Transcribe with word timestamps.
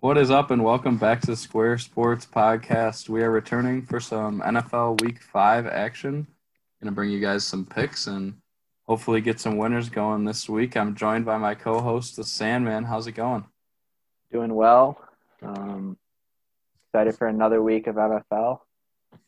What 0.00 0.16
is 0.16 0.30
up, 0.30 0.52
and 0.52 0.62
welcome 0.62 0.96
back 0.96 1.22
to 1.22 1.34
Square 1.34 1.78
Sports 1.78 2.24
Podcast. 2.24 3.08
We 3.08 3.20
are 3.24 3.32
returning 3.32 3.82
for 3.82 3.98
some 3.98 4.40
NFL 4.42 5.00
Week 5.00 5.20
5 5.20 5.66
action. 5.66 6.28
Going 6.80 6.92
to 6.92 6.92
bring 6.92 7.10
you 7.10 7.18
guys 7.18 7.44
some 7.44 7.66
picks 7.66 8.06
and 8.06 8.34
hopefully 8.86 9.20
get 9.20 9.40
some 9.40 9.56
winners 9.56 9.88
going 9.88 10.24
this 10.24 10.48
week. 10.48 10.76
I'm 10.76 10.94
joined 10.94 11.24
by 11.24 11.36
my 11.36 11.56
co 11.56 11.80
host, 11.80 12.14
the 12.14 12.22
Sandman. 12.22 12.84
How's 12.84 13.08
it 13.08 13.12
going? 13.12 13.44
Doing 14.30 14.54
well. 14.54 15.02
Um, 15.42 15.98
excited 16.86 17.16
for 17.16 17.26
another 17.26 17.60
week 17.60 17.88
of 17.88 17.96
NFL. 17.96 18.60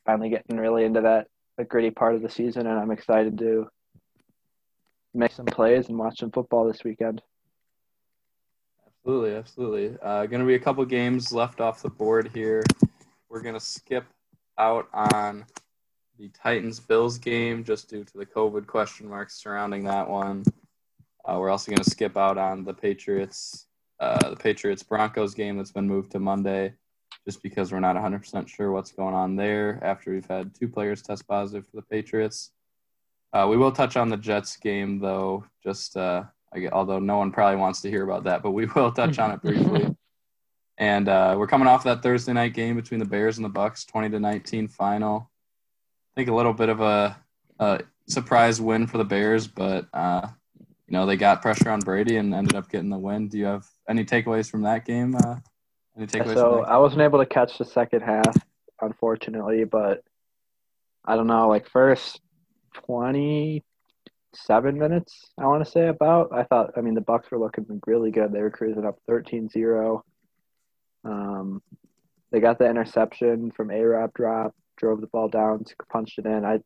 Finally 0.07 0.30
getting 0.30 0.57
really 0.57 0.84
into 0.84 1.00
that 1.00 1.27
the 1.59 1.64
gritty 1.64 1.91
part 1.91 2.14
of 2.14 2.23
the 2.23 2.30
season, 2.30 2.68
and 2.68 2.79
I'm 2.79 2.93
excited 2.93 3.37
to 3.39 3.68
make 5.14 5.32
some 5.32 5.46
plays 5.46 5.89
and 5.89 5.98
watch 5.98 6.21
some 6.21 6.30
football 6.30 6.64
this 6.64 6.84
weekend. 6.84 7.23
Absolutely, 9.03 9.35
absolutely. 9.35 9.98
Uh, 10.03 10.27
going 10.27 10.41
to 10.41 10.46
be 10.46 10.55
a 10.55 10.61
couple 10.61 10.85
games 10.85 11.32
left 11.32 11.61
off 11.61 11.82
the 11.82 11.89
board 11.89 12.31
here. 12.35 12.63
We're 13.31 13.40
going 13.40 13.54
to 13.54 13.61
skip 13.61 14.04
out 14.59 14.89
on 14.93 15.46
the 16.18 16.29
Titans 16.29 16.81
Bills 16.81 17.17
game 17.17 17.64
just 17.64 17.89
due 17.89 18.04
to 18.04 18.18
the 18.18 18.26
COVID 18.26 18.67
question 18.67 19.09
marks 19.09 19.43
surrounding 19.43 19.85
that 19.85 20.07
one. 20.09 20.45
Uh, 21.25 21.39
we're 21.39 21.49
also 21.49 21.71
going 21.71 21.82
to 21.82 21.89
skip 21.90 22.18
out 22.18 22.36
on 22.36 22.64
the 22.64 22.75
Patriots 22.75 23.67
uh, 24.00 24.31
the 24.31 24.36
Patriots 24.36 24.82
Broncos 24.82 25.35
game 25.35 25.57
that's 25.57 25.73
been 25.73 25.87
moved 25.87 26.12
to 26.12 26.18
Monday 26.18 26.75
just 27.26 27.43
because 27.43 27.71
we're 27.71 27.81
not 27.81 27.96
100% 27.96 28.48
sure 28.48 28.73
what's 28.73 28.93
going 28.93 29.14
on 29.14 29.37
there 29.37 29.79
after 29.82 30.11
we've 30.11 30.26
had 30.26 30.54
two 30.54 30.68
players 30.68 31.03
test 31.03 31.29
positive 31.29 31.67
for 31.68 31.76
the 31.76 31.82
Patriots. 31.82 32.51
Uh, 33.33 33.47
we 33.48 33.59
will 33.59 33.73
touch 33.73 33.97
on 33.97 34.09
the 34.09 34.17
Jets 34.17 34.56
game 34.56 34.98
though, 34.98 35.45
just 35.62 35.97
although 36.72 36.98
no 36.98 37.19
one 37.19 37.33
probably 37.33 37.56
wants 37.56 37.81
to 37.83 37.91
hear 37.91 38.03
about 38.03 38.25
that, 38.25 38.42
but 38.42 38.53
we 38.53 38.67
will 38.75 38.92
touch 38.92 39.19
on 39.19 39.33
it 39.33 39.42
briefly. 39.42 39.95
and 40.78 41.09
uh, 41.09 41.34
we're 41.39 41.47
coming 41.47 41.69
off 41.69 41.84
that 41.84 42.03
Thursday 42.03 42.33
night 42.33 42.55
game 42.55 42.77
between 42.77 43.00
the 43.00 43.06
Bears 43.06 43.39
and 43.39 43.45
the 43.45 43.51
Bucs, 43.51 43.87
20 43.87 44.11
to 44.11 44.20
19 44.20 44.69
final. 44.69 45.31
I 46.12 46.21
think 46.21 46.28
a 46.28 46.34
little 46.34 46.55
bit 46.55 46.69
of 46.69 46.81
a, 46.81 47.17
a 47.59 47.81
surprise 48.09 48.61
win 48.61 48.87
for 48.87 48.98
the 48.98 49.05
Bears, 49.05 49.47
but 49.47 49.87
uh, 49.93 50.27
you 50.59 50.93
know 50.93 51.06
they 51.06 51.17
got 51.17 51.43
pressure 51.43 51.71
on 51.71 51.81
Brady 51.81 52.17
and 52.17 52.34
ended 52.34 52.56
up 52.56 52.69
getting 52.69 52.91
the 52.91 52.98
win. 52.98 53.28
Do 53.28 53.39
you 53.39 53.45
have 53.45 53.65
any 53.89 54.05
takeaways 54.05 54.51
from 54.51 54.62
that 54.62 54.84
game? 54.84 55.15
Uh, 55.15 55.37
any 55.97 56.06
takeaways? 56.06 56.34
So 56.34 56.65
I 56.65 56.78
wasn't 56.78 57.03
able 57.03 57.21
to 57.21 57.27
catch 57.27 57.59
the 57.59 57.65
second 57.65 58.01
half, 58.01 58.37
unfortunately, 58.81 59.65
but 59.65 60.03
I 61.05 61.15
don't 61.17 61.28
know. 61.28 61.48
Like 61.48 61.69
first 61.69 62.21
20 62.75 63.62
seven 64.34 64.78
minutes, 64.78 65.31
I 65.39 65.47
want 65.47 65.64
to 65.64 65.70
say 65.70 65.89
about. 65.89 66.33
I 66.33 66.45
thought, 66.45 66.73
I 66.77 66.81
mean, 66.81 66.95
the 66.95 67.00
Bucs 67.00 67.31
were 67.31 67.39
looking 67.39 67.67
really 67.86 68.11
good. 68.11 68.33
They 68.33 68.42
were 68.42 68.50
cruising 68.50 68.87
up 68.87 68.98
13-0. 69.09 70.03
Um, 71.05 71.62
they 72.31 72.41
got 72.41 72.59
the 72.59 72.69
interception 72.69 73.50
from 73.50 73.70
A 73.70 73.83
Rob 73.83 74.12
drop, 74.14 74.55
drove 74.77 75.00
the 75.00 75.06
ball 75.09 75.28
down, 75.28 75.64
punched 75.91 76.19
it 76.19 76.27
in. 76.27 76.45
I 76.45 76.61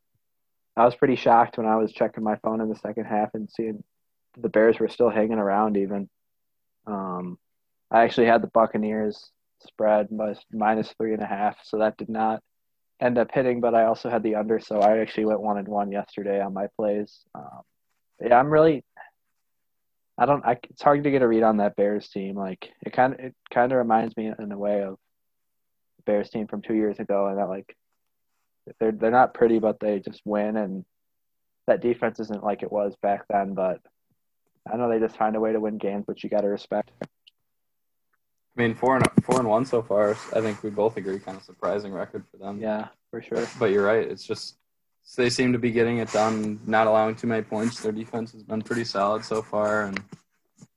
I 0.76 0.84
was 0.84 0.96
pretty 0.96 1.14
shocked 1.14 1.56
when 1.56 1.66
I 1.66 1.76
was 1.76 1.92
checking 1.92 2.24
my 2.24 2.36
phone 2.36 2.60
in 2.60 2.68
the 2.68 2.74
second 2.74 3.04
half 3.04 3.30
and 3.34 3.48
seeing 3.48 3.84
the 4.36 4.48
Bears 4.48 4.80
were 4.80 4.88
still 4.88 5.08
hanging 5.08 5.38
around 5.38 5.76
even. 5.76 6.08
Um, 6.86 7.38
I 7.92 8.02
actually 8.02 8.26
had 8.26 8.42
the 8.42 8.48
Buccaneers 8.48 9.30
spread 9.66 10.08
minus 10.52 10.92
three 10.98 11.14
and 11.14 11.22
a 11.22 11.26
half, 11.26 11.56
so 11.62 11.78
that 11.78 11.96
did 11.96 12.08
not 12.08 12.42
end 13.00 13.18
up 13.18 13.30
hitting, 13.32 13.60
but 13.60 13.74
I 13.74 13.84
also 13.84 14.08
had 14.08 14.22
the 14.22 14.36
under, 14.36 14.60
so 14.60 14.80
I 14.80 14.98
actually 14.98 15.26
went 15.26 15.40
one 15.40 15.58
and 15.58 15.68
one 15.68 15.90
yesterday 15.90 16.40
on 16.40 16.54
my 16.54 16.68
plays. 16.76 17.20
Um, 17.34 17.62
yeah, 18.20 18.38
I'm 18.38 18.50
really. 18.50 18.84
I 20.16 20.26
don't. 20.26 20.44
I, 20.44 20.58
it's 20.70 20.82
hard 20.82 21.02
to 21.04 21.10
get 21.10 21.22
a 21.22 21.28
read 21.28 21.42
on 21.42 21.56
that 21.56 21.76
Bears 21.76 22.08
team. 22.08 22.36
Like 22.36 22.70
it 22.84 22.92
kind 22.92 23.14
of 23.14 23.20
it 23.20 23.34
kind 23.52 23.72
of 23.72 23.78
reminds 23.78 24.16
me 24.16 24.32
in 24.38 24.52
a 24.52 24.58
way 24.58 24.82
of 24.82 24.96
Bears 26.06 26.30
team 26.30 26.46
from 26.46 26.62
two 26.62 26.74
years 26.74 26.98
ago, 27.00 27.26
and 27.26 27.38
that 27.38 27.48
like 27.48 27.76
they're 28.78 28.92
they're 28.92 29.10
not 29.10 29.34
pretty, 29.34 29.58
but 29.58 29.80
they 29.80 29.98
just 29.98 30.22
win, 30.24 30.56
and 30.56 30.84
that 31.66 31.82
defense 31.82 32.20
isn't 32.20 32.44
like 32.44 32.62
it 32.62 32.70
was 32.70 32.94
back 33.02 33.22
then. 33.28 33.54
But 33.54 33.80
I 34.72 34.76
know 34.76 34.88
they 34.88 35.00
just 35.00 35.16
find 35.16 35.34
a 35.34 35.40
way 35.40 35.52
to 35.52 35.60
win 35.60 35.78
games, 35.78 36.06
which 36.06 36.22
you 36.22 36.30
got 36.30 36.42
to 36.42 36.48
respect. 36.48 36.92
I 38.56 38.62
mean, 38.62 38.74
four 38.74 38.96
and 38.96 39.06
four 39.24 39.38
and 39.38 39.48
one 39.48 39.64
so 39.64 39.82
far. 39.82 40.10
I 40.32 40.40
think 40.40 40.62
we 40.62 40.70
both 40.70 40.96
agree, 40.96 41.18
kind 41.18 41.36
of 41.36 41.42
surprising 41.42 41.92
record 41.92 42.24
for 42.30 42.36
them. 42.36 42.60
Yeah, 42.60 42.88
for 43.10 43.20
sure. 43.20 43.46
But 43.58 43.70
you're 43.70 43.84
right. 43.84 44.06
It's 44.06 44.24
just 44.24 44.56
they 45.16 45.28
seem 45.28 45.52
to 45.52 45.58
be 45.58 45.70
getting 45.70 45.98
it 45.98 46.12
done, 46.12 46.60
not 46.66 46.86
allowing 46.86 47.16
too 47.16 47.26
many 47.26 47.42
points. 47.42 47.80
Their 47.80 47.92
defense 47.92 48.32
has 48.32 48.42
been 48.42 48.62
pretty 48.62 48.84
solid 48.84 49.24
so 49.24 49.42
far, 49.42 49.84
and 49.84 50.00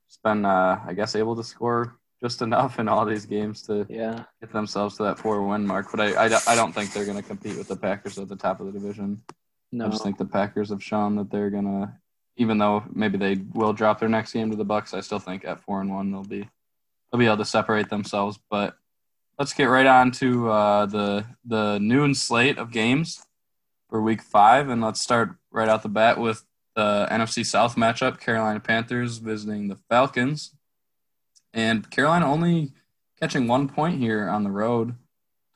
it's 0.06 0.18
been, 0.22 0.44
uh, 0.44 0.80
I 0.86 0.92
guess, 0.92 1.14
able 1.14 1.36
to 1.36 1.44
score 1.44 1.96
just 2.20 2.42
enough 2.48 2.78
in 2.78 2.88
all 2.88 3.04
these 3.04 3.26
games 3.26 3.62
to 3.62 3.86
yeah. 3.88 4.24
get 4.40 4.52
themselves 4.52 4.96
to 4.96 5.04
that 5.04 5.18
four 5.18 5.42
win 5.46 5.66
mark. 5.66 5.90
But 5.90 6.00
I, 6.00 6.26
I, 6.26 6.40
I 6.48 6.56
don't 6.56 6.72
think 6.72 6.92
they're 6.92 7.06
going 7.06 7.16
to 7.16 7.22
compete 7.22 7.56
with 7.56 7.68
the 7.68 7.76
Packers 7.76 8.18
at 8.18 8.28
the 8.28 8.36
top 8.36 8.60
of 8.60 8.66
the 8.66 8.72
division. 8.72 9.22
No. 9.70 9.86
I 9.86 9.88
just 9.90 10.02
think 10.02 10.18
the 10.18 10.24
Packers 10.24 10.70
have 10.70 10.82
shown 10.82 11.14
that 11.16 11.30
they're 11.30 11.50
going 11.50 11.64
to, 11.64 11.92
even 12.36 12.58
though 12.58 12.84
maybe 12.92 13.18
they 13.18 13.36
will 13.52 13.72
drop 13.72 14.00
their 14.00 14.08
next 14.08 14.32
game 14.32 14.50
to 14.50 14.56
the 14.56 14.64
Bucs, 14.64 14.94
I 14.94 15.00
still 15.00 15.18
think 15.18 15.44
at 15.44 15.60
four 15.60 15.80
and 15.80 15.92
one 15.92 16.10
they'll 16.10 16.24
be 16.24 16.48
they'll 17.10 17.18
be 17.18 17.26
able 17.26 17.38
to 17.38 17.44
separate 17.44 17.90
themselves. 17.90 18.38
But 18.50 18.76
let's 19.38 19.52
get 19.52 19.66
right 19.66 19.86
on 19.86 20.10
to 20.12 20.50
uh, 20.50 20.86
the 20.86 21.24
the 21.44 21.78
noon 21.78 22.14
slate 22.14 22.58
of 22.58 22.72
games 22.72 23.24
for 23.88 24.02
Week 24.02 24.22
Five, 24.22 24.68
and 24.68 24.82
let's 24.82 25.00
start 25.00 25.36
right 25.50 25.68
out 25.68 25.82
the 25.82 25.88
bat 25.88 26.18
with 26.18 26.44
the 26.74 27.06
NFC 27.10 27.44
South 27.44 27.76
matchup: 27.76 28.20
Carolina 28.20 28.60
Panthers 28.60 29.18
visiting 29.18 29.68
the 29.68 29.76
Falcons, 29.88 30.54
and 31.52 31.88
Carolina 31.90 32.30
only 32.30 32.72
catching 33.20 33.48
one 33.48 33.68
point 33.68 33.98
here 33.98 34.28
on 34.28 34.44
the 34.44 34.50
road. 34.50 34.94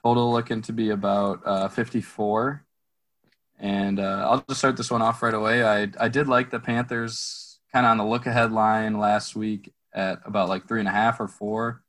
Total 0.02 0.32
looking 0.32 0.62
to 0.62 0.72
be 0.72 0.90
about 0.90 1.40
uh, 1.44 1.68
54. 1.68 2.64
And 3.60 4.00
uh, 4.00 4.26
I'll 4.28 4.44
just 4.48 4.58
start 4.58 4.76
this 4.76 4.90
one 4.90 5.00
off 5.00 5.22
right 5.22 5.32
away. 5.32 5.62
I, 5.62 5.88
I 6.00 6.08
did 6.08 6.26
like 6.26 6.50
the 6.50 6.58
Panthers 6.58 7.60
kind 7.72 7.86
of 7.86 7.90
on 7.90 7.98
the 7.98 8.04
look 8.04 8.26
ahead 8.26 8.50
line 8.50 8.98
last 8.98 9.36
week 9.36 9.72
at 9.94 10.20
about 10.24 10.48
like 10.48 10.66
three 10.66 10.80
and 10.80 10.88
a 10.88 10.92
half 10.92 11.20
or 11.20 11.28
four, 11.28 11.82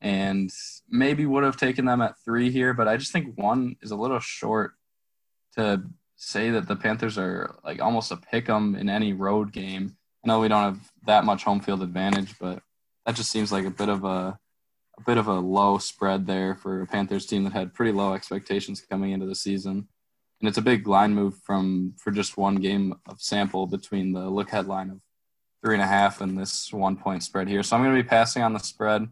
and 0.00 0.50
maybe 0.88 1.26
would 1.26 1.44
have 1.44 1.56
taken 1.56 1.84
them 1.84 2.00
at 2.00 2.18
three 2.24 2.50
here, 2.50 2.74
but 2.74 2.88
I 2.88 2.96
just 2.96 3.12
think 3.12 3.36
one 3.36 3.76
is 3.82 3.90
a 3.90 3.96
little 3.96 4.20
short 4.20 4.72
to 5.56 5.82
say 6.16 6.50
that 6.50 6.68
the 6.68 6.76
Panthers 6.76 7.18
are 7.18 7.56
like 7.64 7.80
almost 7.80 8.12
a 8.12 8.16
pick 8.16 8.48
'em 8.48 8.74
in 8.74 8.88
any 8.88 9.12
road 9.12 9.52
game. 9.52 9.96
I 10.24 10.28
know 10.28 10.40
we 10.40 10.48
don't 10.48 10.62
have 10.62 10.92
that 11.06 11.24
much 11.24 11.44
home 11.44 11.60
field 11.60 11.82
advantage, 11.82 12.38
but 12.38 12.62
that 13.06 13.14
just 13.14 13.30
seems 13.30 13.52
like 13.52 13.64
a 13.64 13.70
bit 13.70 13.88
of 13.88 14.04
a 14.04 14.38
a 14.96 15.02
bit 15.02 15.18
of 15.18 15.26
a 15.26 15.40
low 15.40 15.78
spread 15.78 16.26
there 16.26 16.54
for 16.54 16.82
a 16.82 16.86
Panthers 16.86 17.26
team 17.26 17.44
that 17.44 17.52
had 17.52 17.74
pretty 17.74 17.92
low 17.92 18.14
expectations 18.14 18.80
coming 18.80 19.10
into 19.10 19.26
the 19.26 19.34
season. 19.34 19.88
And 20.40 20.48
it's 20.48 20.58
a 20.58 20.62
big 20.62 20.86
line 20.86 21.14
move 21.14 21.36
from 21.38 21.94
for 21.98 22.10
just 22.10 22.36
one 22.36 22.56
game 22.56 22.94
of 23.08 23.20
sample 23.20 23.66
between 23.66 24.12
the 24.12 24.28
look 24.28 24.50
head 24.50 24.66
line 24.66 24.90
of 24.90 25.00
three 25.64 25.74
and 25.74 25.82
a 25.82 25.86
half 25.86 26.20
in 26.20 26.34
this 26.34 26.70
one 26.72 26.94
point 26.94 27.22
spread 27.22 27.48
here. 27.48 27.62
So 27.62 27.74
I'm 27.74 27.82
going 27.82 27.96
to 27.96 28.02
be 28.02 28.06
passing 28.08 28.42
on 28.42 28.52
the 28.52 28.58
spread, 28.58 29.08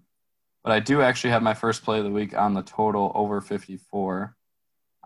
but 0.63 0.71
I 0.71 0.81
do 0.81 1.01
actually 1.01 1.31
have 1.31 1.43
my 1.43 1.55
first 1.55 1.83
play 1.83 1.99
of 1.99 2.05
the 2.05 2.11
week 2.11 2.37
on 2.37 2.53
the 2.53 2.63
total 2.63 3.11
over 3.15 3.41
54. 3.41 4.37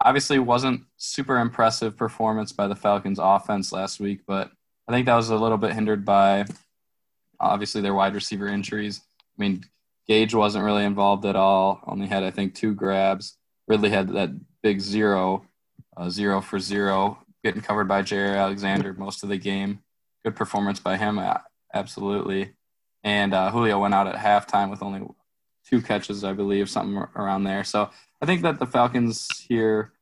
Obviously, 0.03 0.41
wasn't 0.41 0.83
super 0.97 1.39
impressive 1.39 1.97
performance 1.97 2.51
by 2.51 2.67
the 2.67 2.75
Falcons 2.75 3.21
offense 3.23 3.71
last 3.73 4.01
week, 4.01 4.23
but 4.27 4.51
I 4.89 4.93
think 4.93 5.07
that 5.07 5.15
was 5.15 5.31
a 5.31 5.37
little 5.37 5.57
bit 5.57 5.73
hindered 5.73 6.05
by 6.05 6.47
obviously 7.39 7.81
their 7.81 7.95
wide 7.95 8.15
receiver 8.15 8.49
injuries. 8.49 9.01
I 9.39 9.41
mean, 9.41 9.65
Gage 10.09 10.35
wasn't 10.35 10.65
really 10.65 10.85
involved 10.85 11.25
at 11.25 11.37
all. 11.37 11.81
Only 11.87 12.09
had 12.09 12.25
I 12.25 12.33
think 12.33 12.55
two 12.55 12.75
grabs. 12.75 13.39
Ridley 13.69 13.91
had 13.91 14.09
that 14.09 14.31
big 14.63 14.81
zero, 14.81 15.47
uh, 15.97 16.11
zero 16.11 16.41
for 16.41 16.59
zero, 16.59 17.19
getting 17.45 17.63
covered 17.63 17.87
by 17.87 18.03
Jaire 18.03 18.37
Alexander 18.37 18.93
most 18.93 19.23
of 19.23 19.29
the 19.29 19.39
game 19.39 19.81
good 20.27 20.35
performance 20.35 20.81
by 20.81 20.97
him, 20.97 21.21
absolutely. 21.73 22.51
And 23.05 23.33
uh, 23.33 23.53
Julio 23.53 23.79
went 23.79 23.95
out 23.95 24.09
at 24.09 24.17
halftime 24.17 24.71
with 24.71 24.83
only 24.83 25.07
two 25.69 25.81
catches, 25.81 26.25
I 26.25 26.33
believe, 26.33 26.69
something 26.69 26.97
around 27.15 27.45
there. 27.45 27.63
So 27.63 27.91
I 28.21 28.27
think 28.27 28.43
that 28.43 28.59
the 28.59 28.67
Falcons 28.67 29.29
here, 29.49 29.93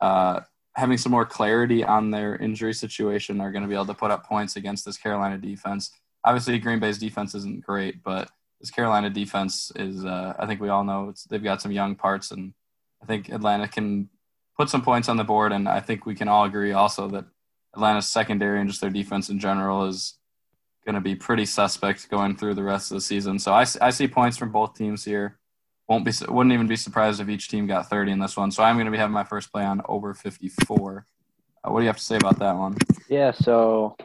uh, 0.00 0.40
having 0.76 0.98
some 0.98 1.10
more 1.10 1.26
clarity 1.26 1.82
on 1.82 2.12
their 2.12 2.36
injury 2.36 2.74
situation, 2.74 3.40
are 3.40 3.50
going 3.50 3.62
to 3.62 3.68
be 3.68 3.74
able 3.74 3.86
to 3.86 3.94
put 3.94 4.12
up 4.12 4.24
points 4.24 4.54
against 4.54 4.84
this 4.84 4.96
Carolina 4.96 5.36
defense. 5.36 5.90
Obviously, 6.22 6.60
Green 6.60 6.78
Bay's 6.78 6.98
defense 6.98 7.34
isn't 7.34 7.64
great, 7.66 8.04
but 8.04 8.30
this 8.60 8.70
Carolina 8.70 9.10
defense 9.10 9.72
is, 9.74 10.04
uh, 10.04 10.34
I 10.38 10.46
think 10.46 10.60
we 10.60 10.68
all 10.68 10.84
know 10.84 11.12
they've 11.28 11.42
got 11.42 11.60
some 11.60 11.72
young 11.72 11.96
parts, 11.96 12.30
and 12.30 12.54
I 13.02 13.06
think 13.06 13.30
Atlanta 13.30 13.66
can 13.66 14.10
put 14.56 14.70
some 14.70 14.82
points 14.82 15.08
on 15.08 15.16
the 15.16 15.24
board. 15.24 15.50
And 15.50 15.68
I 15.68 15.80
think 15.80 16.06
we 16.06 16.14
can 16.14 16.28
all 16.28 16.44
agree 16.44 16.70
also 16.70 17.08
that 17.08 17.24
Atlanta's 17.74 18.08
secondary 18.08 18.60
and 18.60 18.68
just 18.68 18.80
their 18.80 18.90
defense 18.90 19.28
in 19.28 19.38
general 19.38 19.86
is 19.86 20.18
going 20.84 20.94
to 20.94 21.00
be 21.00 21.14
pretty 21.14 21.46
suspect 21.46 22.10
going 22.10 22.36
through 22.36 22.54
the 22.54 22.62
rest 22.62 22.90
of 22.90 22.96
the 22.96 23.00
season. 23.00 23.38
So 23.38 23.52
I, 23.52 23.64
I 23.80 23.90
see 23.90 24.08
points 24.08 24.36
from 24.36 24.50
both 24.50 24.74
teams 24.74 25.04
here. 25.04 25.38
Won't 25.88 26.04
be 26.04 26.12
wouldn't 26.28 26.52
even 26.52 26.66
be 26.66 26.76
surprised 26.76 27.20
if 27.20 27.28
each 27.28 27.48
team 27.48 27.66
got 27.66 27.90
30 27.90 28.12
in 28.12 28.18
this 28.18 28.36
one. 28.36 28.50
So 28.50 28.62
I'm 28.62 28.76
going 28.76 28.86
to 28.86 28.92
be 28.92 28.98
having 28.98 29.12
my 29.12 29.24
first 29.24 29.52
play 29.52 29.64
on 29.64 29.82
over 29.88 30.14
54. 30.14 31.06
Uh, 31.64 31.70
what 31.70 31.80
do 31.80 31.84
you 31.84 31.88
have 31.88 31.96
to 31.96 32.02
say 32.02 32.16
about 32.16 32.38
that 32.38 32.56
one? 32.56 32.76
Yeah, 33.08 33.32
so 33.32 33.96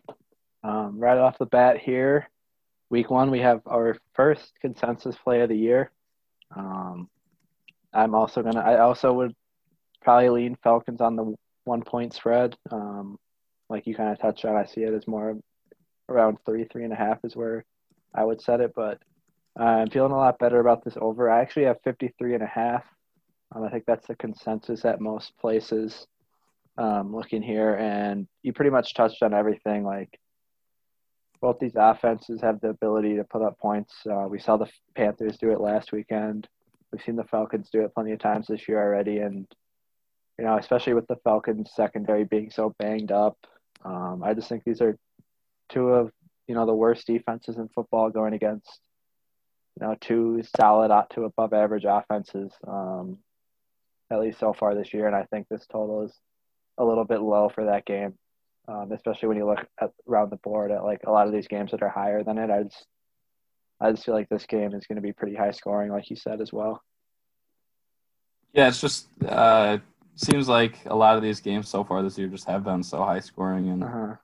um, 0.63 0.99
right 0.99 1.17
off 1.17 1.37
the 1.37 1.45
bat 1.45 1.77
here, 1.77 2.29
week 2.89 3.09
one 3.09 3.31
we 3.31 3.39
have 3.39 3.61
our 3.65 3.97
first 4.13 4.53
consensus 4.59 5.15
play 5.15 5.41
of 5.41 5.49
the 5.49 5.57
year. 5.57 5.91
Um, 6.55 7.09
I'm 7.93 8.15
also 8.15 8.43
gonna. 8.43 8.59
I 8.59 8.79
also 8.79 9.13
would 9.13 9.35
probably 10.01 10.29
lean 10.29 10.57
Falcons 10.63 11.01
on 11.01 11.15
the 11.15 11.35
one 11.63 11.83
point 11.83 12.13
spread. 12.13 12.55
Um, 12.71 13.17
like 13.69 13.87
you 13.87 13.95
kind 13.95 14.11
of 14.11 14.19
touched 14.19 14.45
on, 14.45 14.55
I 14.55 14.65
see 14.65 14.81
it 14.81 14.93
as 14.93 15.07
more 15.07 15.37
around 16.09 16.37
three, 16.45 16.65
three 16.65 16.83
and 16.83 16.93
a 16.93 16.97
half 16.97 17.19
is 17.23 17.35
where 17.35 17.65
I 18.13 18.23
would 18.23 18.41
set 18.41 18.61
it. 18.61 18.73
But 18.75 18.99
uh, 19.59 19.63
I'm 19.63 19.89
feeling 19.89 20.11
a 20.11 20.17
lot 20.17 20.39
better 20.39 20.59
about 20.59 20.83
this 20.83 20.97
over. 20.99 21.29
I 21.29 21.41
actually 21.41 21.65
have 21.65 21.77
53 21.83 22.35
and 22.35 22.43
a 22.43 22.47
half. 22.47 22.83
Um, 23.53 23.63
I 23.63 23.69
think 23.69 23.85
that's 23.85 24.07
the 24.07 24.15
consensus 24.15 24.85
at 24.85 25.01
most 25.01 25.37
places. 25.37 26.07
Um, 26.77 27.15
looking 27.15 27.41
here, 27.41 27.73
and 27.73 28.27
you 28.43 28.53
pretty 28.53 28.69
much 28.69 28.93
touched 28.93 29.23
on 29.23 29.33
everything. 29.33 29.83
Like 29.83 30.19
both 31.41 31.57
these 31.59 31.75
offenses 31.75 32.41
have 32.41 32.61
the 32.61 32.69
ability 32.69 33.15
to 33.15 33.23
put 33.23 33.41
up 33.41 33.57
points. 33.57 33.95
Uh, 34.05 34.27
we 34.29 34.39
saw 34.39 34.57
the 34.57 34.69
Panthers 34.95 35.37
do 35.37 35.51
it 35.51 35.59
last 35.59 35.91
weekend. 35.91 36.47
We've 36.91 37.01
seen 37.01 37.15
the 37.15 37.23
Falcons 37.23 37.69
do 37.71 37.81
it 37.81 37.95
plenty 37.95 38.11
of 38.11 38.19
times 38.19 38.45
this 38.47 38.67
year 38.67 38.79
already, 38.79 39.17
and 39.19 39.47
you 40.37 40.45
know, 40.45 40.57
especially 40.57 40.93
with 40.93 41.07
the 41.07 41.17
Falcons 41.23 41.71
secondary 41.75 42.25
being 42.25 42.51
so 42.51 42.75
banged 42.77 43.11
up, 43.11 43.37
um, 43.87 44.21
I 44.23 44.33
just 44.33 44.49
think 44.49 44.63
these 44.65 44.81
are 44.81 44.97
two 45.69 45.89
of 45.89 46.11
you 46.47 46.55
know 46.55 46.65
the 46.65 46.73
worst 46.73 47.07
defenses 47.07 47.57
in 47.57 47.69
football 47.69 48.09
going 48.09 48.33
against 48.33 48.79
you 49.79 49.87
know 49.87 49.95
two 49.99 50.43
solid 50.57 50.91
to 51.11 51.23
above 51.23 51.53
average 51.53 51.85
offenses, 51.87 52.51
um, 52.67 53.17
at 54.11 54.19
least 54.19 54.39
so 54.39 54.53
far 54.53 54.75
this 54.75 54.93
year, 54.93 55.07
and 55.07 55.15
I 55.15 55.23
think 55.23 55.47
this 55.47 55.65
total 55.71 56.03
is 56.05 56.13
a 56.77 56.83
little 56.83 57.05
bit 57.05 57.21
low 57.21 57.49
for 57.49 57.65
that 57.65 57.85
game, 57.85 58.13
um, 58.67 58.91
especially 58.91 59.29
when 59.29 59.37
you 59.37 59.45
look 59.45 59.65
at 59.81 59.91
around 60.07 60.31
the 60.31 60.37
board 60.37 60.71
at 60.71 60.83
like 60.83 61.01
a 61.07 61.11
lot 61.11 61.27
of 61.27 61.33
these 61.33 61.47
games 61.47 61.71
that 61.71 61.81
are 61.81 61.89
higher 61.89 62.23
than 62.23 62.37
it. 62.37 62.51
I 62.51 62.63
just 62.63 62.85
I 63.79 63.91
just 63.91 64.03
feel 64.03 64.15
like 64.15 64.29
this 64.29 64.45
game 64.45 64.73
is 64.73 64.85
going 64.85 64.97
to 64.97 65.01
be 65.01 65.13
pretty 65.13 65.35
high 65.35 65.51
scoring, 65.51 65.91
like 65.91 66.09
you 66.09 66.17
said 66.17 66.41
as 66.41 66.51
well. 66.51 66.81
Yeah, 68.53 68.67
it's 68.67 68.81
just 68.81 69.07
uh, 69.25 69.77
seems 70.17 70.49
like 70.49 70.79
a 70.85 70.95
lot 70.95 71.15
of 71.15 71.23
these 71.23 71.39
games 71.39 71.69
so 71.69 71.83
far 71.83 72.01
this 72.01 72.17
year 72.17 72.27
just 72.27 72.47
have 72.47 72.63
been 72.63 72.83
so 72.83 73.03
high 73.03 73.19
scoring, 73.19 73.69
and 73.69 73.83
uh-huh. 73.83 74.15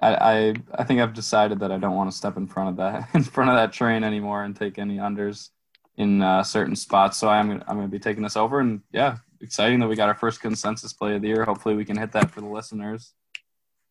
I, 0.00 0.14
I 0.14 0.54
I 0.74 0.84
think 0.84 1.00
I've 1.00 1.14
decided 1.14 1.60
that 1.60 1.70
I 1.70 1.78
don't 1.78 1.94
want 1.94 2.10
to 2.10 2.16
step 2.16 2.36
in 2.36 2.46
front 2.46 2.70
of 2.70 2.76
that 2.76 3.08
in 3.14 3.22
front 3.22 3.50
of 3.50 3.56
that 3.56 3.72
train 3.72 4.02
anymore 4.02 4.42
and 4.44 4.56
take 4.56 4.78
any 4.78 4.96
unders 4.96 5.50
in 5.96 6.22
uh, 6.22 6.42
certain 6.42 6.76
spots. 6.76 7.18
So 7.18 7.28
I'm 7.28 7.50
I'm 7.66 7.76
going 7.76 7.86
to 7.86 7.88
be 7.88 7.98
taking 7.98 8.22
this 8.22 8.36
over, 8.36 8.60
and 8.60 8.80
yeah, 8.92 9.18
exciting 9.40 9.80
that 9.80 9.88
we 9.88 9.96
got 9.96 10.08
our 10.08 10.14
first 10.14 10.40
consensus 10.40 10.92
play 10.92 11.14
of 11.14 11.22
the 11.22 11.28
year. 11.28 11.44
Hopefully, 11.44 11.74
we 11.74 11.84
can 11.84 11.96
hit 11.96 12.12
that 12.12 12.30
for 12.30 12.40
the 12.40 12.46
listeners. 12.46 13.12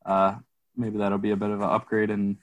Uh, 0.05 0.35
maybe 0.75 0.97
that'll 0.97 1.17
be 1.17 1.31
a 1.31 1.37
bit 1.37 1.51
of 1.51 1.61
an 1.61 1.69
upgrade 1.69 2.09
in 2.09 2.37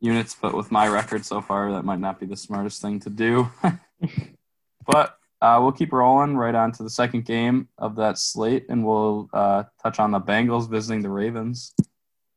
units, 0.00 0.36
but 0.40 0.54
with 0.54 0.70
my 0.70 0.88
record 0.88 1.24
so 1.24 1.40
far, 1.40 1.72
that 1.72 1.84
might 1.84 2.00
not 2.00 2.20
be 2.20 2.26
the 2.26 2.36
smartest 2.36 2.80
thing 2.80 3.00
to 3.00 3.10
do. 3.10 3.50
but 4.86 5.18
uh, 5.40 5.58
we'll 5.60 5.72
keep 5.72 5.92
rolling 5.92 6.36
right 6.36 6.54
on 6.54 6.72
to 6.72 6.82
the 6.82 6.90
second 6.90 7.24
game 7.24 7.68
of 7.78 7.96
that 7.96 8.18
slate, 8.18 8.66
and 8.68 8.84
we'll 8.84 9.28
uh, 9.32 9.64
touch 9.82 9.98
on 9.98 10.10
the 10.10 10.20
Bengals 10.20 10.68
visiting 10.68 11.02
the 11.02 11.08
Ravens, 11.08 11.74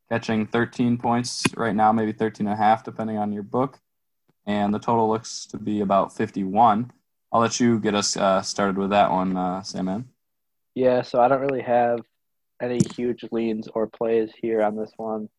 catching 0.10 0.48
13 0.48 0.98
points 0.98 1.44
right 1.58 1.76
now, 1.76 1.92
maybe 1.92 2.14
13 2.14 2.48
and 2.48 2.54
a 2.54 2.58
half, 2.58 2.84
depending 2.84 3.18
on 3.18 3.34
your 3.34 3.44
book. 3.44 3.80
And 4.46 4.74
the 4.74 4.80
total 4.80 5.10
looks 5.10 5.46
to 5.48 5.58
be 5.58 5.82
about 5.82 6.16
51. 6.16 6.92
I'll 7.32 7.42
let 7.42 7.60
you 7.60 7.80
get 7.80 7.96
us 7.96 8.16
uh, 8.16 8.42
started 8.42 8.78
with 8.78 8.92
that 8.92 9.12
one, 9.12 9.36
uh, 9.36 9.64
Sam. 9.64 10.10
Yeah, 10.76 11.02
so 11.02 11.20
I 11.20 11.28
don't 11.28 11.42
really 11.42 11.62
have 11.62 12.00
any 12.62 12.80
huge 12.96 13.26
leans 13.32 13.68
or 13.74 13.88
plays 13.88 14.32
here 14.42 14.62
on 14.62 14.76
this 14.76 14.92
one. 14.98 15.30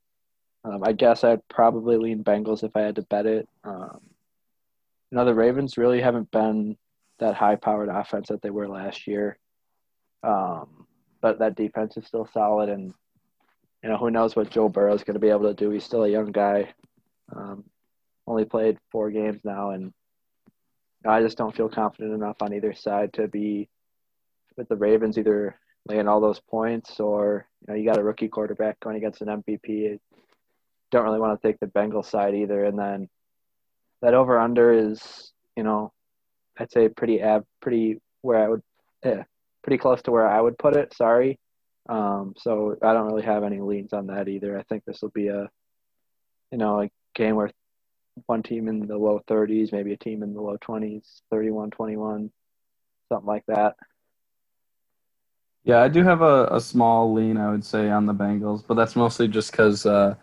Um, 0.65 0.83
I 0.83 0.93
guess 0.93 1.25
I'd 1.25 1.47
probably 1.49 1.97
lean 1.97 2.25
Bengals 2.25 2.63
if 2.63 2.77
I 2.77 2.81
had 2.81 2.97
to 2.97 3.03
bet 3.03 3.27
it. 3.27 3.49
Um, 3.65 4.01
you 5.11 5.17
know, 5.19 5.25
the 5.25 5.35
Ravens 5.35 5.79
really 5.79 6.01
haven't 6.01 6.31
been 6.31 6.77
that 7.25 7.35
high 7.35 7.57
powered 7.57 7.89
offense 7.89 8.29
that 8.29 8.43
they 8.43 8.51
were 8.51 8.69
last 8.69 9.07
year. 9.07 9.39
Um, 10.23 10.87
but 11.23 11.39
that 11.39 11.57
defense 11.57 11.97
is 11.97 12.07
still 12.07 12.29
solid, 12.33 12.69
and 12.69 12.93
you 13.83 13.89
know 13.89 13.97
who 13.97 14.11
knows 14.11 14.37
what 14.37 14.51
Joe 14.51 14.69
Burrow 14.69 14.95
is 14.95 15.05
going 15.05 15.15
to 15.15 15.21
be 15.21 15.31
able 15.31 15.49
to 15.49 15.55
do. 15.55 15.71
He's 15.71 15.85
still 15.85 16.05
a 16.05 16.09
young 16.09 16.33
guy, 16.33 16.75
um, 17.35 17.65
only 18.27 18.45
played 18.45 18.79
four 18.93 19.11
games 19.11 19.41
now, 19.43 19.71
and 19.71 19.93
I 21.07 21.23
just 21.23 21.39
don't 21.39 21.57
feel 21.57 21.69
confident 21.69 22.13
enough 22.13 22.37
on 22.43 22.53
either 22.53 22.75
side 22.75 23.15
to 23.15 23.27
be 23.27 23.71
with 24.57 24.69
the 24.69 24.77
Ravens 24.77 25.19
either 25.19 25.59
laying 25.87 26.09
all 26.09 26.21
those 26.21 26.41
points 26.41 27.01
or 27.01 27.47
you 27.61 27.73
know 27.73 27.79
you 27.79 27.87
got 27.87 27.99
a 27.99 28.05
rookie 28.05 28.29
quarterback 28.29 28.79
going 28.81 28.97
against 28.97 29.23
an 29.23 29.29
MVP. 29.29 29.99
Don't 30.91 31.05
really 31.05 31.21
want 31.21 31.41
to 31.41 31.47
take 31.47 31.59
the 31.59 31.67
Bengals 31.67 32.07
side 32.07 32.35
either, 32.35 32.65
and 32.65 32.79
then 32.79 33.09
that 34.03 34.13
over 34.13 34.39
under 34.39 34.73
is 34.73 35.33
you 35.57 35.63
know 35.63 35.94
I'd 36.59 36.73
say 36.73 36.89
pretty 36.89 37.21
ab 37.21 37.45
pretty 37.61 38.01
where 38.23 38.43
I 38.43 38.49
would 38.49 38.63
yeah, 39.05 39.25
pretty 39.63 39.79
close 39.79 40.03
to 40.03 40.11
where 40.11 40.29
I 40.29 40.41
would 40.41 40.59
put 40.59 40.77
it. 40.77 40.95
Sorry. 40.95 41.39
Um, 41.89 42.35
so 42.39 42.77
I 42.83 42.93
don't 42.93 43.07
really 43.07 43.25
have 43.25 43.45
any 43.45 43.61
leans 43.61 43.93
on 43.93 44.07
that 44.07 44.29
either. 44.29 44.59
I 44.59 44.63
think 44.65 44.85
this 44.85 45.03
will 45.03 45.11
be 45.11 45.29
a 45.29 45.49
you 46.51 46.59
know 46.59 46.83
a 46.83 46.91
game 47.15 47.37
where 47.37 47.51
one 48.27 48.43
team 48.43 48.69
in 48.69 48.87
the 48.87 48.97
low 48.97 49.21
30s, 49.29 49.73
maybe 49.73 49.93
a 49.93 49.97
team 49.97 50.23
in 50.23 50.35
the 50.35 50.41
low 50.41 50.57
20s, 50.59 51.23
31, 51.31 51.71
21, 51.71 52.31
something 53.09 53.27
like 53.27 53.45
that. 53.47 53.75
Yeah, 55.65 55.81
I 55.81 55.89
do 55.89 56.03
have 56.05 56.21
a, 56.21 56.47
a 56.51 56.61
small 56.61 57.13
lean, 57.13 57.37
I 57.39 57.51
would 57.51 57.65
say, 57.65 57.89
on 57.89 58.07
the 58.07 58.15
Bengals, 58.15 58.63
but 58.67 58.75
that's 58.75 58.97
mostly 58.97 59.29
just 59.29 59.51
because 59.51 59.87
uh, 59.87 60.15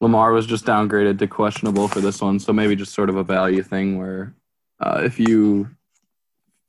Lamar 0.00 0.32
was 0.32 0.44
just 0.44 0.66
downgraded 0.66 1.18
to 1.20 1.26
questionable 1.26 1.88
for 1.88 2.00
this 2.00 2.20
one. 2.20 2.38
So 2.40 2.52
maybe 2.52 2.74
just 2.74 2.92
sort 2.92 3.08
of 3.08 3.16
a 3.16 3.24
value 3.24 3.62
thing 3.62 3.96
where 3.96 4.34
uh, 4.80 5.02
if 5.04 5.18
you 5.18 5.70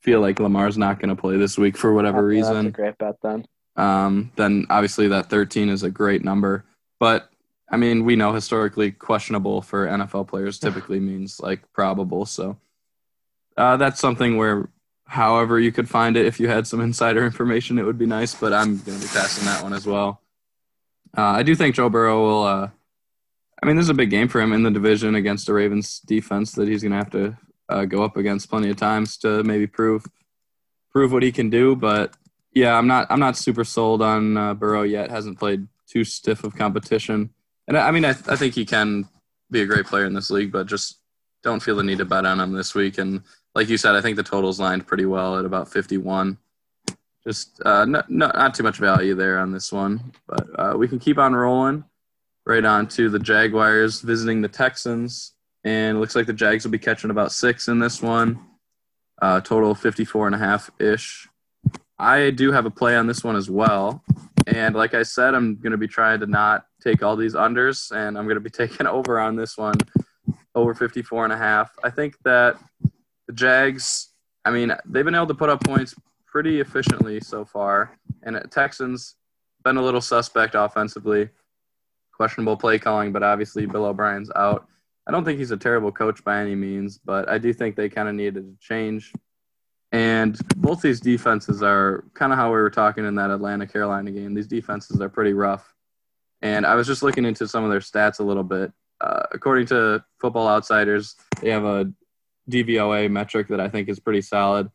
feel 0.02 0.22
like 0.22 0.40
Lamar's 0.40 0.78
not 0.78 1.00
going 1.00 1.10
to 1.10 1.22
play 1.22 1.38
this 1.38 1.58
week 1.58 1.76
for 1.78 1.94
whatever 1.94 2.22
that's, 2.22 2.30
reason, 2.30 2.66
that's 2.66 2.68
a 2.68 2.72
great 2.72 2.98
bet 2.98 3.16
then. 3.22 3.46
Um, 3.76 4.32
then 4.36 4.66
obviously 4.70 5.10
that 5.10 5.30
13 5.30 5.70
is 5.70 5.84
a 5.84 5.90
great 5.90 6.24
number. 6.24 6.66
But 7.00 7.30
I 7.70 7.78
mean, 7.78 8.06
we 8.06 8.16
know 8.16 8.34
historically 8.34 8.92
questionable 8.92 9.62
for 9.62 9.86
NFL 9.86 10.28
players 10.28 10.60
typically 10.60 11.00
means 11.00 11.40
like 11.40 11.72
probable. 11.74 12.26
So 12.26 12.58
uh, 13.58 13.78
that's 13.78 14.00
something 14.00 14.38
where, 14.38 14.70
however, 15.06 15.60
you 15.60 15.72
could 15.72 15.90
find 15.90 16.16
it, 16.16 16.26
if 16.26 16.40
you 16.40 16.48
had 16.48 16.68
some 16.68 16.82
insider 16.82 17.26
information, 17.26 17.78
it 17.78 17.84
would 17.84 17.98
be 17.98 18.06
nice. 18.06 18.34
But 18.34 18.54
I'm 18.54 18.78
going 18.78 19.00
to 19.00 19.06
be 19.06 19.12
passing 19.12 19.46
that 19.46 19.64
one 19.64 19.74
as 19.74 19.86
well. 19.86 20.22
Uh, 21.18 21.22
I 21.22 21.44
do 21.44 21.56
think 21.56 21.76
Joe 21.76 21.90
Burrow 21.90 22.22
will. 22.22 22.44
Uh, 22.44 22.70
I 23.62 23.66
mean, 23.66 23.76
this 23.76 23.86
is 23.86 23.90
a 23.90 23.96
big 23.96 24.12
game 24.12 24.28
for 24.28 24.40
him 24.40 24.54
in 24.54 24.62
the 24.62 24.70
division 24.70 25.16
against 25.16 25.48
the 25.48 25.54
Ravens 25.54 26.00
defense 26.00 26.52
that 26.54 26.68
he's 26.68 26.84
going 26.84 26.92
to 26.92 26.98
have 26.98 27.10
to 27.12 27.36
uh, 27.70 27.86
go 27.86 28.04
up 28.04 28.18
against 28.18 28.50
plenty 28.50 28.70
of 28.70 28.78
times 28.78 29.18
to 29.18 29.44
maybe 29.44 29.68
prove 29.68 30.06
prove 30.92 31.12
what 31.12 31.24
he 31.24 31.32
can 31.32 31.50
do. 31.50 31.76
But 31.76 32.16
yeah, 32.54 32.76
I'm 32.76 32.88
not 32.88 33.08
I'm 33.10 33.20
not 33.20 33.38
super 33.38 33.64
sold 33.64 34.02
on 34.02 34.38
uh, 34.38 34.54
Burrow 34.54 34.84
yet. 34.84 35.10
Hasn't 35.10 35.40
played 35.40 35.68
too 35.88 36.04
stiff 36.04 36.44
of 36.44 36.56
competition, 36.56 37.30
and 37.68 37.78
I, 37.78 37.90
I 37.90 37.92
mean 37.92 38.06
I, 38.06 38.10
I 38.10 38.36
think 38.36 38.54
he 38.54 38.66
can 38.66 39.08
be 39.50 39.62
a 39.62 39.66
great 39.66 39.86
player 39.86 40.06
in 40.06 40.14
this 40.14 40.30
league, 40.30 40.52
but 40.52 40.68
just 40.68 41.00
don't 41.44 41.62
feel 41.62 41.76
the 41.76 41.84
need 41.84 42.00
to 42.00 42.06
bet 42.06 42.26
on 42.26 42.40
him 42.40 42.52
this 42.52 42.76
week. 42.76 42.98
And 42.98 43.24
like 43.56 43.70
you 43.70 43.78
said, 43.78 43.96
I 43.96 44.02
think 44.02 44.18
the 44.18 44.24
total's 44.24 44.60
lined 44.60 44.86
pretty 44.86 45.06
well 45.06 45.40
at 45.40 45.46
about 45.46 45.72
51. 45.72 46.38
Just 47.24 47.62
uh, 47.66 47.86
not, 47.86 48.10
not, 48.10 48.36
not 48.36 48.54
too 48.54 48.64
much 48.64 48.78
value 48.78 49.16
there 49.16 49.40
on 49.40 49.52
this 49.52 49.72
one, 49.72 50.12
but 50.28 50.48
uh, 50.60 50.74
we 50.78 50.88
can 50.88 51.00
keep 51.00 51.18
on 51.18 51.34
rolling 51.34 51.84
right 52.46 52.64
on 52.64 52.88
to 52.88 53.10
the 53.10 53.20
Jaguars 53.20 54.02
visiting 54.02 54.42
the 54.42 54.48
Texans 54.48 55.34
and 55.64 55.98
it 55.98 56.00
looks 56.00 56.16
like 56.16 56.26
the 56.26 56.34
Jags 56.34 56.64
will 56.64 56.72
be 56.72 56.80
catching 56.80 57.10
about 57.10 57.32
six 57.32 57.68
in 57.68 57.80
this 57.80 58.02
one. 58.02 58.40
Uh, 59.22 59.42
total 59.42 59.74
54 59.74 60.28
and 60.28 60.36
a 60.36 60.40
half 60.40 60.70
ish. 60.80 61.28
I 62.00 62.30
do 62.30 62.52
have 62.52 62.66
a 62.66 62.72
play 62.72 62.96
on 62.96 63.08
this 63.08 63.24
one 63.24 63.36
as 63.36 63.50
well. 63.50 64.04
And 64.46 64.76
like 64.76 64.94
I 64.94 65.04
said, 65.04 65.34
I'm 65.34 65.56
going 65.56 65.72
to 65.72 65.78
be 65.78 65.88
trying 65.88 66.20
to 66.20 66.28
not 66.28 66.66
take 66.82 67.04
all 67.04 67.16
these 67.16 67.34
unders, 67.34 67.92
and 67.92 68.18
I'm 68.18 68.26
going 68.26 68.36
to 68.36 68.42
be 68.42 68.50
taking 68.52 68.88
over 68.88 69.20
on 69.20 69.36
this 69.36 69.58
one, 69.58 69.76
over 70.56 70.74
54 70.74 71.26
and 71.26 71.34
a 71.34 71.38
half. 71.38 71.72
I 71.84 71.90
think 71.90 72.16
that 72.24 72.58
the 73.28 73.34
Jags, 73.34 74.10
I 74.46 74.52
mean, 74.52 74.72
they've 74.86 75.06
been 75.06 75.16
able 75.16 75.28
to 75.28 75.34
put 75.34 75.50
up 75.50 75.64
points 75.64 75.96
pretty 76.26 76.60
efficiently 76.60 77.20
so 77.20 77.44
far, 77.44 77.98
and 78.24 78.40
Texans 78.52 79.16
been 79.64 79.78
a 79.78 79.82
little 79.82 80.02
suspect 80.02 80.56
offensively, 80.56 81.30
questionable 82.14 82.56
play 82.56 82.80
calling, 82.80 83.12
but 83.12 83.24
obviously 83.24 83.66
Bill 83.66 83.86
O'Brien's 83.86 84.32
out. 84.36 84.68
I 85.08 85.12
don't 85.12 85.24
think 85.24 85.40
he's 85.40 85.52
a 85.52 85.58
terrible 85.58 85.92
coach 85.92 86.22
by 86.24 86.42
any 86.42 86.54
means, 86.54 86.98
but 86.98 87.30
I 87.30 87.38
do 87.38 87.54
think 87.54 87.76
they 87.76 87.88
kind 87.88 88.10
of 88.10 88.16
needed 88.16 88.44
a 88.44 88.64
change. 88.64 89.14
And 89.94 90.38
both 90.58 90.82
these 90.82 91.00
defenses 91.00 91.64
are 91.64 92.04
kind 92.14 92.34
of 92.34 92.38
how 92.38 92.48
we 92.48 92.58
were 92.58 92.70
talking 92.70 93.06
in 93.06 93.16
that 93.16 93.32
Atlanta 93.32 93.66
Carolina 93.66 94.12
game. 94.12 94.34
These 94.34 94.48
defenses 94.48 95.00
are 95.00 95.08
pretty 95.08 95.32
rough. 95.32 95.74
And 96.42 96.66
I 96.66 96.76
was 96.76 96.88
just 96.88 97.04
looking 97.04 97.24
into 97.24 97.48
some 97.48 97.64
of 97.64 97.72
their 97.72 97.80
stats 97.80 98.20
a 98.20 98.24
little 98.24 98.44
bit. 98.44 98.74
Uh, 99.00 99.24
according 99.32 99.68
to 99.68 100.04
Football 100.20 100.50
Outsiders, 100.50 101.16
they 101.42 101.52
have 101.52 101.64
a 101.64 101.92
DVOA 102.50 103.10
metric 103.10 103.48
that 103.48 103.62
I 103.62 103.70
think 103.70 103.88
is 103.88 104.00
pretty 104.00 104.22
solid. 104.22 104.70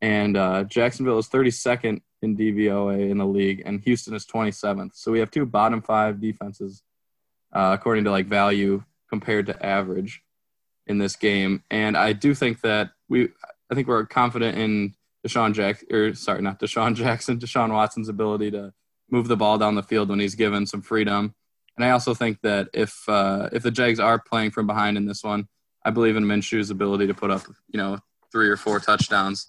And 0.00 0.36
uh, 0.36 0.64
Jacksonville 0.64 1.18
is 1.18 1.28
32nd 1.28 2.00
in 2.22 2.36
DVOA 2.36 3.08
in 3.08 3.18
the 3.18 3.26
league, 3.26 3.62
and 3.64 3.80
Houston 3.82 4.14
is 4.14 4.26
27th. 4.26 4.90
So 4.94 5.12
we 5.12 5.20
have 5.20 5.30
two 5.30 5.46
bottom 5.46 5.80
five 5.80 6.20
defenses, 6.20 6.82
uh, 7.52 7.70
according 7.78 8.04
to 8.04 8.10
like 8.10 8.26
value 8.26 8.82
compared 9.08 9.46
to 9.46 9.66
average 9.66 10.22
in 10.86 10.98
this 10.98 11.16
game. 11.16 11.62
And 11.70 11.96
I 11.96 12.12
do 12.12 12.34
think 12.34 12.60
that 12.62 12.90
we 13.08 13.28
I 13.70 13.74
think 13.74 13.88
we're 13.88 14.06
confident 14.06 14.56
in 14.58 14.94
DeSean 15.26 15.52
Jack 15.52 15.84
or 15.90 16.14
sorry, 16.14 16.42
not 16.42 16.60
DeSean 16.60 16.94
Jackson, 16.96 17.38
Deshaun 17.38 17.72
Watson's 17.72 18.08
ability 18.08 18.50
to 18.52 18.72
move 19.10 19.28
the 19.28 19.36
ball 19.36 19.58
down 19.58 19.74
the 19.74 19.82
field 19.82 20.08
when 20.08 20.20
he's 20.20 20.34
given 20.34 20.66
some 20.66 20.82
freedom. 20.82 21.34
And 21.76 21.84
I 21.84 21.90
also 21.90 22.14
think 22.14 22.40
that 22.42 22.68
if 22.72 23.06
uh, 23.08 23.48
if 23.52 23.62
the 23.62 23.70
Jags 23.70 24.00
are 24.00 24.18
playing 24.18 24.50
from 24.50 24.66
behind 24.66 24.96
in 24.96 25.06
this 25.06 25.22
one, 25.22 25.48
I 25.84 25.90
believe 25.90 26.16
in 26.16 26.24
Minshew's 26.24 26.70
ability 26.70 27.06
to 27.06 27.14
put 27.14 27.30
up 27.30 27.42
you 27.68 27.78
know 27.78 27.98
three 28.32 28.48
or 28.48 28.56
four 28.56 28.80
touchdowns 28.80 29.46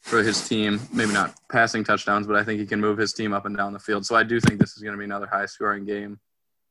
for 0.00 0.22
his 0.22 0.48
team. 0.48 0.80
Maybe 0.92 1.12
not 1.12 1.34
passing 1.50 1.84
touchdowns, 1.84 2.26
but 2.26 2.36
I 2.36 2.44
think 2.44 2.60
he 2.60 2.66
can 2.66 2.80
move 2.80 2.98
his 2.98 3.12
team 3.12 3.32
up 3.32 3.46
and 3.46 3.56
down 3.56 3.72
the 3.72 3.78
field. 3.78 4.04
So 4.04 4.16
I 4.16 4.22
do 4.22 4.40
think 4.40 4.60
this 4.60 4.76
is 4.76 4.82
going 4.82 4.94
to 4.94 4.98
be 4.98 5.04
another 5.04 5.26
high 5.26 5.46
scoring 5.46 5.84
game, 5.84 6.18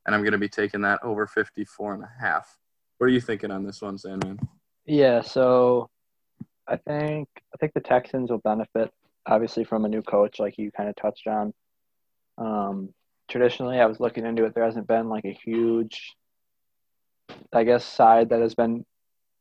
and 0.06 0.14
I'm 0.14 0.22
going 0.22 0.32
to 0.32 0.38
be 0.38 0.48
taking 0.48 0.82
that 0.82 1.00
over 1.02 1.26
54 1.26 1.94
and 1.94 2.04
a 2.04 2.10
half. 2.20 2.58
What 2.98 3.06
are 3.06 3.10
you 3.10 3.20
thinking 3.20 3.50
on 3.50 3.64
this 3.64 3.82
one, 3.82 3.98
Sandman? 3.98 4.38
Yeah, 4.86 5.20
so 5.22 5.88
I 6.66 6.76
think 6.76 7.28
I 7.54 7.56
think 7.58 7.72
the 7.74 7.80
Texans 7.80 8.30
will 8.30 8.38
benefit 8.38 8.90
obviously 9.26 9.64
from 9.64 9.84
a 9.84 9.88
new 9.88 10.02
coach, 10.02 10.38
like 10.38 10.58
you 10.58 10.70
kind 10.70 10.88
of 10.88 10.96
touched 10.96 11.26
on. 11.26 11.52
Um, 12.38 12.94
traditionally, 13.28 13.78
I 13.78 13.86
was 13.86 14.00
looking 14.00 14.26
into 14.26 14.44
it. 14.44 14.54
There 14.54 14.64
hasn't 14.64 14.88
been 14.88 15.08
like 15.08 15.24
a 15.24 15.32
huge, 15.32 16.14
I 17.52 17.64
guess, 17.64 17.84
side 17.84 18.30
that 18.30 18.40
has 18.40 18.54
been 18.54 18.84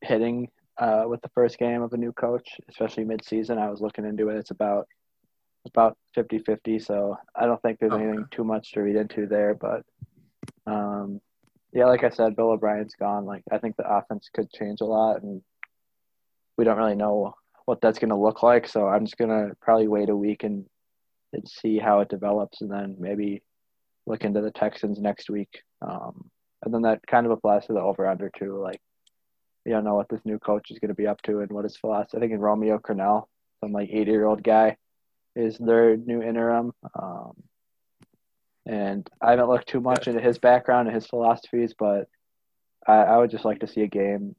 hitting 0.02 0.50
uh, 0.78 1.04
with 1.08 1.22
the 1.22 1.30
first 1.30 1.58
game 1.58 1.82
of 1.82 1.94
a 1.94 1.98
new 1.98 2.14
coach, 2.14 2.48
especially 2.70 3.06
midseason. 3.06 3.58
I 3.58 3.70
was 3.70 3.82
looking 3.82 4.06
into 4.06 4.30
it. 4.30 4.38
It's 4.38 4.52
about 4.52 4.88
about 5.66 5.98
50-50, 6.16 6.82
so 6.82 7.18
I 7.36 7.46
don't 7.46 7.62
think 7.62 7.80
there's 7.80 7.92
okay. 7.92 8.04
anything 8.04 8.26
too 8.32 8.46
much 8.46 8.72
to 8.72 8.82
read 8.82 8.96
into 8.96 9.28
there. 9.28 9.54
But 9.54 9.84
um, 10.70 11.22
yeah, 11.72 11.86
like 11.86 12.04
I 12.04 12.10
said, 12.10 12.36
Bill 12.36 12.52
O'Brien's 12.52 12.96
gone. 12.96 13.26
Like 13.26 13.44
I 13.52 13.58
think 13.58 13.76
the 13.76 13.90
offense 13.90 14.30
could 14.34 14.52
change 14.52 14.82
a 14.82 14.86
lot, 14.86 15.22
and 15.22 15.42
we 16.58 16.66
don't 16.66 16.78
really 16.78 16.96
know 16.96 17.34
what 17.66 17.82
that's 17.82 18.00
going 18.00 18.10
to 18.10 18.16
look 18.16 18.44
like. 18.44 18.68
So 18.68 18.88
I'm 18.88 19.06
just 19.06 19.18
going 19.18 19.30
to 19.30 19.56
probably 19.62 19.88
wait 19.88 20.10
a 20.10 20.16
week 20.16 20.44
and, 20.44 20.66
and 21.34 21.48
see 21.48 21.78
how 21.78 22.00
it 22.00 22.10
develops, 22.10 22.62
and 22.62 22.72
then 22.72 22.96
maybe 23.00 23.44
look 24.06 24.24
into 24.24 24.42
the 24.42 24.52
Texans 24.52 25.00
next 25.00 25.30
week. 25.30 25.62
Um, 25.82 26.30
and 26.64 26.74
then 26.74 26.82
that 26.82 27.06
kind 27.08 27.26
of 27.26 27.32
applies 27.32 27.68
to 27.68 27.74
the 27.74 27.80
over 27.80 28.08
under 28.08 28.32
too. 28.38 28.60
Like 28.62 28.82
you 29.66 29.74
don't 29.74 29.84
know 29.84 29.96
what 29.96 30.10
this 30.10 30.22
new 30.26 30.40
coach 30.40 30.72
is 30.72 30.80
going 30.80 30.90
to 30.90 30.96
be 30.96 31.08
up 31.08 31.22
to 31.24 31.40
and 31.40 31.52
what 31.52 31.64
his 31.64 31.78
philosophy. 31.78 32.18
I 32.18 32.20
think 32.20 32.32
in 32.34 32.40
Romeo 32.40 32.80
Crennel, 32.80 33.28
some 33.60 33.72
like 33.72 33.90
80 33.92 34.12
year 34.12 34.26
old 34.26 34.44
guy, 34.44 34.78
is 35.36 35.58
their 35.58 35.96
new 35.96 36.22
interim. 36.22 36.74
Um, 37.00 37.34
and 38.70 39.10
I 39.20 39.32
haven't 39.32 39.50
looked 39.50 39.68
too 39.68 39.82
much 39.82 40.08
into 40.08 40.22
his 40.22 40.38
background 40.38 40.88
and 40.88 40.94
his 40.94 41.08
philosophies, 41.08 41.74
but 41.78 42.08
I, 42.88 42.98
I 42.98 43.18
would 43.18 43.32
just 43.32 43.44
like 43.44 43.62
to 43.62 43.68
see 43.68 43.82
a 43.82 43.88
game 43.88 44.36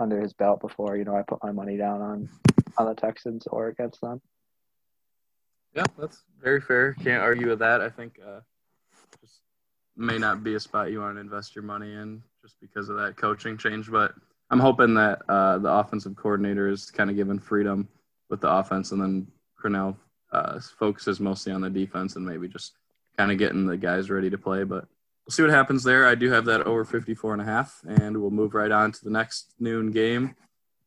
under 0.00 0.20
his 0.20 0.32
belt 0.32 0.60
before 0.60 0.96
you 0.96 1.04
know 1.04 1.14
I 1.14 1.22
put 1.22 1.44
my 1.44 1.52
money 1.52 1.76
down 1.76 2.02
on 2.02 2.28
on 2.76 2.86
the 2.86 2.94
Texans 2.94 3.46
or 3.46 3.68
against 3.68 4.00
them. 4.00 4.20
Yeah, 5.76 5.84
that's 5.96 6.24
very 6.42 6.60
fair. 6.60 6.94
Can't 6.94 7.22
argue 7.22 7.48
with 7.48 7.60
that. 7.60 7.80
I 7.80 7.88
think 7.88 8.18
uh, 8.26 8.40
just 9.20 9.38
may 9.96 10.18
not 10.18 10.42
be 10.42 10.54
a 10.54 10.60
spot 10.60 10.90
you 10.90 10.98
want 10.98 11.14
to 11.14 11.20
invest 11.20 11.54
your 11.54 11.62
money 11.62 11.92
in 11.92 12.20
just 12.42 12.60
because 12.60 12.88
of 12.88 12.96
that 12.96 13.16
coaching 13.16 13.56
change, 13.56 13.88
but 13.88 14.12
I'm 14.50 14.58
hoping 14.58 14.94
that 14.94 15.22
uh, 15.28 15.58
the 15.58 15.72
offensive 15.72 16.16
coordinator 16.16 16.68
is 16.68 16.90
kind 16.90 17.10
of 17.10 17.16
given 17.16 17.38
freedom 17.38 17.88
with 18.28 18.40
the 18.40 18.50
offense, 18.50 18.90
and 18.90 19.00
then 19.00 19.28
Crennel 19.56 19.96
uh, 20.32 20.58
focuses 20.58 21.20
mostly 21.20 21.52
on 21.52 21.60
the 21.60 21.70
defense 21.70 22.16
and 22.16 22.26
maybe 22.26 22.48
just 22.48 22.72
kind 23.16 23.30
of 23.30 23.38
getting 23.38 23.66
the 23.66 23.76
guys 23.76 24.10
ready 24.10 24.30
to 24.30 24.38
play. 24.38 24.64
But 24.64 24.86
we'll 25.26 25.32
see 25.32 25.42
what 25.42 25.50
happens 25.50 25.84
there. 25.84 26.06
I 26.06 26.14
do 26.14 26.30
have 26.30 26.44
that 26.46 26.62
over 26.62 26.84
54 26.84 27.34
and 27.34 27.42
a 27.42 27.44
half, 27.44 27.80
and 27.86 28.20
we'll 28.20 28.30
move 28.30 28.54
right 28.54 28.70
on 28.70 28.92
to 28.92 29.04
the 29.04 29.10
next 29.10 29.54
noon 29.58 29.90
game. 29.90 30.34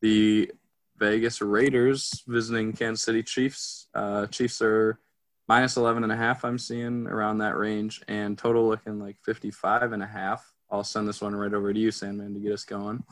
The 0.01 0.51
Vegas 0.97 1.41
Raiders 1.41 2.23
visiting 2.27 2.73
Kansas 2.73 3.03
City 3.03 3.23
Chiefs. 3.23 3.87
Uh, 3.93 4.27
Chiefs 4.27 4.61
are 4.61 4.99
minus 5.47 5.77
11 5.77 6.03
and 6.03 6.11
a 6.11 6.15
half, 6.15 6.43
I'm 6.43 6.57
seeing 6.57 7.07
around 7.07 7.39
that 7.39 7.57
range, 7.57 8.01
and 8.07 8.37
total 8.37 8.67
looking 8.67 8.99
like 8.99 9.17
55 9.23 9.91
and 9.91 10.03
a 10.03 10.07
half. 10.07 10.53
I'll 10.71 10.83
send 10.83 11.07
this 11.07 11.21
one 11.21 11.35
right 11.35 11.53
over 11.53 11.71
to 11.71 11.79
you, 11.79 11.91
Sandman, 11.91 12.33
to 12.33 12.39
get 12.39 12.53
us 12.53 12.63
going. 12.63 13.03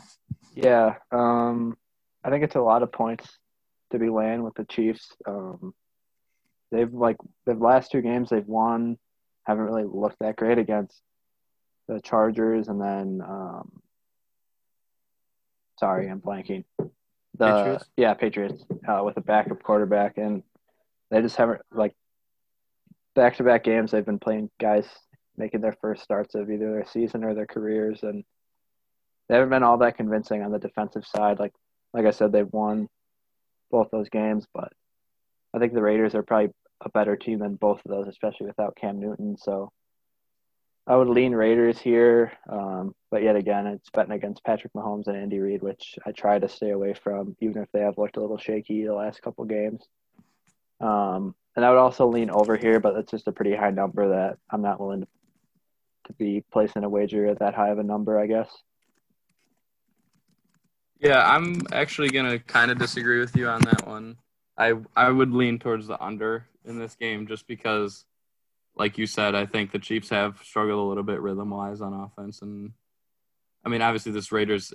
Yeah, 0.55 0.95
um, 1.11 1.77
I 2.23 2.29
think 2.29 2.43
it's 2.43 2.55
a 2.55 2.61
lot 2.61 2.83
of 2.83 2.91
points 2.91 3.37
to 3.91 3.99
be 3.99 4.09
laying 4.09 4.43
with 4.43 4.55
the 4.55 4.65
Chiefs. 4.65 5.15
Um, 5.27 5.73
they've 6.71 6.91
like 6.91 7.17
the 7.45 7.53
last 7.53 7.91
two 7.91 8.01
games 8.01 8.29
they've 8.29 8.47
won, 8.47 8.97
haven't 9.45 9.65
really 9.65 9.85
looked 9.85 10.19
that 10.19 10.35
great 10.35 10.57
against 10.57 11.01
the 11.87 11.99
Chargers, 12.01 12.67
and 12.67 12.81
then 12.81 13.21
um, 13.27 13.81
sorry, 15.79 16.09
I'm 16.09 16.21
blanking. 16.21 16.63
The 17.35 17.47
Patriots? 17.47 17.85
yeah 17.97 18.13
Patriots 18.13 18.63
uh, 18.87 19.01
with 19.03 19.17
a 19.17 19.21
backup 19.21 19.63
quarterback, 19.63 20.17
and 20.17 20.43
they 21.09 21.21
just 21.21 21.35
haven't 21.35 21.61
like 21.71 21.93
back 23.15 23.37
to 23.37 23.43
back 23.43 23.63
games. 23.63 23.91
They've 23.91 24.05
been 24.05 24.19
playing 24.19 24.49
guys 24.59 24.85
making 25.35 25.61
their 25.61 25.75
first 25.81 26.03
starts 26.03 26.35
of 26.35 26.51
either 26.51 26.71
their 26.71 26.85
season 26.85 27.23
or 27.23 27.33
their 27.33 27.47
careers, 27.47 28.03
and 28.03 28.23
they 29.27 29.35
haven't 29.35 29.49
been 29.49 29.63
all 29.63 29.79
that 29.79 29.97
convincing 29.97 30.43
on 30.43 30.51
the 30.51 30.59
defensive 30.59 31.05
side. 31.05 31.39
Like 31.39 31.53
like 31.93 32.05
I 32.05 32.11
said, 32.11 32.31
they've 32.31 32.51
won 32.51 32.87
both 33.71 33.89
those 33.91 34.09
games, 34.09 34.47
but 34.53 34.71
I 35.53 35.59
think 35.59 35.73
the 35.73 35.81
Raiders 35.81 36.15
are 36.15 36.23
probably 36.23 36.53
a 36.83 36.89
better 36.89 37.15
team 37.15 37.39
than 37.39 37.55
both 37.55 37.81
of 37.85 37.91
those, 37.91 38.07
especially 38.07 38.47
without 38.47 38.75
Cam 38.75 38.99
Newton. 38.99 39.37
So 39.37 39.71
I 40.85 40.95
would 40.95 41.07
lean 41.07 41.33
Raiders 41.33 41.79
here, 41.79 42.33
um, 42.49 42.93
but 43.09 43.23
yet 43.23 43.35
again, 43.35 43.67
it's 43.67 43.89
betting 43.89 44.11
against 44.11 44.43
Patrick 44.43 44.73
Mahomes 44.73 45.07
and 45.07 45.15
Andy 45.15 45.39
Reid, 45.39 45.61
which 45.61 45.97
I 46.05 46.11
try 46.11 46.39
to 46.39 46.49
stay 46.49 46.71
away 46.71 46.93
from, 46.93 47.37
even 47.39 47.61
if 47.61 47.71
they 47.71 47.79
have 47.79 47.97
looked 47.97 48.17
a 48.17 48.21
little 48.21 48.37
shaky 48.37 48.83
the 48.83 48.93
last 48.93 49.21
couple 49.21 49.45
games. 49.45 49.81
Um, 50.81 51.35
and 51.55 51.63
I 51.63 51.69
would 51.69 51.79
also 51.79 52.07
lean 52.07 52.29
over 52.29 52.57
here, 52.57 52.79
but 52.79 52.95
that's 52.95 53.11
just 53.11 53.27
a 53.27 53.31
pretty 53.31 53.55
high 53.55 53.69
number 53.69 54.09
that 54.09 54.37
I'm 54.49 54.61
not 54.61 54.79
willing 54.79 55.01
to, 55.01 55.07
to 56.07 56.13
be 56.13 56.43
placing 56.51 56.83
a 56.83 56.89
wager 56.89 57.27
at 57.27 57.39
that 57.39 57.53
high 57.53 57.69
of 57.69 57.79
a 57.79 57.83
number, 57.83 58.19
I 58.19 58.27
guess. 58.27 58.49
Yeah, 60.99 61.25
I'm 61.25 61.61
actually 61.71 62.09
gonna 62.09 62.39
kind 62.39 62.71
of 62.71 62.77
disagree 62.77 63.19
with 63.19 63.35
you 63.35 63.47
on 63.47 63.61
that 63.61 63.87
one. 63.87 64.17
I 64.57 64.73
I 64.95 65.09
would 65.09 65.31
lean 65.31 65.59
towards 65.59 65.87
the 65.87 66.01
under 66.01 66.45
in 66.65 66.79
this 66.79 66.95
game 66.95 67.27
just 67.27 67.47
because, 67.47 68.05
like 68.75 68.97
you 68.97 69.07
said, 69.07 69.35
I 69.35 69.45
think 69.45 69.71
the 69.71 69.79
Chiefs 69.79 70.09
have 70.09 70.39
struggled 70.43 70.79
a 70.79 70.87
little 70.87 71.03
bit 71.03 71.21
rhythm 71.21 71.49
wise 71.49 71.81
on 71.81 71.93
offense, 71.93 72.41
and 72.41 72.71
I 73.65 73.69
mean 73.69 73.81
obviously 73.81 74.11
this 74.11 74.31
Raiders 74.31 74.73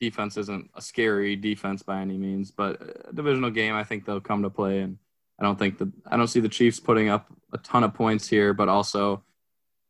defense 0.00 0.36
isn't 0.36 0.70
a 0.74 0.80
scary 0.80 1.34
defense 1.34 1.82
by 1.82 2.00
any 2.00 2.16
means, 2.16 2.50
but 2.50 2.80
a 3.08 3.12
divisional 3.12 3.50
game 3.50 3.74
I 3.74 3.84
think 3.84 4.04
they'll 4.04 4.20
come 4.20 4.42
to 4.42 4.50
play, 4.50 4.80
and 4.80 4.98
I 5.38 5.42
don't 5.42 5.58
think 5.58 5.78
that 5.78 5.90
I 6.06 6.16
don't 6.16 6.28
see 6.28 6.40
the 6.40 6.48
Chiefs 6.48 6.80
putting 6.80 7.08
up 7.08 7.26
a 7.52 7.58
ton 7.58 7.84
of 7.84 7.94
points 7.94 8.28
here, 8.28 8.54
but 8.54 8.68
also 8.68 9.22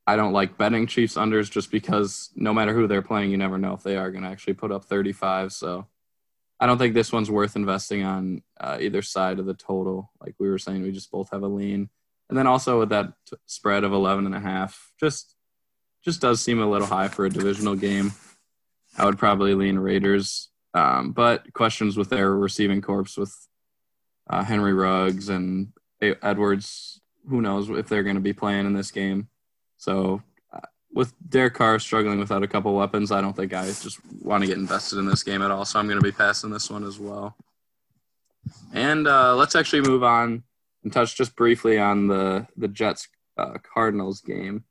I 0.08 0.16
don't 0.16 0.32
like 0.32 0.56
betting 0.56 0.86
Chiefs 0.86 1.16
unders 1.16 1.50
just 1.50 1.70
because 1.70 2.30
no 2.34 2.54
matter 2.54 2.72
who 2.72 2.86
they're 2.86 3.02
playing, 3.02 3.30
you 3.30 3.36
never 3.36 3.58
know 3.58 3.74
if 3.74 3.82
they 3.82 3.96
are 3.96 4.10
going 4.10 4.24
to 4.24 4.30
actually 4.30 4.54
put 4.54 4.72
up 4.72 4.86
35. 4.86 5.52
So 5.52 5.86
I 6.60 6.66
don't 6.66 6.78
think 6.78 6.94
this 6.94 7.12
one's 7.12 7.30
worth 7.30 7.56
investing 7.56 8.04
on 8.04 8.42
uh, 8.58 8.78
either 8.80 9.02
side 9.02 9.38
of 9.38 9.46
the 9.46 9.54
total. 9.54 10.10
Like 10.20 10.34
we 10.38 10.48
were 10.48 10.58
saying, 10.58 10.82
we 10.82 10.90
just 10.90 11.10
both 11.10 11.30
have 11.30 11.42
a 11.42 11.48
lean. 11.48 11.88
And 12.28 12.36
then 12.36 12.46
also 12.46 12.80
with 12.80 12.88
that 12.90 13.12
t- 13.28 13.36
spread 13.46 13.84
of 13.84 13.92
11 13.92 14.26
and 14.26 14.34
a 14.34 14.40
half, 14.40 14.92
just 14.98 15.34
just 16.04 16.20
does 16.20 16.40
seem 16.40 16.60
a 16.60 16.68
little 16.68 16.86
high 16.86 17.08
for 17.08 17.26
a 17.26 17.30
divisional 17.30 17.74
game. 17.74 18.12
I 18.96 19.04
would 19.04 19.18
probably 19.18 19.54
lean 19.54 19.78
Raiders. 19.78 20.48
Um, 20.74 21.12
but 21.12 21.52
questions 21.52 21.96
with 21.96 22.08
their 22.10 22.34
receiving 22.34 22.80
corps 22.80 23.16
with 23.16 23.34
uh, 24.30 24.44
Henry 24.44 24.72
Ruggs 24.72 25.28
and 25.28 25.72
Edwards, 26.00 27.00
who 27.28 27.40
knows 27.40 27.68
if 27.70 27.88
they're 27.88 28.02
going 28.02 28.16
to 28.16 28.20
be 28.20 28.32
playing 28.32 28.66
in 28.66 28.74
this 28.74 28.90
game. 28.90 29.28
So 29.76 30.22
with 30.92 31.12
Derek 31.28 31.54
Carr 31.54 31.78
struggling 31.78 32.18
without 32.18 32.42
a 32.42 32.48
couple 32.48 32.74
weapons, 32.74 33.12
I 33.12 33.20
don't 33.20 33.36
think 33.36 33.52
I 33.54 33.66
just 33.66 33.98
want 34.22 34.42
to 34.42 34.46
get 34.46 34.58
invested 34.58 34.98
in 34.98 35.06
this 35.06 35.22
game 35.22 35.42
at 35.42 35.50
all. 35.50 35.64
So 35.64 35.78
I'm 35.78 35.86
going 35.86 36.00
to 36.00 36.04
be 36.04 36.12
passing 36.12 36.50
this 36.50 36.70
one 36.70 36.84
as 36.84 36.98
well. 36.98 37.36
And 38.72 39.06
uh, 39.06 39.36
let's 39.36 39.54
actually 39.54 39.82
move 39.82 40.02
on 40.02 40.42
and 40.82 40.92
touch 40.92 41.16
just 41.16 41.36
briefly 41.36 41.78
on 41.78 42.06
the 42.06 42.46
the 42.56 42.68
Jets 42.68 43.08
uh, 43.36 43.58
Cardinals 43.62 44.20
game 44.20 44.64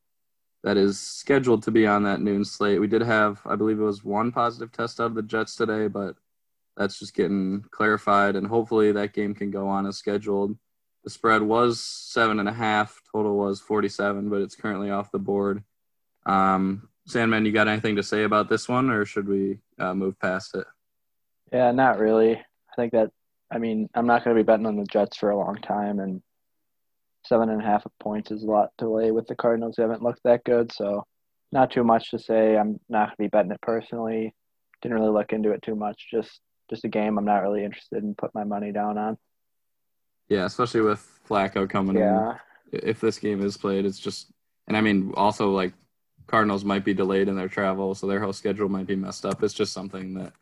that 0.63 0.77
is 0.77 0.99
scheduled 0.99 1.63
to 1.63 1.71
be 1.71 1.85
on 1.85 2.03
that 2.03 2.21
noon 2.21 2.43
slate. 2.43 2.81
We 2.81 2.87
did 2.87 3.01
have, 3.01 3.39
I 3.45 3.55
believe 3.55 3.79
it 3.79 3.83
was 3.83 4.03
one 4.03 4.31
positive 4.31 4.71
test 4.71 4.99
out 4.99 5.05
of 5.05 5.15
the 5.15 5.21
Jets 5.21 5.55
today, 5.55 5.87
but 5.87 6.15
that's 6.75 6.99
just 6.99 7.15
getting 7.15 7.63
clarified, 7.71 8.35
and 8.35 8.45
hopefully 8.45 8.91
that 8.91 9.13
game 9.13 9.33
can 9.33 9.49
go 9.49 9.67
on 9.67 9.85
as 9.85 9.97
scheduled. 9.97 10.57
The 11.03 11.09
spread 11.09 11.41
was 11.41 11.79
seven 11.79 12.39
and 12.39 12.49
a 12.49 12.53
half. 12.53 13.01
Total 13.11 13.35
was 13.35 13.61
47, 13.61 14.29
but 14.29 14.41
it's 14.41 14.55
currently 14.55 14.91
off 14.91 15.11
the 15.11 15.19
board. 15.19 15.63
Um, 16.27 16.89
Sandman, 17.07 17.45
you 17.45 17.51
got 17.51 17.67
anything 17.67 17.95
to 17.95 18.03
say 18.03 18.23
about 18.23 18.49
this 18.49 18.67
one, 18.67 18.89
or 18.89 19.05
should 19.05 19.27
we 19.27 19.59
uh, 19.79 19.93
move 19.93 20.19
past 20.19 20.55
it? 20.55 20.67
Yeah, 21.51 21.71
not 21.71 21.99
really. 21.99 22.33
I 22.33 22.75
think 22.75 22.91
that, 22.91 23.11
I 23.49 23.57
mean, 23.57 23.89
I'm 23.95 24.05
not 24.05 24.23
going 24.23 24.35
to 24.35 24.43
be 24.43 24.45
betting 24.45 24.65
on 24.65 24.75
the 24.75 24.85
Jets 24.85 25.17
for 25.17 25.29
a 25.29 25.37
long 25.37 25.55
time, 25.55 25.99
and 25.99 26.21
seven 27.25 27.49
and 27.49 27.61
a 27.61 27.65
half 27.65 27.85
points 27.99 28.29
is 28.31 28.43
a 28.43 28.47
lot 28.47 28.69
to 28.79 28.89
lay 28.89 29.11
with 29.11 29.27
the 29.27 29.35
Cardinals. 29.35 29.75
They 29.77 29.83
haven't 29.83 30.03
looked 30.03 30.21
that 30.25 30.43
good, 30.43 30.71
so 30.71 31.05
not 31.51 31.71
too 31.71 31.85
much 31.85 32.11
to 32.11 32.19
say. 32.19 32.57
I'm 32.57 32.79
not 32.89 33.07
going 33.07 33.15
to 33.15 33.23
be 33.23 33.27
betting 33.29 33.51
it 33.51 33.61
personally. 33.61 34.33
Didn't 34.81 34.97
really 34.97 35.13
look 35.13 35.31
into 35.31 35.51
it 35.51 35.61
too 35.61 35.75
much. 35.75 36.07
Just 36.11 36.41
just 36.69 36.83
a 36.83 36.89
game 36.89 37.17
I'm 37.17 37.25
not 37.25 37.41
really 37.41 37.63
interested 37.63 38.03
in 38.03 38.13
put 38.15 38.35
my 38.35 38.43
money 38.43 38.73
down 38.73 38.97
on. 38.97 39.17
Yeah, 40.27 40.43
especially 40.43 40.81
with 40.81 41.07
Flacco 41.27 41.69
coming 41.69 41.97
yeah. 41.97 42.33
in. 42.73 42.79
If 42.83 42.99
this 42.99 43.17
game 43.17 43.41
is 43.41 43.55
played, 43.55 43.85
it's 43.85 43.97
just, 43.97 44.29
and 44.67 44.75
I 44.75 44.81
mean, 44.81 45.13
also 45.15 45.51
like 45.51 45.71
Cardinals 46.27 46.65
might 46.65 46.83
be 46.83 46.93
delayed 46.93 47.27
in 47.27 47.35
their 47.35 47.47
travel, 47.47 47.95
so 47.95 48.05
their 48.05 48.19
whole 48.19 48.33
schedule 48.33 48.69
might 48.69 48.87
be 48.87 48.95
messed 48.95 49.25
up. 49.25 49.41
It's 49.43 49.53
just 49.53 49.73
something 49.73 50.13
that, 50.15 50.33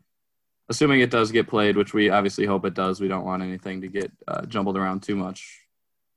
assuming 0.68 1.00
it 1.00 1.10
does 1.10 1.32
get 1.32 1.48
played, 1.48 1.76
which 1.76 1.94
we 1.94 2.10
obviously 2.10 2.44
hope 2.44 2.64
it 2.64 2.74
does, 2.74 3.00
we 3.00 3.08
don't 3.08 3.24
want 3.24 3.42
anything 3.42 3.80
to 3.82 3.88
get 3.88 4.10
uh, 4.26 4.44
jumbled 4.46 4.76
around 4.76 5.02
too 5.02 5.16
much. 5.16 5.60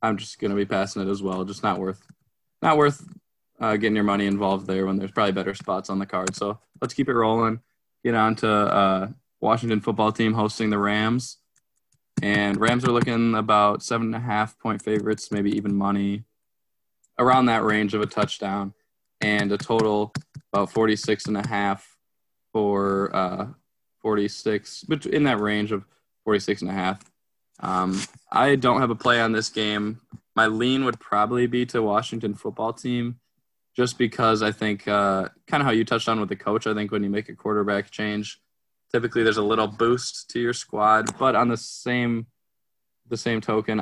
I'm 0.02 0.18
just 0.18 0.40
going 0.40 0.52
to 0.52 0.58
be 0.58 0.66
passing 0.66 1.02
it 1.02 1.12
as 1.12 1.22
well. 1.22 1.44
Just 1.46 1.64
not 1.64 1.80
worth, 1.80 2.06
not 2.62 2.78
worth 2.78 3.08
uh, 3.60 3.76
getting 3.76 3.96
your 3.96 4.06
money 4.06 4.26
involved 4.26 4.66
there 4.66 4.86
when 4.86 4.98
there's 4.98 5.12
probably 5.12 5.34
better 5.34 5.54
spots 5.54 5.90
on 5.90 6.00
the 6.00 6.06
card. 6.06 6.36
So 6.36 6.60
let's 6.82 6.94
keep 6.94 7.10
it 7.10 7.14
rolling. 7.14 7.60
Get 8.04 8.16
on 8.16 8.36
to 8.38 8.50
uh, 8.50 9.08
Washington 9.42 9.82
football 9.82 10.12
team 10.12 10.34
hosting 10.34 10.70
the 10.70 10.78
Rams. 10.78 11.38
And 12.22 12.60
Rams 12.60 12.86
are 12.86 12.92
looking 12.92 13.36
about 13.36 13.84
seven 13.84 14.08
and 14.08 14.16
a 14.16 14.20
half 14.20 14.58
point 14.60 14.82
favorites, 14.82 15.32
maybe 15.32 15.52
even 15.52 15.76
money, 15.76 16.24
around 17.18 17.48
that 17.48 17.64
range 17.64 17.94
of 17.94 18.02
a 18.02 18.06
touchdown, 18.06 18.74
and 19.22 19.52
a 19.52 19.58
total 19.58 20.14
about 20.54 20.72
46 20.72 21.26
and 21.26 21.38
a 21.38 21.48
half 21.48 21.98
for 22.54 23.16
uh, 23.16 23.48
46, 24.02 24.86
but 24.88 25.06
in 25.06 25.24
that 25.24 25.40
range 25.40 25.72
of 25.72 25.86
46 26.24 26.62
and 26.62 26.72
a 26.72 26.74
half. 26.74 27.04
Um, 27.60 28.02
I 28.32 28.56
don't 28.56 28.82
have 28.82 28.90
a 28.90 28.96
play 28.96 29.20
on 29.20 29.32
this 29.32 29.50
game. 29.50 30.00
My 30.36 30.48
lean 30.48 30.86
would 30.86 31.00
probably 31.00 31.48
be 31.48 31.66
to 31.68 31.82
Washington 31.82 32.34
football 32.34 32.72
team 32.72 33.20
just 33.76 33.98
because 33.98 34.42
I 34.42 34.52
think 34.52 34.88
uh, 34.88 35.30
kind 35.48 35.62
of 35.62 35.66
how 35.66 35.72
you 35.72 35.86
touched 35.86 36.08
on 36.10 36.20
with 36.20 36.30
the 36.30 36.36
coach. 36.36 36.68
I 36.68 36.74
think 36.74 36.92
when 36.92 37.04
you 37.04 37.10
make 37.10 37.30
a 37.30 37.36
quarterback 37.36 37.92
change, 37.92 38.40
typically 38.92 39.24
there's 39.24 39.38
a 39.38 39.44
little 39.44 39.68
boost 39.68 40.30
to 40.32 40.40
your 40.40 40.54
squad. 40.54 41.18
But 41.18 41.36
on 41.36 41.50
the 41.50 41.58
same 41.58 42.28
the 43.08 43.18
same 43.18 43.42
token, 43.42 43.80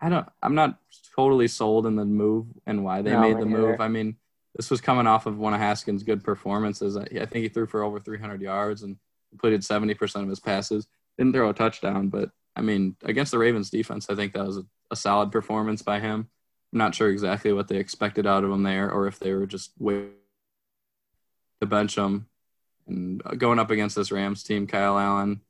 I 0.00 0.08
don't. 0.08 0.26
I'm 0.42 0.54
not 0.54 0.78
totally 1.14 1.48
sold 1.48 1.86
in 1.86 1.96
the 1.96 2.04
move 2.04 2.46
and 2.66 2.84
why 2.84 3.02
they 3.02 3.12
no, 3.12 3.20
made 3.20 3.38
the 3.38 3.46
move. 3.46 3.80
I 3.80 3.88
mean, 3.88 4.16
this 4.60 4.70
was 4.70 4.82
coming 4.82 5.06
off 5.06 5.24
of 5.24 5.38
one 5.38 5.54
of 5.54 5.60
Haskins' 5.60 6.02
good 6.02 6.22
performances. 6.22 6.94
I 6.94 7.06
think 7.06 7.32
he 7.32 7.48
threw 7.48 7.66
for 7.66 7.82
over 7.82 7.98
300 7.98 8.42
yards 8.42 8.82
and 8.82 8.98
completed 9.30 9.62
70% 9.62 10.22
of 10.22 10.28
his 10.28 10.38
passes. 10.38 10.86
Didn't 11.16 11.32
throw 11.32 11.48
a 11.48 11.54
touchdown, 11.54 12.10
but 12.10 12.28
I 12.54 12.60
mean, 12.60 12.94
against 13.02 13.32
the 13.32 13.38
Ravens 13.38 13.70
defense, 13.70 14.10
I 14.10 14.14
think 14.14 14.34
that 14.34 14.46
was 14.46 14.58
a, 14.58 14.64
a 14.90 14.96
solid 14.96 15.32
performance 15.32 15.80
by 15.80 15.98
him. 15.98 16.28
I'm 16.74 16.78
not 16.78 16.94
sure 16.94 17.08
exactly 17.08 17.54
what 17.54 17.68
they 17.68 17.78
expected 17.78 18.26
out 18.26 18.44
of 18.44 18.50
him 18.50 18.62
there, 18.62 18.92
or 18.92 19.06
if 19.06 19.18
they 19.18 19.32
were 19.32 19.46
just 19.46 19.72
waiting 19.78 20.10
to 21.62 21.66
bench 21.66 21.96
him. 21.96 22.26
And 22.86 23.22
uh, 23.24 23.36
going 23.36 23.58
up 23.58 23.70
against 23.70 23.96
this 23.96 24.12
Rams 24.12 24.42
team, 24.42 24.66
Kyle 24.66 24.98
Allen, 24.98 25.40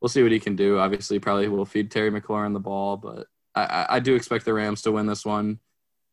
we'll 0.00 0.08
see 0.08 0.22
what 0.22 0.32
he 0.32 0.40
can 0.40 0.56
do. 0.56 0.78
Obviously, 0.78 1.18
probably 1.18 1.48
will 1.48 1.66
feed 1.66 1.90
Terry 1.90 2.10
McLaurin 2.10 2.54
the 2.54 2.60
ball, 2.60 2.96
but 2.96 3.26
I, 3.54 3.86
I 3.90 4.00
do 4.00 4.14
expect 4.14 4.46
the 4.46 4.54
Rams 4.54 4.80
to 4.82 4.92
win 4.92 5.04
this 5.04 5.26
one. 5.26 5.58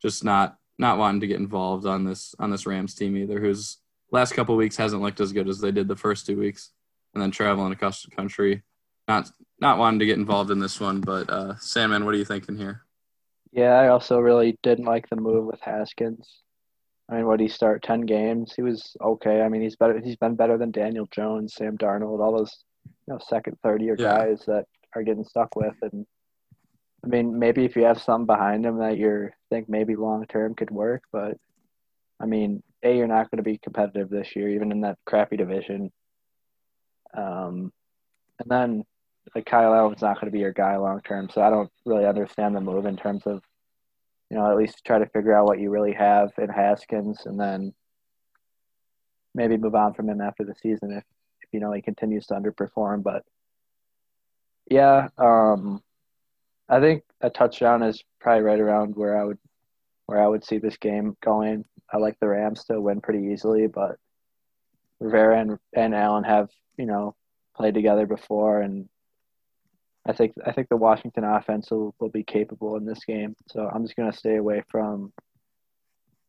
Just 0.02 0.26
not 0.26 0.58
not 0.78 0.98
wanting 0.98 1.22
to 1.22 1.28
get 1.28 1.40
involved 1.40 1.86
on 1.86 2.04
this 2.04 2.36
on 2.40 2.50
this 2.50 2.66
Rams 2.66 2.96
team 2.96 3.18
either, 3.18 3.40
whose 3.40 3.78
last 4.12 4.34
couple 4.34 4.56
weeks 4.56 4.78
hasn't 4.78 5.02
looked 5.02 5.20
as 5.20 5.34
good 5.34 5.48
as 5.48 5.60
they 5.60 5.72
did 5.72 5.88
the 5.88 5.96
first 5.96 6.26
two 6.26 6.38
weeks, 6.38 6.72
and 7.14 7.22
then 7.22 7.32
traveling 7.32 7.72
across 7.72 8.04
the 8.04 8.12
country. 8.12 8.64
Not 9.08 9.30
not 9.60 9.78
wanting 9.78 10.00
to 10.00 10.06
get 10.06 10.18
involved 10.18 10.52
in 10.52 10.60
this 10.60 10.80
one, 10.80 11.02
but 11.02 11.30
uh, 11.30 11.56
Sandman, 11.58 12.06
what 12.06 12.14
are 12.14 12.18
you 12.18 12.26
thinking 12.26 12.58
here? 12.58 12.84
Yeah, 13.52 13.74
I 13.74 13.90
also 13.90 14.20
really 14.20 14.58
didn't 14.64 14.86
like 14.86 15.10
the 15.10 15.18
move 15.18 15.46
with 15.46 15.60
Haskins. 15.62 16.42
I 17.10 17.16
mean, 17.16 17.26
what 17.26 17.38
did 17.38 17.44
he 17.44 17.50
start 17.50 17.84
ten 17.84 18.02
games? 18.02 18.54
He 18.56 18.62
was 18.62 18.96
okay. 19.02 19.42
I 19.42 19.50
mean, 19.50 19.62
he's 19.62 19.76
better. 19.76 20.00
He's 20.00 20.16
been 20.16 20.36
better 20.36 20.58
than 20.58 20.72
Daniel 20.72 21.08
Jones, 21.12 21.56
Sam 21.56 21.78
Darnold, 21.78 22.22
all 22.22 22.38
those 22.38 22.64
you 22.86 23.14
know 23.14 23.20
second, 23.28 23.58
third 23.62 23.82
year 23.82 23.96
yeah. 24.00 24.18
guys 24.18 24.44
that 24.48 24.66
are 24.96 25.04
getting 25.04 25.26
stuck 25.26 25.56
with. 25.56 25.76
And 25.82 26.06
I 27.04 27.08
mean, 27.08 27.40
maybe 27.40 27.66
if 27.66 27.76
you 27.76 27.84
have 27.84 28.02
some 28.02 28.26
behind 28.26 28.66
him 28.66 28.78
that 28.78 28.98
you 28.98 29.30
think 29.50 29.68
maybe 29.68 29.96
long 29.96 30.26
term 30.28 30.54
could 30.54 30.70
work, 30.70 31.04
but 31.12 31.38
I 32.20 32.26
mean, 32.26 32.62
a 32.84 32.96
you're 32.96 33.08
not 33.08 33.32
going 33.32 33.38
to 33.38 33.44
be 33.44 33.58
competitive 33.58 34.10
this 34.10 34.36
year, 34.36 34.50
even 34.50 34.72
in 34.72 34.82
that 34.82 35.00
crappy 35.06 35.38
division. 35.38 35.92
Um, 37.16 37.74
and 38.40 38.50
then 38.50 38.86
like 39.36 39.46
Kyle 39.46 39.74
Allen's 39.74 40.02
not 40.02 40.16
going 40.16 40.28
to 40.28 40.32
be 40.32 40.40
your 40.40 40.54
guy 40.54 40.78
long 40.78 41.02
term. 41.02 41.30
So 41.30 41.42
I 41.42 41.50
don't 41.50 41.72
really 41.86 42.06
understand 42.06 42.56
the 42.56 42.62
move 42.62 42.86
in 42.86 42.98
terms 42.98 43.24
of, 43.26 43.42
you 44.30 44.38
know, 44.38 44.50
at 44.50 44.58
least 44.58 44.86
try 44.86 45.00
to 45.00 45.08
figure 45.08 45.34
out 45.34 45.46
what 45.46 45.60
you 45.60 45.70
really 45.70 45.94
have 45.94 46.32
in 46.38 46.50
Haskins 46.50 47.26
and 47.26 47.40
then 47.40 47.74
maybe 49.34 49.58
move 49.58 49.76
on 49.76 49.94
from 49.94 50.10
him 50.10 50.22
after 50.22 50.44
the 50.44 50.56
season 50.56 50.92
if, 50.92 51.04
if 51.42 51.50
you 51.52 51.60
know 51.60 51.72
he 51.72 51.82
continues 51.82 52.28
to 52.28 52.34
underperform. 52.34 53.04
But 53.04 53.24
yeah, 54.70 55.10
um, 55.18 55.82
I 56.72 56.80
think 56.80 57.04
a 57.20 57.30
touchdown 57.30 57.84
is 57.84 58.02
probably 58.22 58.44
right 58.44 58.60
around 58.60 58.96
where 58.96 59.20
I 59.20 59.26
would 59.26 59.38
where 60.06 60.24
I 60.24 60.28
would 60.28 60.46
see 60.46 60.58
this 60.58 60.78
game 60.78 61.18
going. 61.22 61.66
I 61.92 61.98
like 61.98 62.18
the 62.20 62.30
Rams 62.30 62.64
to 62.66 62.80
win 62.80 63.02
pretty 63.02 63.28
easily, 63.34 63.68
but 63.68 63.98
Rivera 65.02 65.42
and, 65.42 65.60
and 65.76 65.94
Allen 65.94 66.24
have 66.24 66.50
you 66.78 66.86
know 66.86 67.14
played 67.58 67.74
together 67.74 68.06
before, 68.06 68.62
and 68.62 68.88
I 70.06 70.14
think 70.14 70.34
I 70.46 70.54
think 70.54 70.70
the 70.70 70.78
Washington 70.78 71.26
offense 71.26 71.70
will, 71.70 71.94
will 72.00 72.10
be 72.10 72.24
capable 72.24 72.78
in 72.78 72.86
this 72.86 73.04
game. 73.04 73.36
So 73.50 73.70
I'm 73.70 73.84
just 73.84 73.98
gonna 73.98 74.14
stay 74.14 74.38
away 74.38 74.64
from 74.70 75.12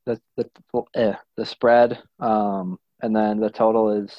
the 0.07 0.21
the 0.37 0.51
eh, 0.97 1.15
the 1.37 1.47
spread, 1.47 2.03
um, 2.19 2.81
and 3.01 3.15
then 3.15 3.39
the 3.39 3.51
total 3.51 3.91
is 3.91 4.13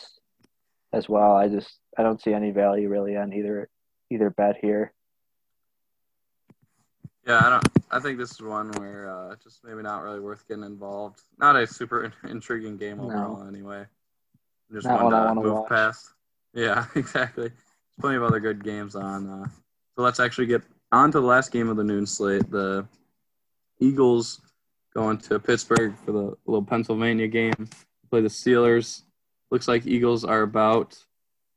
as 0.93 1.09
well. 1.09 1.35
I 1.35 1.49
just 1.49 1.79
I 1.97 2.03
don't 2.03 2.21
see 2.21 2.33
any 2.33 2.51
value 2.51 2.87
really 2.87 3.17
on 3.17 3.33
either 3.33 3.69
either 4.09 4.29
bet 4.29 4.55
here. 4.61 4.93
Yeah, 7.25 7.41
I 7.45 7.49
don't. 7.49 7.67
I 7.89 7.99
think 7.99 8.17
this 8.17 8.31
is 8.31 8.41
one 8.41 8.71
where 8.73 9.09
uh, 9.09 9.35
just 9.41 9.63
maybe 9.63 9.81
not 9.81 10.03
really 10.03 10.19
worth 10.19 10.47
getting 10.47 10.63
involved. 10.63 11.21
Not 11.37 11.55
a 11.55 11.65
super 11.65 12.11
intriguing 12.27 12.77
game 12.77 12.99
overall, 12.99 13.41
no. 13.41 13.47
anyway. 13.47 13.85
Just 14.71 14.87
not 14.87 15.03
one 15.03 15.13
to 15.13 15.35
move 15.35 15.53
watch. 15.53 15.69
past. 15.69 16.09
Yeah, 16.53 16.85
exactly 16.95 17.49
There's 17.49 17.99
plenty 17.99 18.17
of 18.17 18.23
other 18.23 18.39
good 18.39 18.63
games 18.63 18.95
on. 18.95 19.29
Uh, 19.29 19.45
so 19.95 20.01
let's 20.01 20.19
actually 20.19 20.47
get 20.47 20.63
on 20.91 21.11
to 21.11 21.21
the 21.21 21.25
last 21.25 21.51
game 21.51 21.69
of 21.69 21.77
the 21.77 21.83
noon 21.83 22.05
slate. 22.05 22.49
The 22.49 22.85
Eagles 23.79 24.41
going 24.93 25.17
to 25.19 25.39
Pittsburgh 25.39 25.95
for 26.05 26.11
the 26.11 26.37
little 26.45 26.63
Pennsylvania 26.63 27.27
game. 27.27 27.69
Play 28.09 28.21
the 28.21 28.27
Steelers. 28.27 29.03
Looks 29.49 29.67
like 29.67 29.85
Eagles 29.85 30.25
are 30.25 30.41
about 30.41 30.97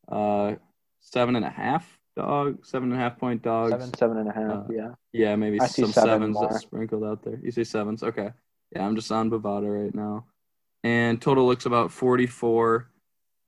uh, 0.08 0.54
seven 1.00 1.36
and 1.36 1.44
a 1.44 1.50
half 1.50 1.95
dog, 2.16 2.64
seven 2.64 2.90
and 2.90 3.00
a 3.00 3.02
half 3.02 3.18
point 3.18 3.42
dogs. 3.42 3.72
Seven, 3.72 3.94
seven 3.94 4.16
and 4.18 4.28
a 4.28 4.32
half. 4.32 4.50
Uh, 4.50 4.72
yeah. 4.72 4.90
Yeah, 5.12 5.36
maybe 5.36 5.60
I 5.60 5.66
some 5.66 5.92
sevens 5.92 6.38
that 6.40 6.54
sprinkled 6.54 7.04
out 7.04 7.22
there. 7.22 7.38
You 7.42 7.50
see 7.50 7.64
sevens? 7.64 8.02
Okay. 8.02 8.30
Yeah, 8.74 8.86
I'm 8.86 8.96
just 8.96 9.12
on 9.12 9.30
Bovada 9.30 9.84
right 9.84 9.94
now. 9.94 10.24
And 10.82 11.20
total 11.20 11.46
looks 11.46 11.66
about 11.66 11.92
44 11.92 12.90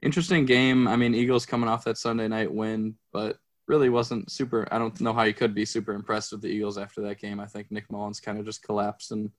interesting 0.02 0.44
game. 0.44 0.87
I 0.87 0.96
mean, 0.96 1.14
Eagles 1.14 1.46
coming 1.46 1.68
off 1.68 1.85
that 1.85 1.98
Sunday 1.98 2.28
night 2.28 2.52
win, 2.52 2.94
but 3.12 3.38
really 3.66 3.88
wasn't 3.88 4.31
super. 4.31 4.66
I 4.70 4.78
don't 4.78 5.00
know 5.00 5.12
how 5.12 5.24
you 5.24 5.35
could 5.35 5.54
be 5.54 5.64
super 5.64 5.92
impressed 5.92 6.33
with 6.33 6.42
the 6.42 6.48
Eagles 6.48 6.78
after 6.78 7.02
that 7.02 7.20
game. 7.20 7.40
I 7.40 7.46
think 7.46 7.70
Nick 7.70 7.90
Mullens 7.90 8.20
kind 8.20 8.38
of 8.38 8.44
just 8.44 8.62
collapsed 8.62 9.12
and 9.12 9.31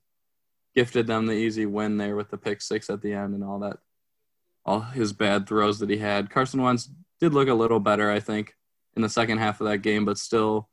gifted 0.74 1.06
them 1.06 1.26
the 1.26 1.32
easy 1.34 1.66
win 1.66 1.96
there 1.96 2.16
with 2.16 2.30
the 2.30 2.38
pick 2.38 2.62
six 2.62 2.90
at 2.90 3.02
the 3.02 3.12
end 3.12 3.34
and 3.34 3.42
all 3.42 3.58
that, 3.60 3.78
all 4.64 4.80
his 4.80 5.12
bad 5.12 5.48
throws 5.48 5.80
that 5.80 5.90
he 5.90 5.98
had. 5.98 6.30
Carson 6.30 6.62
Wentz 6.62 6.88
did 7.20 7.34
look 7.34 7.48
a 7.48 7.54
little 7.54 7.80
better, 7.80 8.10
I 8.10 8.20
think, 8.20 8.54
in 8.96 9.02
the 9.02 9.08
second 9.08 9.38
half 9.38 9.60
of 9.60 9.68
that 9.68 9.78
game, 9.78 10.04
but 10.04 10.18
still 10.18 10.68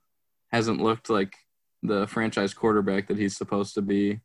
hasn't 0.51 0.81
looked 0.81 1.09
like 1.09 1.35
the 1.83 2.07
franchise 2.07 2.53
quarterback 2.53 3.07
that 3.07 3.17
he's 3.17 3.37
supposed 3.37 3.75
to 3.75 3.81
be. 3.81 4.19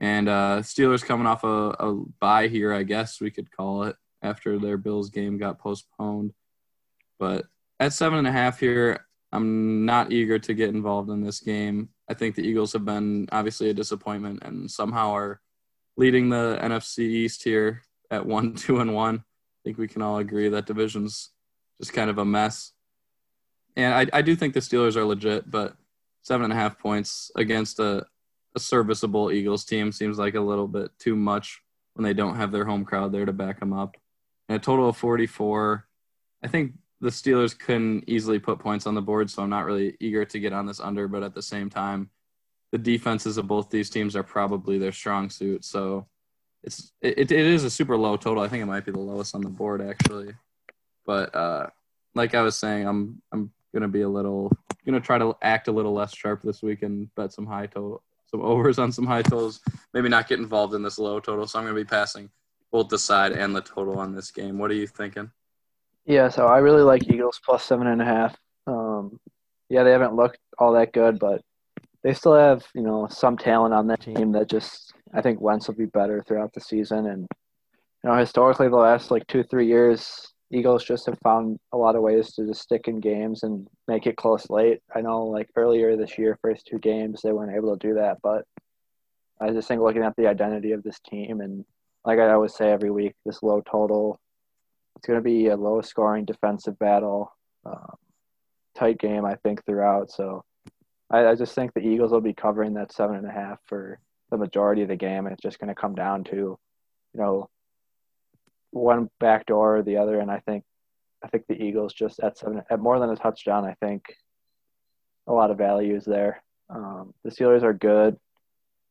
And 0.00 0.28
uh, 0.28 0.60
Steelers 0.62 1.04
coming 1.04 1.26
off 1.26 1.42
a, 1.44 1.70
a 1.78 2.04
bye 2.20 2.48
here, 2.48 2.72
I 2.72 2.84
guess 2.84 3.20
we 3.20 3.30
could 3.30 3.50
call 3.50 3.84
it 3.84 3.96
after 4.22 4.58
their 4.58 4.76
Bills 4.76 5.10
game 5.10 5.38
got 5.38 5.58
postponed. 5.58 6.32
But 7.18 7.46
at 7.80 7.92
seven 7.92 8.18
and 8.18 8.28
a 8.28 8.32
half 8.32 8.60
here, 8.60 9.06
I'm 9.32 9.84
not 9.84 10.12
eager 10.12 10.38
to 10.38 10.54
get 10.54 10.70
involved 10.70 11.10
in 11.10 11.20
this 11.20 11.40
game. 11.40 11.90
I 12.08 12.14
think 12.14 12.34
the 12.34 12.46
Eagles 12.46 12.72
have 12.72 12.84
been 12.84 13.28
obviously 13.32 13.70
a 13.70 13.74
disappointment 13.74 14.42
and 14.42 14.70
somehow 14.70 15.12
are 15.12 15.40
leading 15.96 16.28
the 16.28 16.58
NFC 16.62 17.00
East 17.00 17.42
here 17.42 17.82
at 18.10 18.24
one, 18.24 18.54
two, 18.56 18.80
and 18.80 18.94
one. 18.94 19.16
I 19.16 19.60
think 19.64 19.78
we 19.78 19.88
can 19.88 20.02
all 20.02 20.18
agree 20.18 20.48
that 20.48 20.66
division's 20.66 21.30
just 21.80 21.92
kind 21.92 22.08
of 22.08 22.18
a 22.18 22.24
mess. 22.24 22.72
And 23.78 23.94
I, 23.94 24.18
I 24.18 24.22
do 24.22 24.36
think 24.36 24.52
the 24.52 24.60
Steelers 24.60 24.96
are 24.96 25.04
legit, 25.04 25.50
but 25.50 25.76
seven 26.22 26.44
and 26.44 26.52
a 26.52 26.56
half 26.56 26.78
points 26.78 27.30
against 27.36 27.78
a, 27.78 28.04
a 28.54 28.60
serviceable 28.60 29.30
Eagles 29.30 29.64
team 29.64 29.92
seems 29.92 30.18
like 30.18 30.34
a 30.34 30.40
little 30.40 30.68
bit 30.68 30.90
too 30.98 31.16
much 31.16 31.62
when 31.94 32.04
they 32.04 32.12
don't 32.12 32.36
have 32.36 32.52
their 32.52 32.64
home 32.64 32.84
crowd 32.84 33.12
there 33.12 33.24
to 33.24 33.32
back 33.32 33.60
them 33.60 33.72
up 33.72 33.96
and 34.48 34.56
a 34.56 34.58
total 34.58 34.88
of 34.88 34.96
44. 34.96 35.86
I 36.42 36.48
think 36.48 36.72
the 37.00 37.10
Steelers 37.10 37.56
couldn't 37.58 38.04
easily 38.08 38.38
put 38.38 38.58
points 38.58 38.86
on 38.86 38.94
the 38.94 39.02
board, 39.02 39.30
so 39.30 39.42
I'm 39.42 39.50
not 39.50 39.64
really 39.64 39.96
eager 40.00 40.24
to 40.24 40.40
get 40.40 40.52
on 40.52 40.66
this 40.66 40.80
under. 40.80 41.06
But 41.06 41.22
at 41.22 41.34
the 41.34 41.42
same 41.42 41.70
time, 41.70 42.10
the 42.72 42.78
defenses 42.78 43.38
of 43.38 43.46
both 43.46 43.70
these 43.70 43.90
teams 43.90 44.16
are 44.16 44.22
probably 44.22 44.78
their 44.78 44.92
strong 44.92 45.30
suit. 45.30 45.64
So 45.64 46.06
it's 46.64 46.92
it, 47.00 47.30
it 47.30 47.32
is 47.32 47.64
a 47.64 47.70
super 47.70 47.96
low 47.96 48.16
total. 48.16 48.42
I 48.42 48.48
think 48.48 48.62
it 48.62 48.66
might 48.66 48.84
be 48.84 48.92
the 48.92 48.98
lowest 48.98 49.34
on 49.34 49.42
the 49.42 49.48
board 49.48 49.80
actually. 49.80 50.34
But 51.06 51.34
uh, 51.34 51.68
like 52.14 52.34
I 52.34 52.42
was 52.42 52.56
saying, 52.56 52.86
I'm 52.86 53.22
I'm 53.32 53.52
gonna 53.72 53.88
be 53.88 54.02
a 54.02 54.08
little 54.08 54.50
gonna 54.90 55.00
try 55.00 55.18
to 55.18 55.36
act 55.42 55.68
a 55.68 55.72
little 55.72 55.92
less 55.92 56.14
sharp 56.14 56.42
this 56.42 56.62
week 56.62 56.82
and 56.82 57.14
bet 57.14 57.32
some 57.32 57.46
high 57.46 57.66
total, 57.66 58.02
some 58.26 58.40
overs 58.40 58.78
on 58.78 58.90
some 58.90 59.06
high 59.06 59.22
totals. 59.22 59.60
Maybe 59.92 60.08
not 60.08 60.28
get 60.28 60.38
involved 60.38 60.74
in 60.74 60.82
this 60.82 60.98
low 60.98 61.20
total. 61.20 61.46
So 61.46 61.58
I'm 61.58 61.64
gonna 61.64 61.74
be 61.74 61.84
passing 61.84 62.30
both 62.70 62.88
the 62.88 62.98
side 62.98 63.32
and 63.32 63.54
the 63.54 63.60
total 63.60 63.98
on 63.98 64.14
this 64.14 64.30
game. 64.30 64.58
What 64.58 64.70
are 64.70 64.74
you 64.74 64.86
thinking? 64.86 65.30
Yeah, 66.04 66.28
so 66.28 66.46
I 66.46 66.58
really 66.58 66.82
like 66.82 67.08
Eagles 67.08 67.40
plus 67.44 67.64
seven 67.64 67.86
and 67.86 68.00
a 68.00 68.04
half. 68.04 68.36
Um, 68.66 69.20
yeah, 69.68 69.82
they 69.82 69.92
haven't 69.92 70.16
looked 70.16 70.38
all 70.58 70.72
that 70.72 70.92
good, 70.92 71.18
but 71.18 71.42
they 72.02 72.14
still 72.14 72.34
have 72.34 72.64
you 72.74 72.82
know 72.82 73.08
some 73.10 73.36
talent 73.36 73.74
on 73.74 73.86
that 73.88 74.00
team 74.00 74.32
that 74.32 74.48
just 74.48 74.94
I 75.12 75.20
think 75.20 75.40
Wentz 75.40 75.68
will 75.68 75.74
be 75.74 75.86
better 75.86 76.22
throughout 76.26 76.54
the 76.54 76.60
season. 76.60 77.06
And 77.06 77.26
you 78.02 78.10
know 78.10 78.16
historically, 78.16 78.68
the 78.68 78.76
last 78.76 79.10
like 79.10 79.26
two 79.26 79.42
three 79.42 79.66
years, 79.66 80.32
Eagles 80.50 80.84
just 80.84 81.06
have 81.06 81.18
found 81.18 81.58
a 81.72 81.76
lot 81.76 81.94
of 81.94 82.02
ways 82.02 82.32
to 82.34 82.46
just 82.46 82.62
stick 82.62 82.88
in 82.88 83.00
games 83.00 83.42
and 83.42 83.66
make 83.86 84.06
it 84.06 84.16
close 84.16 84.48
late. 84.48 84.80
I 84.94 85.02
know 85.02 85.24
like 85.24 85.50
earlier 85.56 85.96
this 85.96 86.16
year, 86.18 86.38
first 86.40 86.66
two 86.66 86.78
games 86.78 87.20
they 87.20 87.32
weren't 87.32 87.54
able 87.54 87.76
to 87.76 87.86
do 87.86 87.94
that, 87.94 88.18
but 88.22 88.44
I 89.40 89.50
just 89.50 89.68
think 89.68 89.82
looking 89.82 90.02
at 90.02 90.16
the 90.16 90.26
identity 90.26 90.72
of 90.72 90.82
this 90.82 90.98
team 91.00 91.40
and 91.40 91.64
like 92.04 92.18
I 92.18 92.30
always 92.30 92.54
say 92.54 92.70
every 92.70 92.90
week, 92.90 93.14
this 93.26 93.42
low 93.42 93.60
total, 93.60 94.18
it's 94.96 95.06
going 95.06 95.18
to 95.18 95.22
be 95.22 95.48
a 95.48 95.56
low 95.56 95.82
scoring 95.82 96.24
defensive 96.24 96.78
battle, 96.78 97.36
um, 97.66 97.94
tight 98.74 98.98
game 98.98 99.26
I 99.26 99.34
think 99.36 99.64
throughout. 99.66 100.10
So 100.10 100.44
I, 101.10 101.26
I 101.26 101.34
just 101.34 101.54
think 101.54 101.74
the 101.74 101.86
Eagles 101.86 102.10
will 102.10 102.20
be 102.20 102.32
covering 102.32 102.74
that 102.74 102.92
seven 102.92 103.16
and 103.16 103.26
a 103.26 103.30
half 103.30 103.58
for 103.66 103.98
the 104.30 104.38
majority 104.38 104.82
of 104.82 104.88
the 104.88 104.96
game. 104.96 105.26
And 105.26 105.32
it's 105.34 105.42
just 105.42 105.58
going 105.58 105.68
to 105.68 105.80
come 105.80 105.94
down 105.94 106.24
to, 106.24 106.36
you 106.36 106.58
know, 107.14 107.50
one 108.70 109.10
back 109.20 109.46
door 109.46 109.78
or 109.78 109.82
the 109.82 109.96
other. 109.96 110.20
And 110.20 110.30
I 110.30 110.40
think, 110.40 110.64
I 111.22 111.28
think 111.28 111.46
the 111.46 111.60
Eagles 111.60 111.92
just 111.92 112.20
at 112.20 112.38
seven, 112.38 112.62
at 112.70 112.80
more 112.80 112.98
than 112.98 113.10
a 113.10 113.16
touchdown, 113.16 113.64
I 113.64 113.74
think 113.74 114.04
a 115.26 115.32
lot 115.32 115.50
of 115.50 115.58
value 115.58 115.96
is 115.96 116.04
there. 116.04 116.42
Um, 116.70 117.14
the 117.24 117.30
Steelers 117.30 117.62
are 117.62 117.72
good. 117.72 118.16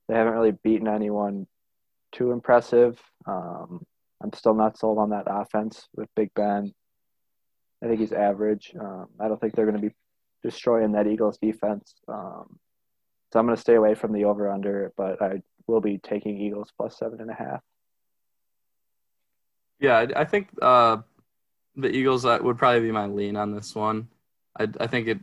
They 0.08 0.16
haven't 0.16 0.34
really 0.34 0.52
beaten 0.52 0.88
anyone 0.88 1.48
too 2.12 2.32
impressive. 2.32 3.00
Um, 3.26 3.86
I'm 4.22 4.34
still 4.34 4.56
not 4.56 4.78
sold 4.78 4.98
on 4.98 5.12
that 5.12 5.26
offense 5.28 5.88
with 5.96 6.10
Big 6.16 6.34
Ben. 6.34 6.74
I 7.84 7.88
think 7.88 8.00
he's 8.00 8.14
average. 8.14 8.74
Um, 8.80 9.08
I 9.20 9.28
don't 9.28 9.40
think 9.40 9.56
they're 9.56 9.66
going 9.66 9.80
to 9.80 9.88
be 9.90 9.96
destroying 10.44 10.94
that 10.94 11.08
Eagles 11.08 11.38
defense. 11.38 11.94
Um, 12.08 12.58
so 13.32 13.40
I'm 13.40 13.46
going 13.46 13.56
to 13.56 13.62
stay 13.62 13.76
away 13.76 13.94
from 13.94 14.14
the 14.14 14.26
over 14.26 14.50
under, 14.50 14.94
but 14.98 15.22
I 15.22 15.42
will 15.68 15.82
be 15.82 15.98
taking 15.98 16.40
Eagles 16.40 16.72
plus 16.76 16.98
seven 16.98 17.22
and 17.22 17.30
a 17.30 17.34
half. 17.34 17.62
Yeah, 19.80 20.08
I, 20.16 20.26
think 20.26 20.50
uh, 20.62 20.98
the 21.76 21.90
Eagles 21.90 22.26
uh, 22.26 22.40
would 22.42 22.58
probably 22.58 22.82
be 22.82 22.92
my 22.92 23.06
lean 23.06 23.36
on 23.36 23.54
this 23.54 23.76
one. 23.76 24.08
I, 24.60 24.68
I 24.80 24.88
think 24.88 25.08
it 25.08 25.20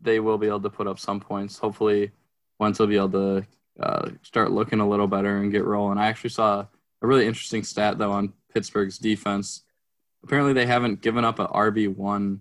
they 0.00 0.20
will 0.20 0.38
be 0.38 0.46
able 0.46 0.60
to 0.60 0.70
put 0.70 0.86
up 0.86 0.98
some 0.98 1.20
points. 1.20 1.58
Hopefully, 1.58 2.12
Wentz 2.58 2.78
will 2.78 2.86
be 2.86 2.96
able 2.96 3.10
to 3.10 3.46
uh, 3.80 4.10
start 4.22 4.52
looking 4.52 4.80
a 4.80 4.88
little 4.88 5.06
better 5.06 5.38
and 5.38 5.52
get 5.52 5.64
rolling. 5.64 5.98
I 5.98 6.06
actually 6.06 6.30
saw 6.30 6.66
a 7.02 7.06
really 7.06 7.26
interesting 7.26 7.64
stat 7.64 7.98
though 7.98 8.12
on 8.12 8.32
Pittsburgh's 8.52 8.98
defense. 8.98 9.62
Apparently, 10.22 10.52
they 10.52 10.66
haven't 10.66 11.02
given 11.02 11.24
up 11.24 11.38
an 11.38 11.46
RB 11.48 11.94
one 11.94 12.40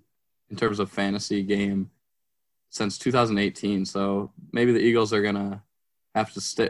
in 0.50 0.56
terms 0.56 0.80
of 0.80 0.90
fantasy 0.90 1.44
game 1.44 1.92
since 2.70 2.98
2018. 2.98 3.86
So 3.86 4.32
maybe 4.52 4.72
the 4.72 4.80
Eagles 4.80 5.14
are 5.14 5.22
gonna 5.22 5.64
have 6.16 6.34
to 6.34 6.42
stay 6.42 6.70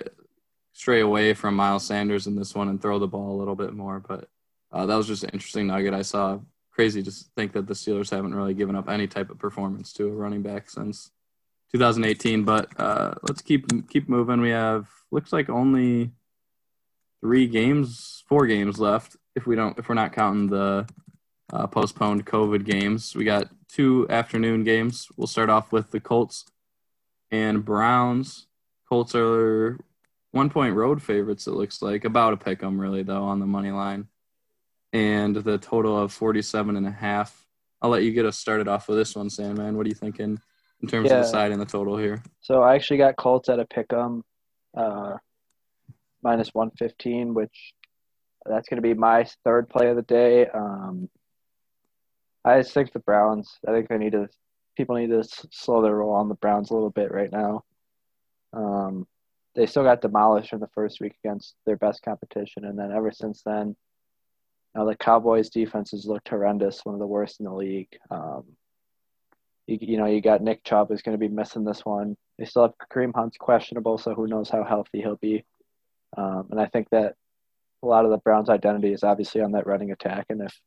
stray 0.73 1.01
away 1.01 1.33
from 1.33 1.55
Miles 1.55 1.85
Sanders 1.87 2.27
in 2.27 2.35
this 2.35 2.53
one 2.53 2.69
and 2.69 2.79
throw 2.79 2.99
the 2.99 3.07
ball 3.07 3.35
a 3.35 3.39
little 3.39 3.55
bit 3.55 3.73
more. 3.73 3.99
But 3.99 4.29
uh, 4.71 4.85
that 4.85 4.95
was 4.95 5.07
just 5.07 5.23
an 5.23 5.31
interesting 5.31 5.67
nugget 5.67 5.93
I 5.93 6.01
saw. 6.01 6.39
Crazy 6.71 7.01
to 7.01 7.11
think 7.35 7.53
that 7.53 7.67
the 7.67 7.73
Steelers 7.73 8.11
haven't 8.11 8.35
really 8.35 8.53
given 8.53 8.75
up 8.75 8.87
any 8.87 9.07
type 9.07 9.31
of 9.31 9.39
performance 9.39 9.91
to 9.93 10.07
a 10.07 10.11
running 10.11 10.43
back 10.43 10.69
since 10.69 11.11
2018. 11.71 12.43
But 12.43 12.69
uh, 12.79 13.15
let's 13.23 13.41
keep 13.41 13.89
keep 13.89 14.07
moving. 14.07 14.41
We 14.41 14.51
have 14.51 14.87
looks 15.11 15.33
like 15.33 15.49
only 15.49 16.11
three 17.21 17.47
games, 17.47 18.23
four 18.27 18.45
games 18.45 18.79
left. 18.79 19.15
If 19.35 19.47
we 19.47 19.55
don't, 19.55 19.77
if 19.79 19.89
we're 19.89 19.95
not 19.95 20.13
counting 20.13 20.47
the 20.47 20.87
uh, 21.51 21.67
postponed 21.67 22.25
COVID 22.25 22.63
games, 22.65 23.15
we 23.15 23.23
got 23.23 23.49
two 23.67 24.05
afternoon 24.09 24.63
games. 24.63 25.07
We'll 25.17 25.27
start 25.27 25.49
off 25.49 25.71
with 25.71 25.91
the 25.91 25.99
Colts 25.99 26.45
and 27.31 27.65
Browns. 27.65 28.47
Colts 28.87 29.15
are 29.15 29.79
one 30.31 30.49
point 30.49 30.75
road 30.75 31.01
favorites, 31.01 31.47
it 31.47 31.51
looks 31.51 31.81
like. 31.81 32.05
About 32.05 32.33
a 32.33 32.37
pick 32.37 32.63
'em, 32.63 32.79
really, 32.79 33.03
though, 33.03 33.23
on 33.23 33.39
the 33.39 33.45
money 33.45 33.71
line. 33.71 34.07
And 34.97 35.35
the 35.35 35.59
total 35.59 35.95
of 35.95 36.11
47 36.11 36.75
and 36.75 36.87
a 36.87 36.91
half. 36.91 37.45
I'll 37.83 37.91
let 37.91 38.01
you 38.01 38.11
get 38.11 38.25
us 38.25 38.35
started 38.35 38.67
off 38.67 38.87
with 38.87 38.97
this 38.97 39.15
one, 39.15 39.29
Sandman. 39.29 39.77
What 39.77 39.85
are 39.85 39.89
you 39.89 39.95
thinking 39.95 40.39
in 40.81 40.87
terms 40.87 41.11
yeah. 41.11 41.17
of 41.17 41.25
the 41.25 41.29
side 41.29 41.51
and 41.51 41.61
the 41.61 41.67
total 41.67 41.97
here? 41.97 42.23
So 42.41 42.63
I 42.63 42.73
actually 42.73 42.97
got 42.97 43.15
Colts 43.15 43.47
at 43.47 43.59
a 43.59 43.65
pick 43.65 43.93
'em, 43.93 44.23
uh, 44.75 45.17
minus 46.23 46.51
115, 46.51 47.35
which 47.35 47.75
that's 48.47 48.67
going 48.67 48.77
to 48.77 48.81
be 48.81 48.95
my 48.95 49.27
third 49.43 49.69
play 49.69 49.87
of 49.89 49.97
the 49.97 50.01
day. 50.01 50.47
Um, 50.47 51.09
I 52.43 52.59
just 52.59 52.73
think 52.73 52.91
the 52.91 52.97
Browns. 52.97 53.59
I 53.67 53.73
think 53.73 53.89
they 53.89 53.99
need 53.99 54.13
to. 54.13 54.27
People 54.75 54.95
need 54.95 55.11
to 55.11 55.23
slow 55.51 55.83
their 55.83 55.95
roll 55.95 56.13
on 56.13 56.27
the 56.27 56.35
Browns 56.35 56.71
a 56.71 56.73
little 56.73 56.89
bit 56.89 57.11
right 57.11 57.31
now. 57.31 57.63
Um, 58.51 59.05
they 59.53 59.67
still 59.67 59.83
got 59.83 60.01
demolished 60.01 60.53
in 60.53 60.59
the 60.59 60.69
first 60.73 60.99
week 61.01 61.13
against 61.23 61.53
their 61.67 61.77
best 61.77 62.01
competition, 62.01 62.65
and 62.65 62.79
then 62.79 62.91
ever 62.91 63.11
since 63.11 63.43
then, 63.43 63.75
know, 64.75 64.87
the 64.87 64.95
Cowboys' 64.95 65.49
defenses 65.49 66.05
looked 66.05 66.29
horrendous, 66.29 66.81
one 66.83 66.95
of 66.95 66.99
the 66.99 67.07
worst 67.07 67.39
in 67.39 67.45
the 67.45 67.53
league. 67.53 67.97
Um, 68.11 68.43
you, 69.65 69.77
you 69.81 69.97
know, 69.97 70.05
you 70.05 70.21
got 70.21 70.41
Nick 70.41 70.63
Chubb 70.63 70.91
is 70.91 71.01
going 71.01 71.17
to 71.17 71.27
be 71.27 71.33
missing 71.33 71.63
this 71.63 71.85
one. 71.85 72.15
They 72.37 72.45
still 72.45 72.63
have 72.63 72.73
Kareem 72.91 73.13
Hunt's 73.15 73.37
questionable, 73.37 73.97
so 73.97 74.13
who 74.13 74.27
knows 74.27 74.49
how 74.49 74.63
healthy 74.63 75.01
he'll 75.01 75.17
be. 75.17 75.43
Um, 76.15 76.47
and 76.51 76.59
I 76.59 76.67
think 76.67 76.89
that 76.91 77.15
a 77.83 77.87
lot 77.87 78.05
of 78.05 78.11
the 78.11 78.17
Browns' 78.17 78.49
identity 78.49 78.93
is 78.93 79.03
obviously 79.03 79.41
on 79.41 79.51
that 79.53 79.67
running 79.67 79.91
attack, 79.91 80.27
and 80.29 80.41
if 80.41 80.59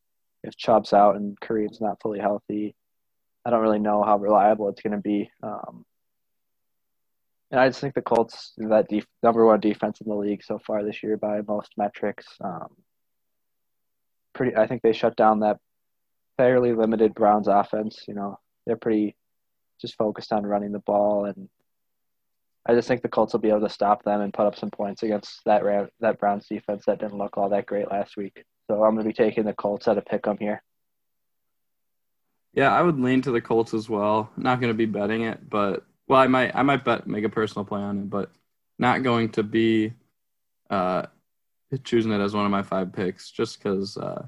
if 0.43 0.57
Chubb's 0.57 0.93
out 0.93 1.17
and 1.17 1.39
Kareem's 1.41 1.81
not 1.81 2.01
fully 2.01 2.19
healthy, 2.19 2.75
I 3.45 3.51
don't 3.51 3.61
really 3.61 3.79
know 3.79 4.03
how 4.03 4.17
reliable 4.17 4.69
it's 4.69 4.81
going 4.81 4.97
to 4.97 5.03
be. 5.03 5.31
Um, 5.43 5.85
and 7.51 7.61
I 7.61 7.69
just 7.69 7.81
think 7.81 7.95
the 7.95 8.03
Colts 8.03 8.53
that 8.59 8.89
def- 8.89 9.07
number 9.23 9.45
one 9.45 9.61
defense 9.61 10.01
in 10.01 10.09
the 10.09 10.15
league 10.15 10.43
so 10.43 10.59
far 10.67 10.85
this 10.85 11.03
year 11.03 11.17
by 11.17 11.41
most 11.47 11.73
metrics. 11.77 12.27
Um, 12.43 12.69
pretty, 14.33 14.57
I 14.57 14.67
think 14.67 14.83
they 14.83 14.93
shut 14.93 15.17
down 15.17 15.41
that 15.41 15.59
fairly 16.37 16.73
limited 16.73 17.15
Browns 17.15 17.49
offense. 17.49 18.05
You 18.09 18.15
know, 18.15 18.39
they're 18.67 18.77
pretty 18.77 19.17
just 19.81 19.97
focused 19.97 20.33
on 20.33 20.47
running 20.47 20.73
the 20.73 20.81
ball, 20.81 21.25
and 21.27 21.49
I 22.67 22.75
just 22.75 22.89
think 22.89 23.03
the 23.03 23.09
Colts 23.09 23.33
will 23.33 23.41
be 23.41 23.49
able 23.49 23.61
to 23.63 23.69
stop 23.69 24.05
them 24.05 24.21
and 24.21 24.33
put 24.33 24.47
up 24.47 24.57
some 24.57 24.71
points 24.71 25.03
against 25.03 25.41
that 25.47 25.63
that 26.01 26.19
Browns 26.19 26.47
defense 26.47 26.85
that 26.87 27.01
didn't 27.01 27.19
look 27.19 27.37
all 27.37 27.49
that 27.51 27.67
great 27.67 27.91
last 27.91 28.17
week. 28.17 28.45
So 28.69 28.85
I'm 28.85 28.95
going 28.95 29.05
to 29.05 29.09
be 29.09 29.13
taking 29.13 29.45
the 29.45 29.53
Colts 29.53 29.89
at 29.89 29.99
a 29.99 30.03
pick 30.03 30.27
'em 30.27 30.39
here. 30.39 30.63
Yeah, 32.53 32.73
I 32.73 32.83
would 32.83 32.99
lean 32.99 33.23
to 33.23 33.31
the 33.31 33.41
Colts 33.41 33.75
as 33.75 33.89
well. 33.89 34.31
Not 34.37 34.61
going 34.61 34.73
to 34.73 34.77
be 34.77 34.87
betting 34.87 35.23
it, 35.23 35.49
but 35.49 35.85
well, 36.09 36.21
I 36.21 36.27
might 36.27 36.55
I 36.55 36.63
might 36.63 36.85
bet 36.85 37.07
make 37.07 37.25
a 37.25 37.29
personal 37.29 37.65
play 37.65 37.81
on 37.81 37.99
it, 37.99 38.11
but 38.11 38.31
not 38.79 39.03
going 39.03 39.31
to 39.31 39.43
be 39.43 39.93
uh, 40.69 41.07
choosing 41.79 42.13
it 42.13 42.21
as 42.21 42.35
one 42.35 42.45
of 42.45 42.51
my 42.51 42.63
five 42.63 42.93
picks 42.93 43.31
just 43.31 43.59
because 43.59 43.97
uh, 43.97 44.27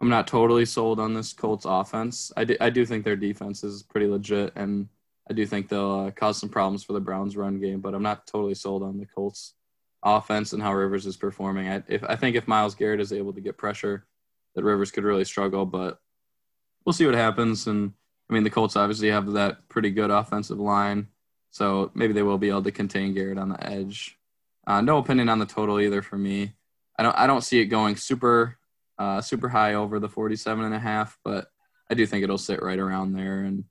I'm 0.00 0.08
not 0.08 0.26
totally 0.26 0.64
sold 0.64 1.00
on 1.00 1.14
this 1.14 1.32
Colts 1.32 1.64
offense. 1.68 2.30
I 2.36 2.44
do, 2.44 2.56
I 2.60 2.70
do 2.70 2.86
think 2.86 3.04
their 3.04 3.16
defense 3.16 3.64
is 3.64 3.82
pretty 3.82 4.06
legit, 4.06 4.52
and 4.54 4.88
I 5.28 5.32
do 5.32 5.44
think 5.44 5.68
they'll 5.68 6.06
uh, 6.06 6.10
cause 6.10 6.38
some 6.38 6.48
problems 6.48 6.84
for 6.84 6.92
the 6.92 7.00
Browns' 7.00 7.36
run 7.36 7.60
game, 7.60 7.80
but 7.80 7.94
I'm 7.94 8.02
not 8.02 8.26
totally 8.26 8.54
sold 8.54 8.82
on 8.82 8.98
the 8.98 9.06
Colts 9.06 9.54
offense 10.02 10.52
and 10.52 10.62
how 10.62 10.72
Rivers 10.72 11.06
is 11.06 11.16
performing. 11.16 11.68
I, 11.68 11.82
if 11.88 12.04
I 12.04 12.16
think 12.16 12.36
if 12.36 12.48
Myles 12.48 12.74
Garrett 12.74 13.00
is 13.00 13.12
able 13.12 13.32
to 13.32 13.40
get 13.40 13.58
pressure, 13.58 14.06
that 14.54 14.64
Rivers 14.64 14.90
could 14.90 15.04
really 15.04 15.24
struggle. 15.24 15.66
But 15.66 15.98
we'll 16.84 16.92
see 16.92 17.06
what 17.06 17.14
happens. 17.14 17.66
And 17.66 17.92
I 18.30 18.34
mean, 18.34 18.44
the 18.44 18.50
Colts 18.50 18.76
obviously 18.76 19.10
have 19.10 19.32
that 19.32 19.68
pretty 19.68 19.90
good 19.90 20.10
offensive 20.10 20.58
line, 20.58 21.08
so 21.50 21.90
maybe 21.94 22.12
they 22.12 22.22
will 22.22 22.38
be 22.38 22.50
able 22.50 22.62
to 22.62 22.72
contain 22.72 23.14
Garrett 23.14 23.38
on 23.38 23.48
the 23.48 23.66
edge. 23.68 24.16
Uh, 24.66 24.80
no 24.80 24.98
opinion 24.98 25.28
on 25.28 25.38
the 25.38 25.46
total 25.46 25.80
either 25.80 26.02
for 26.02 26.18
me. 26.18 26.52
I 26.98 27.02
don't 27.02 27.16
I 27.16 27.26
don't 27.26 27.44
see 27.44 27.60
it 27.60 27.66
going 27.66 27.96
super 27.96 28.58
uh, 28.98 29.20
super 29.20 29.48
high 29.48 29.74
over 29.74 30.00
the 30.00 30.08
47 30.08 30.64
and 30.64 30.74
a 30.74 30.78
half, 30.78 31.16
but 31.24 31.46
I 31.90 31.94
do 31.94 32.04
think 32.06 32.24
it'll 32.24 32.38
sit 32.38 32.62
right 32.62 32.78
around 32.78 33.12
there 33.12 33.40
and. 33.42 33.64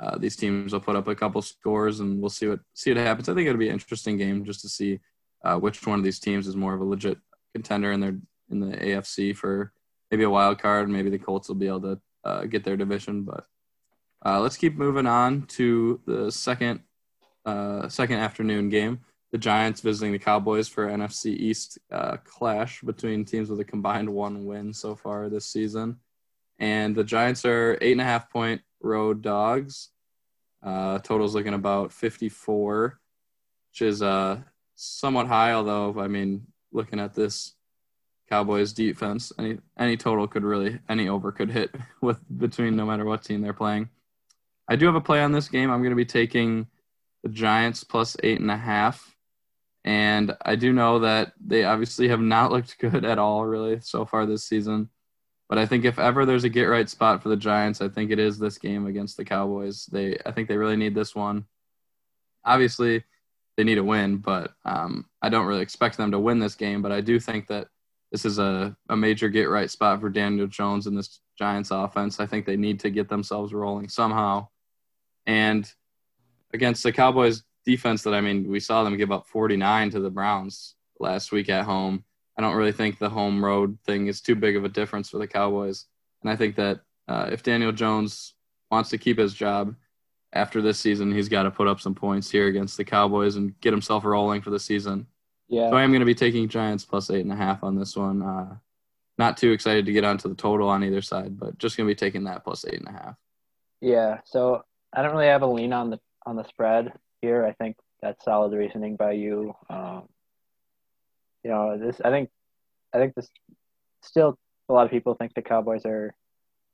Uh, 0.00 0.16
these 0.16 0.36
teams 0.36 0.72
will 0.72 0.78
put 0.78 0.94
up 0.94 1.08
a 1.08 1.14
couple 1.16 1.42
scores, 1.42 1.98
and 1.98 2.20
we'll 2.20 2.30
see 2.30 2.46
what 2.46 2.60
see 2.72 2.92
what 2.92 2.98
happens. 2.98 3.28
I 3.28 3.34
think 3.34 3.48
it'll 3.48 3.58
be 3.58 3.66
an 3.66 3.74
interesting 3.74 4.16
game 4.16 4.44
just 4.44 4.60
to 4.60 4.68
see 4.68 5.00
uh, 5.44 5.56
which 5.56 5.84
one 5.86 5.98
of 5.98 6.04
these 6.04 6.20
teams 6.20 6.46
is 6.46 6.56
more 6.56 6.74
of 6.74 6.80
a 6.80 6.84
legit 6.84 7.18
contender 7.52 7.92
in 7.92 8.00
their 8.00 8.16
in 8.50 8.60
the 8.60 8.76
AFC 8.76 9.36
for 9.36 9.72
maybe 10.10 10.24
a 10.24 10.30
wild 10.30 10.58
card. 10.58 10.88
Maybe 10.88 11.10
the 11.10 11.18
Colts 11.18 11.48
will 11.48 11.56
be 11.56 11.66
able 11.66 11.80
to 11.82 12.00
uh, 12.24 12.44
get 12.44 12.64
their 12.64 12.76
division. 12.76 13.22
But 13.22 13.44
uh, 14.24 14.40
let's 14.40 14.56
keep 14.56 14.76
moving 14.76 15.06
on 15.06 15.42
to 15.46 16.00
the 16.06 16.30
second 16.30 16.80
uh, 17.44 17.88
second 17.88 18.18
afternoon 18.18 18.68
game. 18.68 19.00
The 19.32 19.38
Giants 19.38 19.82
visiting 19.82 20.12
the 20.12 20.18
Cowboys 20.18 20.68
for 20.68 20.86
NFC 20.88 21.26
East 21.26 21.78
uh, 21.92 22.16
clash 22.24 22.80
between 22.80 23.24
teams 23.24 23.50
with 23.50 23.60
a 23.60 23.64
combined 23.64 24.08
one 24.08 24.46
win 24.46 24.72
so 24.72 24.94
far 24.94 25.28
this 25.28 25.46
season. 25.46 25.98
and 26.58 26.96
the 26.96 27.04
Giants 27.04 27.44
are 27.44 27.78
eight 27.80 27.92
and 27.92 28.00
a 28.00 28.04
half 28.04 28.30
point 28.30 28.62
road 28.80 29.22
dogs. 29.22 29.90
Uh, 30.62 30.98
total's 30.98 31.34
looking 31.34 31.54
about 31.54 31.92
54, 31.92 32.98
which 33.70 33.82
is 33.82 34.02
uh, 34.02 34.40
somewhat 34.74 35.26
high. 35.26 35.52
Although, 35.52 36.00
I 36.00 36.08
mean, 36.08 36.46
looking 36.72 36.98
at 36.98 37.14
this 37.14 37.54
Cowboys 38.28 38.72
defense, 38.72 39.32
any 39.38 39.58
any 39.78 39.96
total 39.96 40.26
could 40.26 40.44
really 40.44 40.80
any 40.88 41.08
over 41.08 41.32
could 41.32 41.50
hit 41.50 41.74
with 42.00 42.18
between 42.38 42.76
no 42.76 42.86
matter 42.86 43.04
what 43.04 43.22
team 43.22 43.40
they're 43.40 43.52
playing. 43.52 43.88
I 44.68 44.76
do 44.76 44.86
have 44.86 44.96
a 44.96 45.00
play 45.00 45.22
on 45.22 45.32
this 45.32 45.48
game. 45.48 45.70
I'm 45.70 45.80
going 45.80 45.90
to 45.90 45.96
be 45.96 46.04
taking 46.04 46.66
the 47.22 47.28
Giants 47.28 47.84
plus 47.84 48.16
eight 48.22 48.40
and 48.40 48.50
a 48.50 48.56
half. 48.56 49.14
And 49.84 50.36
I 50.42 50.56
do 50.56 50.72
know 50.72 51.00
that 51.00 51.32
they 51.44 51.64
obviously 51.64 52.08
have 52.08 52.20
not 52.20 52.52
looked 52.52 52.78
good 52.78 53.04
at 53.04 53.18
all, 53.18 53.44
really, 53.44 53.80
so 53.80 54.04
far 54.04 54.26
this 54.26 54.44
season. 54.44 54.90
But 55.48 55.58
I 55.58 55.66
think 55.66 55.84
if 55.84 55.98
ever 55.98 56.26
there's 56.26 56.44
a 56.44 56.50
get 56.50 56.64
right 56.64 56.88
spot 56.88 57.22
for 57.22 57.30
the 57.30 57.36
Giants, 57.36 57.80
I 57.80 57.88
think 57.88 58.10
it 58.10 58.18
is 58.18 58.38
this 58.38 58.58
game 58.58 58.86
against 58.86 59.16
the 59.16 59.24
Cowboys. 59.24 59.86
They, 59.86 60.18
I 60.26 60.32
think 60.32 60.48
they 60.48 60.58
really 60.58 60.76
need 60.76 60.94
this 60.94 61.14
one. 61.14 61.46
Obviously, 62.44 63.04
they 63.56 63.64
need 63.64 63.78
a 63.78 63.84
win, 63.84 64.18
but 64.18 64.52
um, 64.64 65.06
I 65.22 65.30
don't 65.30 65.46
really 65.46 65.62
expect 65.62 65.96
them 65.96 66.10
to 66.10 66.18
win 66.18 66.38
this 66.38 66.54
game. 66.54 66.82
But 66.82 66.92
I 66.92 67.00
do 67.00 67.18
think 67.18 67.46
that 67.48 67.68
this 68.12 68.24
is 68.24 68.38
a, 68.38 68.76
a 68.88 68.96
major 68.96 69.28
get 69.28 69.48
right 69.48 69.70
spot 69.70 70.00
for 70.00 70.10
Daniel 70.10 70.46
Jones 70.46 70.86
in 70.86 70.94
this 70.94 71.20
Giants 71.38 71.70
offense. 71.70 72.20
I 72.20 72.26
think 72.26 72.44
they 72.44 72.56
need 72.56 72.80
to 72.80 72.90
get 72.90 73.08
themselves 73.08 73.54
rolling 73.54 73.88
somehow. 73.88 74.48
And 75.26 75.70
against 76.52 76.82
the 76.82 76.92
Cowboys 76.92 77.42
defense 77.64 78.02
that 78.02 78.14
I 78.14 78.20
mean, 78.20 78.48
we 78.48 78.60
saw 78.60 78.84
them 78.84 78.96
give 78.96 79.12
up 79.12 79.26
49 79.26 79.90
to 79.90 80.00
the 80.00 80.10
Browns 80.10 80.74
last 81.00 81.32
week 81.32 81.48
at 81.48 81.64
home. 81.64 82.04
I 82.36 82.42
don't 82.42 82.56
really 82.56 82.72
think 82.72 82.98
the 82.98 83.08
home 83.08 83.44
road 83.44 83.78
thing 83.84 84.06
is 84.06 84.20
too 84.20 84.36
big 84.36 84.56
of 84.56 84.64
a 84.64 84.68
difference 84.68 85.10
for 85.10 85.18
the 85.18 85.26
Cowboys. 85.26 85.86
And 86.22 86.30
I 86.30 86.36
think 86.36 86.56
that 86.56 86.80
uh, 87.08 87.30
if 87.32 87.42
Daniel 87.42 87.72
Jones 87.72 88.34
wants 88.70 88.90
to 88.90 88.98
keep 88.98 89.18
his 89.18 89.34
job 89.34 89.74
after 90.32 90.62
this 90.62 90.78
season, 90.78 91.12
he's 91.12 91.28
got 91.28 91.44
to 91.44 91.50
put 91.50 91.66
up 91.66 91.80
some 91.80 91.94
points 91.94 92.30
here 92.30 92.46
against 92.46 92.76
the 92.76 92.84
Cowboys 92.84 93.36
and 93.36 93.58
get 93.60 93.72
himself 93.72 94.04
rolling 94.04 94.40
for 94.40 94.50
the 94.50 94.60
season. 94.60 95.06
Yeah. 95.48 95.70
So 95.70 95.76
I 95.76 95.82
am 95.82 95.90
going 95.90 96.00
to 96.00 96.06
be 96.06 96.14
taking 96.14 96.48
Giants 96.48 96.84
plus 96.84 97.10
eight 97.10 97.22
and 97.22 97.32
a 97.32 97.36
half 97.36 97.64
on 97.64 97.76
this 97.76 97.96
one. 97.96 98.22
Uh, 98.22 98.56
not 99.16 99.36
too 99.36 99.50
excited 99.50 99.86
to 99.86 99.92
get 99.92 100.04
onto 100.04 100.28
the 100.28 100.34
total 100.34 100.68
on 100.68 100.84
either 100.84 101.02
side, 101.02 101.38
but 101.38 101.58
just 101.58 101.76
going 101.76 101.88
to 101.88 101.90
be 101.90 101.98
taking 101.98 102.24
that 102.24 102.44
plus 102.44 102.64
eight 102.66 102.78
and 102.78 102.88
a 102.88 102.92
half. 102.92 103.16
Yeah. 103.80 104.20
So 104.24 104.62
I 104.92 105.02
don't 105.02 105.12
really 105.12 105.26
have 105.26 105.42
a 105.42 105.46
lean 105.46 105.72
on 105.72 105.90
the 105.90 105.98
on 106.24 106.36
the 106.36 106.44
spread 106.44 106.92
here. 107.20 107.44
I 107.44 107.52
think 107.52 107.76
that's 108.00 108.24
solid 108.24 108.52
reasoning 108.52 108.96
by 108.96 109.12
you. 109.12 109.54
Um, 109.68 110.08
you 111.42 111.50
know, 111.50 111.78
this 111.78 112.00
I 112.04 112.10
think 112.10 112.30
I 112.92 112.98
think 112.98 113.14
this 113.14 113.30
still 114.02 114.38
a 114.68 114.72
lot 114.72 114.84
of 114.84 114.90
people 114.90 115.14
think 115.14 115.34
the 115.34 115.42
Cowboys 115.42 115.84
are, 115.86 116.14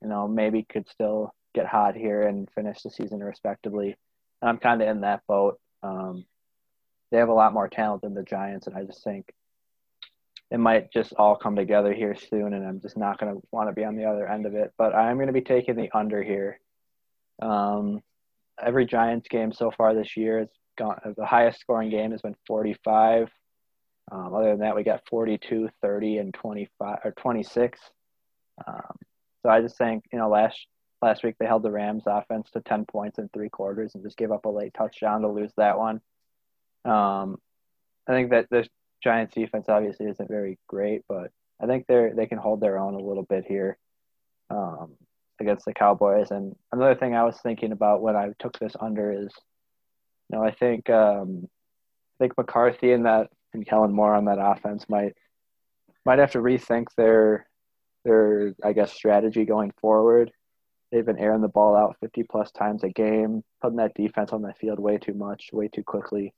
you 0.01 0.09
know, 0.09 0.27
maybe 0.27 0.63
could 0.63 0.87
still 0.89 1.33
get 1.53 1.65
hot 1.65 1.95
here 1.95 2.23
and 2.23 2.49
finish 2.51 2.81
the 2.81 2.89
season 2.89 3.23
respectably. 3.23 3.95
And 4.41 4.49
I'm 4.49 4.57
kind 4.57 4.81
of 4.81 4.87
in 4.87 5.01
that 5.01 5.21
boat. 5.27 5.59
Um, 5.81 6.25
they 7.11 7.17
have 7.17 7.29
a 7.29 7.33
lot 7.33 7.53
more 7.53 7.69
talent 7.69 8.01
than 8.01 8.13
the 8.13 8.23
Giants, 8.23 8.67
and 8.67 8.75
I 8.75 8.83
just 8.83 9.03
think 9.03 9.33
it 10.51 10.59
might 10.59 10.91
just 10.91 11.13
all 11.13 11.35
come 11.35 11.55
together 11.55 11.93
here 11.93 12.15
soon. 12.15 12.53
And 12.53 12.65
I'm 12.65 12.81
just 12.81 12.97
not 12.97 13.19
going 13.19 13.33
to 13.33 13.41
want 13.51 13.69
to 13.69 13.73
be 13.73 13.85
on 13.85 13.95
the 13.95 14.05
other 14.05 14.27
end 14.27 14.45
of 14.45 14.55
it. 14.55 14.73
But 14.77 14.93
I'm 14.93 15.15
going 15.15 15.27
to 15.27 15.33
be 15.33 15.41
taking 15.41 15.75
the 15.75 15.89
under 15.93 16.21
here. 16.21 16.59
Um, 17.41 18.01
every 18.63 18.85
Giants 18.85 19.27
game 19.29 19.51
so 19.51 19.71
far 19.71 19.93
this 19.93 20.15
year 20.17 20.39
has 20.39 20.49
gone. 20.77 20.99
The 21.17 21.25
highest 21.25 21.59
scoring 21.59 21.89
game 21.89 22.11
has 22.11 22.21
been 22.21 22.35
45. 22.47 23.29
Um, 24.11 24.33
other 24.33 24.51
than 24.51 24.59
that, 24.59 24.75
we 24.75 24.83
got 24.83 25.01
42, 25.09 25.69
30, 25.81 26.17
and 26.17 26.33
25 26.33 26.97
or 27.03 27.11
26. 27.11 27.79
Um, 28.67 28.95
so 29.41 29.49
I 29.49 29.61
just 29.61 29.77
think 29.77 30.05
you 30.11 30.19
know 30.19 30.29
last 30.29 30.57
last 31.01 31.23
week 31.23 31.35
they 31.39 31.45
held 31.45 31.63
the 31.63 31.71
Rams 31.71 32.03
offense 32.07 32.49
to 32.51 32.61
10 32.61 32.85
points 32.85 33.19
in 33.19 33.29
three 33.29 33.49
quarters 33.49 33.93
and 33.93 34.03
just 34.03 34.17
gave 34.17 34.31
up 34.31 34.45
a 34.45 34.49
late 34.49 34.73
touchdown 34.73 35.21
to 35.21 35.27
lose 35.27 35.51
that 35.57 35.77
one. 35.77 36.01
Um, 36.83 37.37
I 38.07 38.13
think 38.13 38.31
that 38.31 38.49
the 38.49 38.67
Giants 39.03 39.35
defense 39.35 39.65
obviously 39.69 40.07
isn't 40.07 40.29
very 40.29 40.57
great, 40.67 41.03
but 41.07 41.31
I 41.61 41.67
think 41.67 41.85
they're 41.87 42.13
they 42.15 42.25
can 42.25 42.37
hold 42.37 42.61
their 42.61 42.77
own 42.77 42.95
a 42.95 42.99
little 42.99 43.23
bit 43.23 43.45
here. 43.47 43.77
Um, 44.49 44.93
against 45.39 45.65
the 45.65 45.73
Cowboys. 45.73 46.31
And 46.31 46.55
another 46.71 46.95
thing 46.95 47.15
I 47.15 47.23
was 47.23 47.37
thinking 47.41 47.71
about 47.71 48.01
when 48.01 48.15
I 48.15 48.31
took 48.39 48.57
this 48.59 48.75
under 48.79 49.11
is, 49.11 49.31
you 50.29 50.37
know, 50.37 50.43
I 50.43 50.51
think 50.51 50.89
um, 50.89 51.47
I 52.19 52.23
think 52.23 52.37
McCarthy 52.37 52.91
and 52.91 53.05
that 53.05 53.29
and 53.53 53.65
Kellen 53.65 53.93
Moore 53.93 54.15
on 54.15 54.25
that 54.25 54.39
offense 54.39 54.85
might 54.89 55.13
might 56.05 56.19
have 56.19 56.31
to 56.31 56.39
rethink 56.39 56.87
their 56.97 57.47
their 58.03 58.53
I 58.63 58.73
guess 58.73 58.93
strategy 58.93 59.45
going 59.45 59.71
forward. 59.81 60.31
They've 60.91 61.05
been 61.05 61.19
airing 61.19 61.41
the 61.41 61.47
ball 61.47 61.75
out 61.75 61.97
50 61.99 62.23
plus 62.23 62.51
times 62.51 62.83
a 62.83 62.89
game, 62.89 63.43
putting 63.61 63.77
that 63.77 63.95
defense 63.95 64.31
on 64.31 64.41
the 64.41 64.53
field 64.53 64.79
way 64.79 64.97
too 64.97 65.13
much, 65.13 65.49
way 65.51 65.67
too 65.67 65.83
quickly. 65.83 66.33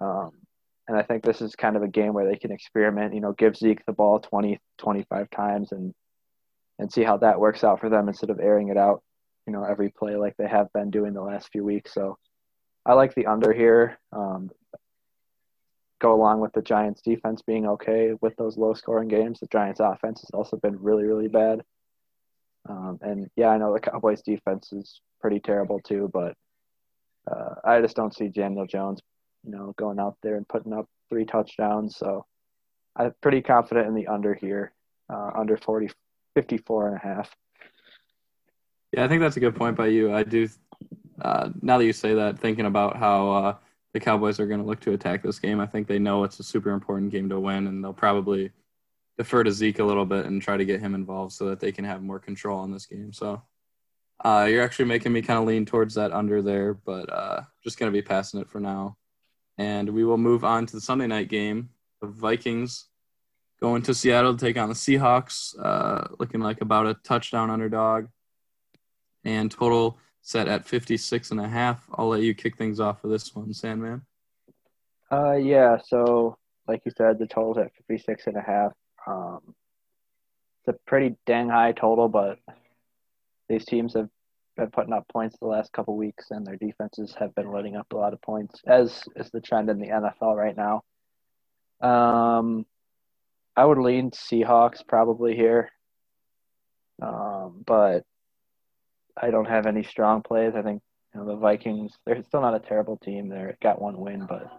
Um, 0.00 0.30
and 0.88 0.96
I 0.96 1.02
think 1.02 1.22
this 1.22 1.42
is 1.42 1.54
kind 1.56 1.76
of 1.76 1.82
a 1.82 1.88
game 1.88 2.12
where 2.12 2.28
they 2.28 2.38
can 2.38 2.52
experiment, 2.52 3.14
you 3.14 3.20
know, 3.20 3.32
give 3.32 3.56
Zeke 3.56 3.84
the 3.84 3.92
ball 3.92 4.20
20, 4.20 4.58
25 4.78 5.30
times 5.30 5.72
and 5.72 5.92
and 6.78 6.92
see 6.92 7.02
how 7.02 7.16
that 7.18 7.40
works 7.40 7.64
out 7.64 7.80
for 7.80 7.88
them 7.88 8.08
instead 8.08 8.30
of 8.30 8.40
airing 8.40 8.68
it 8.68 8.76
out, 8.76 9.02
you 9.46 9.52
know, 9.52 9.64
every 9.64 9.90
play 9.90 10.16
like 10.16 10.36
they 10.36 10.48
have 10.48 10.72
been 10.72 10.90
doing 10.90 11.12
the 11.12 11.22
last 11.22 11.48
few 11.52 11.64
weeks. 11.64 11.92
So 11.94 12.18
I 12.84 12.94
like 12.94 13.14
the 13.14 13.26
under 13.26 13.52
here. 13.52 13.98
Um, 14.12 14.50
go 16.00 16.12
along 16.12 16.40
with 16.40 16.52
the 16.52 16.62
Giants 16.62 17.00
defense 17.00 17.42
being 17.42 17.66
okay 17.66 18.12
with 18.20 18.34
those 18.36 18.58
low 18.58 18.74
scoring 18.74 19.08
games. 19.08 19.38
The 19.38 19.46
Giants 19.46 19.80
offense 19.80 20.20
has 20.22 20.30
also 20.34 20.56
been 20.56 20.82
really, 20.82 21.04
really 21.04 21.28
bad. 21.28 21.62
Um, 22.68 22.98
and 23.02 23.30
yeah, 23.36 23.48
I 23.48 23.58
know 23.58 23.72
the 23.72 23.80
Cowboys 23.80 24.22
defense 24.22 24.72
is 24.72 25.00
pretty 25.20 25.38
terrible 25.38 25.80
too, 25.80 26.10
but 26.12 26.34
uh, 27.30 27.54
I 27.64 27.80
just 27.80 27.94
don't 27.96 28.14
see 28.14 28.28
Daniel 28.28 28.66
Jones, 28.66 29.00
you 29.44 29.52
know, 29.52 29.74
going 29.78 30.00
out 30.00 30.16
there 30.22 30.36
and 30.36 30.48
putting 30.48 30.72
up 30.72 30.88
three 31.08 31.24
touchdowns. 31.24 31.96
So 31.96 32.26
I'm 32.96 33.14
pretty 33.20 33.42
confident 33.42 33.86
in 33.86 33.94
the 33.94 34.08
under 34.08 34.34
here, 34.34 34.72
uh, 35.08 35.30
under 35.36 35.56
40, 35.56 35.90
54 36.34 36.88
and 36.88 36.96
a 36.96 37.00
half. 37.00 37.36
Yeah, 38.92 39.04
I 39.04 39.08
think 39.08 39.20
that's 39.20 39.36
a 39.36 39.40
good 39.40 39.56
point 39.56 39.76
by 39.76 39.86
you. 39.86 40.14
I 40.14 40.22
do. 40.22 40.48
Uh, 41.20 41.50
now 41.62 41.78
that 41.78 41.86
you 41.86 41.92
say 41.92 42.14
that, 42.14 42.38
thinking 42.38 42.66
about 42.66 42.96
how 42.96 43.30
uh, 43.30 43.56
the 43.92 44.00
Cowboys 44.00 44.40
are 44.40 44.46
going 44.46 44.60
to 44.60 44.66
look 44.66 44.80
to 44.80 44.92
attack 44.92 45.22
this 45.22 45.38
game, 45.38 45.60
I 45.60 45.66
think 45.66 45.86
they 45.86 45.98
know 45.98 46.24
it's 46.24 46.40
a 46.40 46.44
super 46.44 46.70
important 46.70 47.10
game 47.10 47.28
to 47.28 47.40
win, 47.40 47.66
and 47.66 47.82
they'll 47.82 47.92
probably 47.92 48.50
defer 49.18 49.44
to 49.44 49.52
Zeke 49.52 49.78
a 49.78 49.84
little 49.84 50.06
bit 50.06 50.26
and 50.26 50.42
try 50.42 50.56
to 50.56 50.64
get 50.64 50.80
him 50.80 50.94
involved 50.94 51.32
so 51.32 51.46
that 51.46 51.60
they 51.60 51.72
can 51.72 51.84
have 51.84 52.02
more 52.02 52.18
control 52.18 52.58
on 52.58 52.70
this 52.70 52.86
game. 52.86 53.12
So 53.12 53.42
uh, 54.24 54.46
you're 54.48 54.62
actually 54.62 54.86
making 54.86 55.12
me 55.12 55.22
kind 55.22 55.38
of 55.38 55.46
lean 55.46 55.66
towards 55.66 55.94
that 55.94 56.12
under 56.12 56.42
there, 56.42 56.74
but 56.74 57.12
uh, 57.12 57.42
just 57.62 57.78
going 57.78 57.90
to 57.90 57.96
be 57.96 58.02
passing 58.02 58.40
it 58.40 58.48
for 58.48 58.60
now. 58.60 58.96
And 59.58 59.90
we 59.90 60.04
will 60.04 60.18
move 60.18 60.44
on 60.44 60.66
to 60.66 60.72
the 60.72 60.80
Sunday 60.80 61.06
night 61.06 61.28
game. 61.28 61.70
The 62.00 62.08
Vikings 62.08 62.86
going 63.62 63.80
to 63.80 63.94
Seattle 63.94 64.36
to 64.36 64.44
take 64.44 64.58
on 64.58 64.68
the 64.68 64.74
Seahawks, 64.74 65.54
uh, 65.62 66.08
looking 66.18 66.40
like 66.40 66.60
about 66.60 66.88
a 66.88 66.94
touchdown 66.94 67.48
underdog. 67.48 68.08
And 69.24 69.52
total 69.52 69.98
set 70.20 70.48
at 70.48 70.66
56 70.66 71.30
and 71.30 71.40
a 71.40 71.48
half. 71.48 71.86
I'll 71.94 72.08
let 72.08 72.22
you 72.22 72.34
kick 72.34 72.58
things 72.58 72.80
off 72.80 73.00
for 73.00 73.06
this 73.06 73.32
one, 73.36 73.54
Sandman. 73.54 74.02
Uh, 75.12 75.34
yeah, 75.34 75.78
so 75.84 76.36
like 76.66 76.82
you 76.84 76.90
said, 76.96 77.20
the 77.20 77.26
total's 77.28 77.58
at 77.58 77.70
56 77.76 78.26
and 78.26 78.36
a 78.36 78.40
half. 78.40 78.72
Um, 79.06 79.54
it's 80.58 80.76
a 80.76 80.88
pretty 80.88 81.14
dang 81.24 81.48
high 81.48 81.70
total, 81.70 82.08
but 82.08 82.38
these 83.48 83.64
teams 83.64 83.94
have 83.94 84.08
been 84.56 84.70
putting 84.70 84.92
up 84.92 85.06
points 85.06 85.36
the 85.40 85.46
last 85.46 85.72
couple 85.72 85.96
weeks, 85.96 86.32
and 86.32 86.44
their 86.44 86.56
defenses 86.56 87.14
have 87.16 87.32
been 87.36 87.52
letting 87.52 87.76
up 87.76 87.92
a 87.92 87.96
lot 87.96 88.12
of 88.12 88.20
points, 88.22 88.60
as 88.66 89.04
is 89.14 89.30
the 89.30 89.40
trend 89.40 89.70
in 89.70 89.78
the 89.78 89.88
NFL 89.88 90.36
right 90.36 90.56
now. 90.56 90.82
Um, 91.80 92.66
I 93.56 93.64
would 93.64 93.78
lean 93.78 94.10
Seahawks 94.10 94.86
probably 94.86 95.36
here, 95.36 95.70
um, 97.00 97.62
but 97.66 98.04
I 99.16 99.30
don't 99.30 99.48
have 99.48 99.66
any 99.66 99.82
strong 99.82 100.22
plays. 100.22 100.54
I 100.56 100.62
think 100.62 100.82
you 101.14 101.20
know, 101.20 101.26
the 101.26 101.36
Vikings. 101.36 101.92
They're 102.06 102.22
still 102.22 102.40
not 102.40 102.54
a 102.54 102.60
terrible 102.60 102.96
team. 102.96 103.28
They've 103.28 103.58
got 103.60 103.80
one 103.80 103.98
win, 103.98 104.26
but 104.26 104.50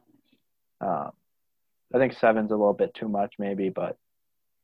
um, 0.79 1.11
I 1.93 1.97
think 1.97 2.13
seven's 2.13 2.51
a 2.51 2.55
little 2.55 2.73
bit 2.73 2.93
too 2.93 3.09
much, 3.09 3.35
maybe. 3.39 3.69
But 3.69 3.97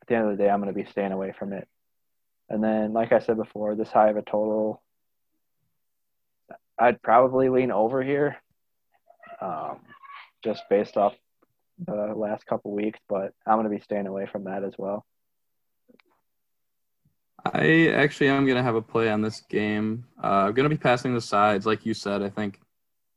at 0.01 0.07
the 0.07 0.15
end 0.15 0.29
of 0.29 0.37
the 0.37 0.43
day, 0.43 0.49
I'm 0.49 0.61
going 0.61 0.73
to 0.73 0.83
be 0.83 0.89
staying 0.89 1.11
away 1.11 1.33
from 1.37 1.53
it. 1.53 1.67
And 2.49 2.63
then, 2.63 2.93
like 2.93 3.11
I 3.11 3.19
said 3.19 3.37
before, 3.37 3.75
this 3.75 3.91
high 3.91 4.09
of 4.09 4.17
a 4.17 4.21
total, 4.21 4.81
I'd 6.77 7.01
probably 7.01 7.49
lean 7.49 7.71
over 7.71 8.01
here, 8.01 8.37
um, 9.41 9.79
just 10.43 10.63
based 10.69 10.97
off 10.97 11.15
the 11.85 12.13
last 12.15 12.45
couple 12.45 12.71
weeks, 12.71 12.99
but 13.07 13.33
I'm 13.45 13.55
going 13.55 13.63
to 13.63 13.75
be 13.75 13.81
staying 13.81 14.07
away 14.07 14.27
from 14.31 14.45
that 14.45 14.63
as 14.63 14.73
well. 14.77 15.05
I 17.45 17.87
actually 17.87 18.27
am 18.27 18.45
going 18.45 18.57
to 18.57 18.63
have 18.63 18.75
a 18.75 18.81
play 18.81 19.09
on 19.09 19.21
this 19.21 19.41
game. 19.41 20.05
Uh, 20.21 20.47
I'm 20.47 20.53
going 20.53 20.69
to 20.69 20.75
be 20.75 20.81
passing 20.81 21.13
the 21.13 21.21
sides, 21.21 21.65
like 21.65 21.85
you 21.85 21.93
said. 21.93 22.21
I 22.21 22.29
think 22.29 22.59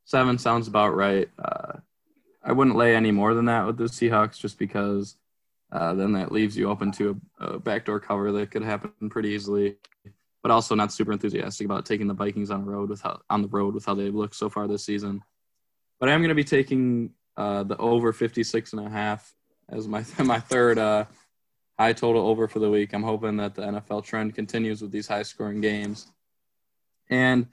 seven 0.05 0.37
sounds 0.37 0.67
about 0.67 0.95
right. 0.95 1.29
Uh, 1.37 1.73
I 2.43 2.53
wouldn't 2.53 2.77
lay 2.77 2.95
any 2.95 3.11
more 3.11 3.33
than 3.33 3.45
that 3.45 3.65
with 3.65 3.77
the 3.77 3.85
Seahawks, 3.85 4.39
just 4.39 4.57
because 4.57 5.17
uh, 5.71 5.93
then 5.93 6.13
that 6.13 6.31
leaves 6.31 6.57
you 6.57 6.69
open 6.69 6.91
to 6.93 7.19
a, 7.39 7.45
a 7.45 7.59
backdoor 7.59 7.99
cover 7.99 8.31
that 8.31 8.51
could 8.51 8.63
happen 8.63 9.09
pretty 9.09 9.29
easily. 9.29 9.75
but 10.43 10.51
also 10.51 10.75
not 10.75 10.91
super 10.91 11.13
enthusiastic 11.13 11.65
about 11.65 11.85
taking 11.85 12.05
the 12.05 12.13
Vikings 12.13 12.51
on 12.51 12.65
the 12.65 12.71
road 12.71 12.89
with 12.89 13.01
how, 13.01 13.19
on 13.29 13.41
the 13.41 13.47
road 13.47 13.73
with 13.73 13.85
how 13.85 13.95
they've 13.95 14.13
looked 14.13 14.35
so 14.35 14.49
far 14.49 14.67
this 14.67 14.83
season. 14.83 15.23
But 15.99 16.09
I 16.09 16.11
am 16.11 16.19
going 16.19 16.29
to 16.29 16.35
be 16.35 16.43
taking 16.43 17.11
uh, 17.37 17.63
the 17.63 17.77
over 17.77 18.13
56 18.13 18.73
and 18.73 18.85
a 18.85 18.89
half 18.89 19.33
as 19.69 19.87
my 19.87 20.03
my 20.23 20.39
third 20.39 20.77
uh, 20.77 21.05
high 21.77 21.93
total 21.93 22.27
over 22.27 22.47
for 22.47 22.59
the 22.59 22.69
week. 22.69 22.93
I'm 22.93 23.03
hoping 23.03 23.37
that 23.37 23.55
the 23.55 23.63
NFL 23.63 24.03
trend 24.03 24.35
continues 24.35 24.81
with 24.81 24.91
these 24.91 25.07
high 25.07 25.23
scoring 25.23 25.61
games. 25.61 26.07
And 27.09 27.47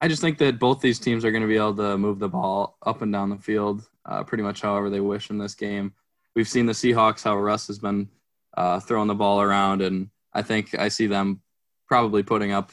I 0.00 0.08
just 0.08 0.20
think 0.20 0.38
that 0.38 0.58
both 0.58 0.80
these 0.80 0.98
teams 0.98 1.24
are 1.24 1.30
going 1.30 1.42
to 1.42 1.48
be 1.48 1.56
able 1.56 1.76
to 1.76 1.98
move 1.98 2.18
the 2.18 2.28
ball 2.28 2.76
up 2.82 3.02
and 3.02 3.12
down 3.12 3.30
the 3.30 3.36
field 3.36 3.88
uh, 4.06 4.22
pretty 4.22 4.42
much 4.42 4.60
however 4.60 4.90
they 4.90 5.00
wish 5.00 5.30
in 5.30 5.38
this 5.38 5.54
game. 5.54 5.92
We've 6.34 6.48
seen 6.48 6.66
the 6.66 6.72
Seahawks, 6.72 7.22
how 7.22 7.36
Russ 7.36 7.66
has 7.68 7.78
been 7.78 8.08
uh, 8.56 8.80
throwing 8.80 9.08
the 9.08 9.14
ball 9.14 9.40
around, 9.40 9.82
and 9.82 10.10
I 10.32 10.42
think 10.42 10.76
I 10.76 10.88
see 10.88 11.06
them 11.06 11.40
probably 11.86 12.22
putting 12.22 12.52
up 12.52 12.72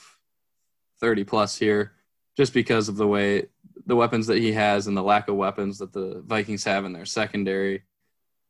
30 0.99 1.23
plus 1.23 1.57
here 1.57 1.93
just 2.35 2.53
because 2.53 2.89
of 2.89 2.95
the 2.95 3.07
way 3.07 3.47
the 3.85 3.95
weapons 3.95 4.27
that 4.27 4.37
he 4.37 4.51
has 4.53 4.87
and 4.87 4.95
the 4.95 5.03
lack 5.03 5.27
of 5.27 5.35
weapons 5.35 5.79
that 5.79 5.93
the 5.93 6.21
Vikings 6.25 6.63
have 6.63 6.85
in 6.85 6.93
their 6.93 7.05
secondary. 7.05 7.83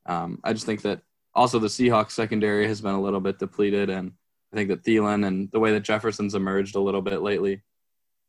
Um, 0.06 0.40
I 0.44 0.54
just 0.54 0.66
think 0.66 0.82
that 0.82 1.02
also 1.34 1.60
the 1.60 1.68
Seahawks 1.68 2.12
secondary 2.12 2.68
has 2.68 2.82
been 2.82 2.96
a 2.96 3.02
little 3.02 3.20
bit 3.20 3.40
depleted, 3.40 3.90
and 3.90 4.14
I 4.52 4.56
think 4.56 4.70
that 4.70 4.84
Thielen 4.84 5.26
and 5.26 5.52
the 5.52 5.60
way 5.60 5.72
that 5.72 5.84
Jefferson's 5.84 6.36
emerged 6.36 6.76
a 6.76 6.82
little 6.82 7.02
bit 7.02 7.22
lately. 7.22 7.62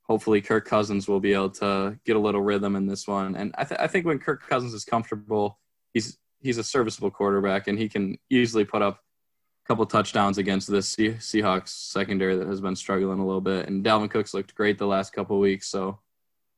Hopefully, 0.04 0.40
Kirk 0.40 0.66
Cousins 0.66 1.08
will 1.08 1.20
be 1.20 1.32
able 1.32 1.50
to 1.50 1.98
get 2.04 2.16
a 2.16 2.20
little 2.20 2.42
rhythm 2.42 2.76
in 2.76 2.86
this 2.86 3.06
one. 3.06 3.36
And 3.36 3.54
I, 3.56 3.64
th- 3.64 3.80
I 3.80 3.86
think 3.86 4.04
when 4.04 4.18
Kirk 4.18 4.46
Cousins 4.48 4.74
is 4.74 4.84
comfortable, 4.84 5.58
he's 5.94 6.18
he's 6.40 6.58
a 6.58 6.64
serviceable 6.64 7.10
quarterback, 7.10 7.68
and 7.68 7.78
he 7.78 7.88
can 7.88 8.18
easily 8.28 8.64
put 8.64 8.82
up 8.82 8.96
a 8.96 9.68
couple 9.68 9.86
touchdowns 9.86 10.38
against 10.38 10.70
this 10.70 10.94
Seahawks 10.96 11.68
secondary 11.68 12.36
that 12.36 12.48
has 12.48 12.60
been 12.60 12.76
struggling 12.76 13.20
a 13.20 13.26
little 13.26 13.40
bit. 13.40 13.68
And 13.68 13.84
Dalvin 13.84 14.10
Cook's 14.10 14.34
looked 14.34 14.54
great 14.54 14.76
the 14.76 14.86
last 14.86 15.12
couple 15.12 15.38
weeks, 15.38 15.68
so 15.68 16.00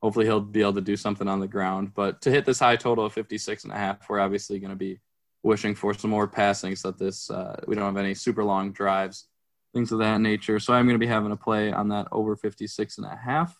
hopefully 0.05 0.27
he'll 0.27 0.39
be 0.39 0.61
able 0.61 0.71
to 0.71 0.81
do 0.81 0.95
something 0.95 1.27
on 1.27 1.39
the 1.39 1.47
ground. 1.47 1.91
But 1.95 2.21
to 2.21 2.29
hit 2.29 2.45
this 2.45 2.59
high 2.59 2.75
total 2.75 3.05
of 3.05 3.13
56 3.13 3.63
and 3.63 3.73
a 3.73 3.75
half, 3.75 4.07
we're 4.07 4.19
obviously 4.19 4.59
going 4.59 4.69
to 4.69 4.75
be 4.75 4.99
wishing 5.41 5.73
for 5.73 5.95
some 5.95 6.11
more 6.11 6.27
passing 6.27 6.75
so 6.75 6.91
that 6.91 6.99
this 6.99 7.31
uh, 7.31 7.59
we 7.65 7.73
don't 7.73 7.85
have 7.85 7.97
any 7.97 8.13
super 8.13 8.43
long 8.43 8.71
drives, 8.71 9.27
things 9.73 9.91
of 9.91 9.97
that 9.97 10.21
nature. 10.21 10.59
So 10.59 10.75
I'm 10.75 10.85
going 10.85 10.93
to 10.93 11.03
be 11.03 11.07
having 11.07 11.31
a 11.31 11.35
play 11.35 11.71
on 11.71 11.89
that 11.89 12.07
over 12.11 12.35
56 12.35 12.99
and 12.99 13.07
a 13.07 13.15
half. 13.15 13.59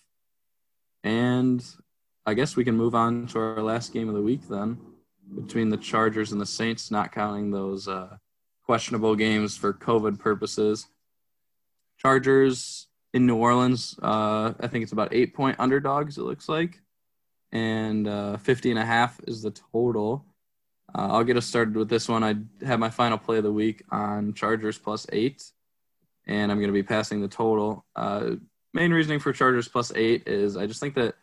And 1.03 1.65
I 2.27 2.35
guess 2.35 2.55
we 2.55 2.63
can 2.63 2.77
move 2.77 2.93
on 2.93 3.25
to 3.29 3.39
our 3.39 3.63
last 3.63 3.91
game 3.91 4.07
of 4.07 4.13
the 4.13 4.21
week 4.21 4.47
then 4.47 4.77
between 5.33 5.69
the 5.69 5.77
Chargers 5.77 6.31
and 6.31 6.39
the 6.39 6.45
Saints, 6.45 6.91
not 6.91 7.11
counting 7.11 7.49
those 7.49 7.87
uh, 7.87 8.17
questionable 8.67 9.15
games 9.15 9.57
for 9.57 9.73
COVID 9.73 10.19
purposes. 10.19 10.85
Chargers 11.97 12.85
in 13.15 13.25
New 13.25 13.37
Orleans, 13.37 13.97
uh, 14.03 14.53
I 14.59 14.67
think 14.67 14.83
it's 14.83 14.91
about 14.91 15.13
eight 15.13 15.33
point 15.33 15.57
underdogs, 15.57 16.17
it 16.17 16.23
looks 16.23 16.49
like. 16.49 16.81
And 17.53 18.09
uh, 18.09 18.35
50 18.35 18.71
and 18.71 18.79
a 18.79 18.85
half 18.85 19.21
is 19.25 19.41
the 19.41 19.51
total. 19.51 20.25
Uh, 20.93 21.07
I'll 21.11 21.23
get 21.23 21.37
us 21.37 21.45
started 21.45 21.77
with 21.77 21.87
this 21.87 22.09
one. 22.09 22.25
I 22.25 22.35
have 22.65 22.77
my 22.77 22.89
final 22.89 23.17
play 23.17 23.37
of 23.37 23.43
the 23.43 23.53
week 23.53 23.83
on 23.89 24.33
Chargers 24.33 24.77
plus 24.77 25.07
eight, 25.13 25.41
and 26.27 26.51
I'm 26.51 26.57
going 26.57 26.67
to 26.67 26.73
be 26.73 26.83
passing 26.83 27.21
the 27.21 27.29
total. 27.29 27.85
Uh, 27.95 28.31
main 28.73 28.91
reasoning 28.91 29.19
for 29.19 29.31
Chargers 29.31 29.69
plus 29.69 29.93
eight 29.95 30.27
is 30.27 30.57
I 30.57 30.67
just 30.67 30.81
think 30.81 30.95
that 30.95 31.15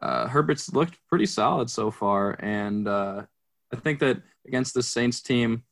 uh, 0.00 0.28
Herbert's 0.28 0.72
looked 0.72 0.96
pretty 1.10 1.26
solid 1.26 1.68
so 1.68 1.90
far, 1.90 2.36
and 2.40 2.88
uh, 2.88 3.22
I 3.70 3.76
think 3.76 3.98
that 3.98 4.22
against 4.46 4.72
the 4.72 4.82
Saints 4.82 5.20
team, 5.20 5.64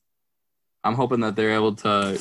I'm 0.84 0.96
hoping 0.96 1.20
that 1.20 1.34
they're 1.34 1.54
able 1.54 1.76
to 1.76 2.20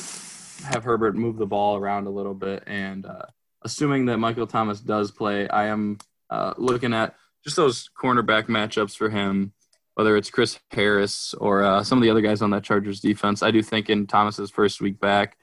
have 0.64 0.84
Herbert 0.84 1.16
move 1.16 1.36
the 1.36 1.46
ball 1.46 1.76
around 1.76 2.06
a 2.06 2.10
little 2.10 2.34
bit. 2.34 2.64
And 2.66 3.06
uh, 3.06 3.26
assuming 3.62 4.06
that 4.06 4.18
Michael 4.18 4.46
Thomas 4.46 4.80
does 4.80 5.10
play, 5.10 5.48
I 5.48 5.66
am 5.66 5.98
uh, 6.28 6.54
looking 6.56 6.94
at 6.94 7.14
just 7.44 7.56
those 7.56 7.88
cornerback 8.00 8.46
matchups 8.46 8.96
for 8.96 9.08
him, 9.08 9.52
whether 9.94 10.16
it's 10.16 10.30
Chris 10.30 10.58
Harris 10.70 11.34
or 11.34 11.62
uh, 11.62 11.82
some 11.82 11.98
of 11.98 12.02
the 12.02 12.10
other 12.10 12.20
guys 12.20 12.42
on 12.42 12.50
that 12.50 12.64
Chargers 12.64 13.00
defense. 13.00 13.42
I 13.42 13.50
do 13.50 13.62
think 13.62 13.90
in 13.90 14.06
Thomas's 14.06 14.50
first 14.50 14.80
week 14.80 15.00
back, 15.00 15.36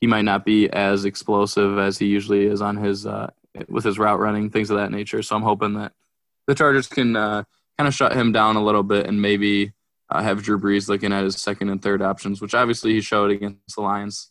he 0.00 0.06
might 0.06 0.24
not 0.24 0.44
be 0.44 0.70
as 0.70 1.04
explosive 1.04 1.78
as 1.78 1.98
he 1.98 2.06
usually 2.06 2.46
is 2.46 2.62
on 2.62 2.76
his 2.76 3.06
uh, 3.06 3.30
with 3.68 3.84
his 3.84 3.98
route 3.98 4.18
running, 4.18 4.48
things 4.48 4.70
of 4.70 4.76
that 4.76 4.90
nature. 4.90 5.22
So 5.22 5.36
I'm 5.36 5.42
hoping 5.42 5.74
that 5.74 5.92
the 6.46 6.54
Chargers 6.54 6.86
can 6.86 7.16
uh, 7.16 7.44
kind 7.76 7.88
of 7.88 7.94
shut 7.94 8.16
him 8.16 8.32
down 8.32 8.56
a 8.56 8.64
little 8.64 8.82
bit 8.82 9.06
and 9.06 9.20
maybe 9.20 9.72
uh, 10.08 10.22
have 10.22 10.42
Drew 10.42 10.58
Brees 10.58 10.88
looking 10.88 11.12
at 11.12 11.24
his 11.24 11.36
second 11.36 11.68
and 11.68 11.82
third 11.82 12.02
options, 12.02 12.40
which 12.40 12.54
obviously 12.54 12.92
he 12.92 13.00
showed 13.00 13.30
against 13.30 13.76
the 13.76 13.82
Lions. 13.82 14.30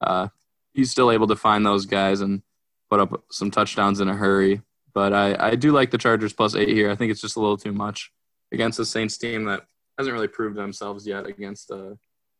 Uh, 0.00 0.28
he's 0.72 0.90
still 0.90 1.10
able 1.10 1.26
to 1.26 1.36
find 1.36 1.64
those 1.64 1.86
guys 1.86 2.20
and 2.20 2.42
put 2.90 3.00
up 3.00 3.24
some 3.30 3.50
touchdowns 3.50 4.00
in 4.00 4.08
a 4.08 4.14
hurry. 4.14 4.62
But 4.92 5.12
I, 5.12 5.36
I 5.38 5.54
do 5.54 5.72
like 5.72 5.90
the 5.90 5.98
Chargers 5.98 6.32
plus 6.32 6.54
eight 6.54 6.68
here. 6.68 6.90
I 6.90 6.96
think 6.96 7.10
it's 7.10 7.20
just 7.20 7.36
a 7.36 7.40
little 7.40 7.56
too 7.56 7.72
much 7.72 8.12
against 8.52 8.78
the 8.78 8.84
Saints 8.84 9.16
team 9.18 9.44
that 9.44 9.62
hasn't 9.96 10.14
really 10.14 10.28
proved 10.28 10.56
themselves 10.56 11.06
yet 11.06 11.26
against 11.26 11.70
a 11.70 11.96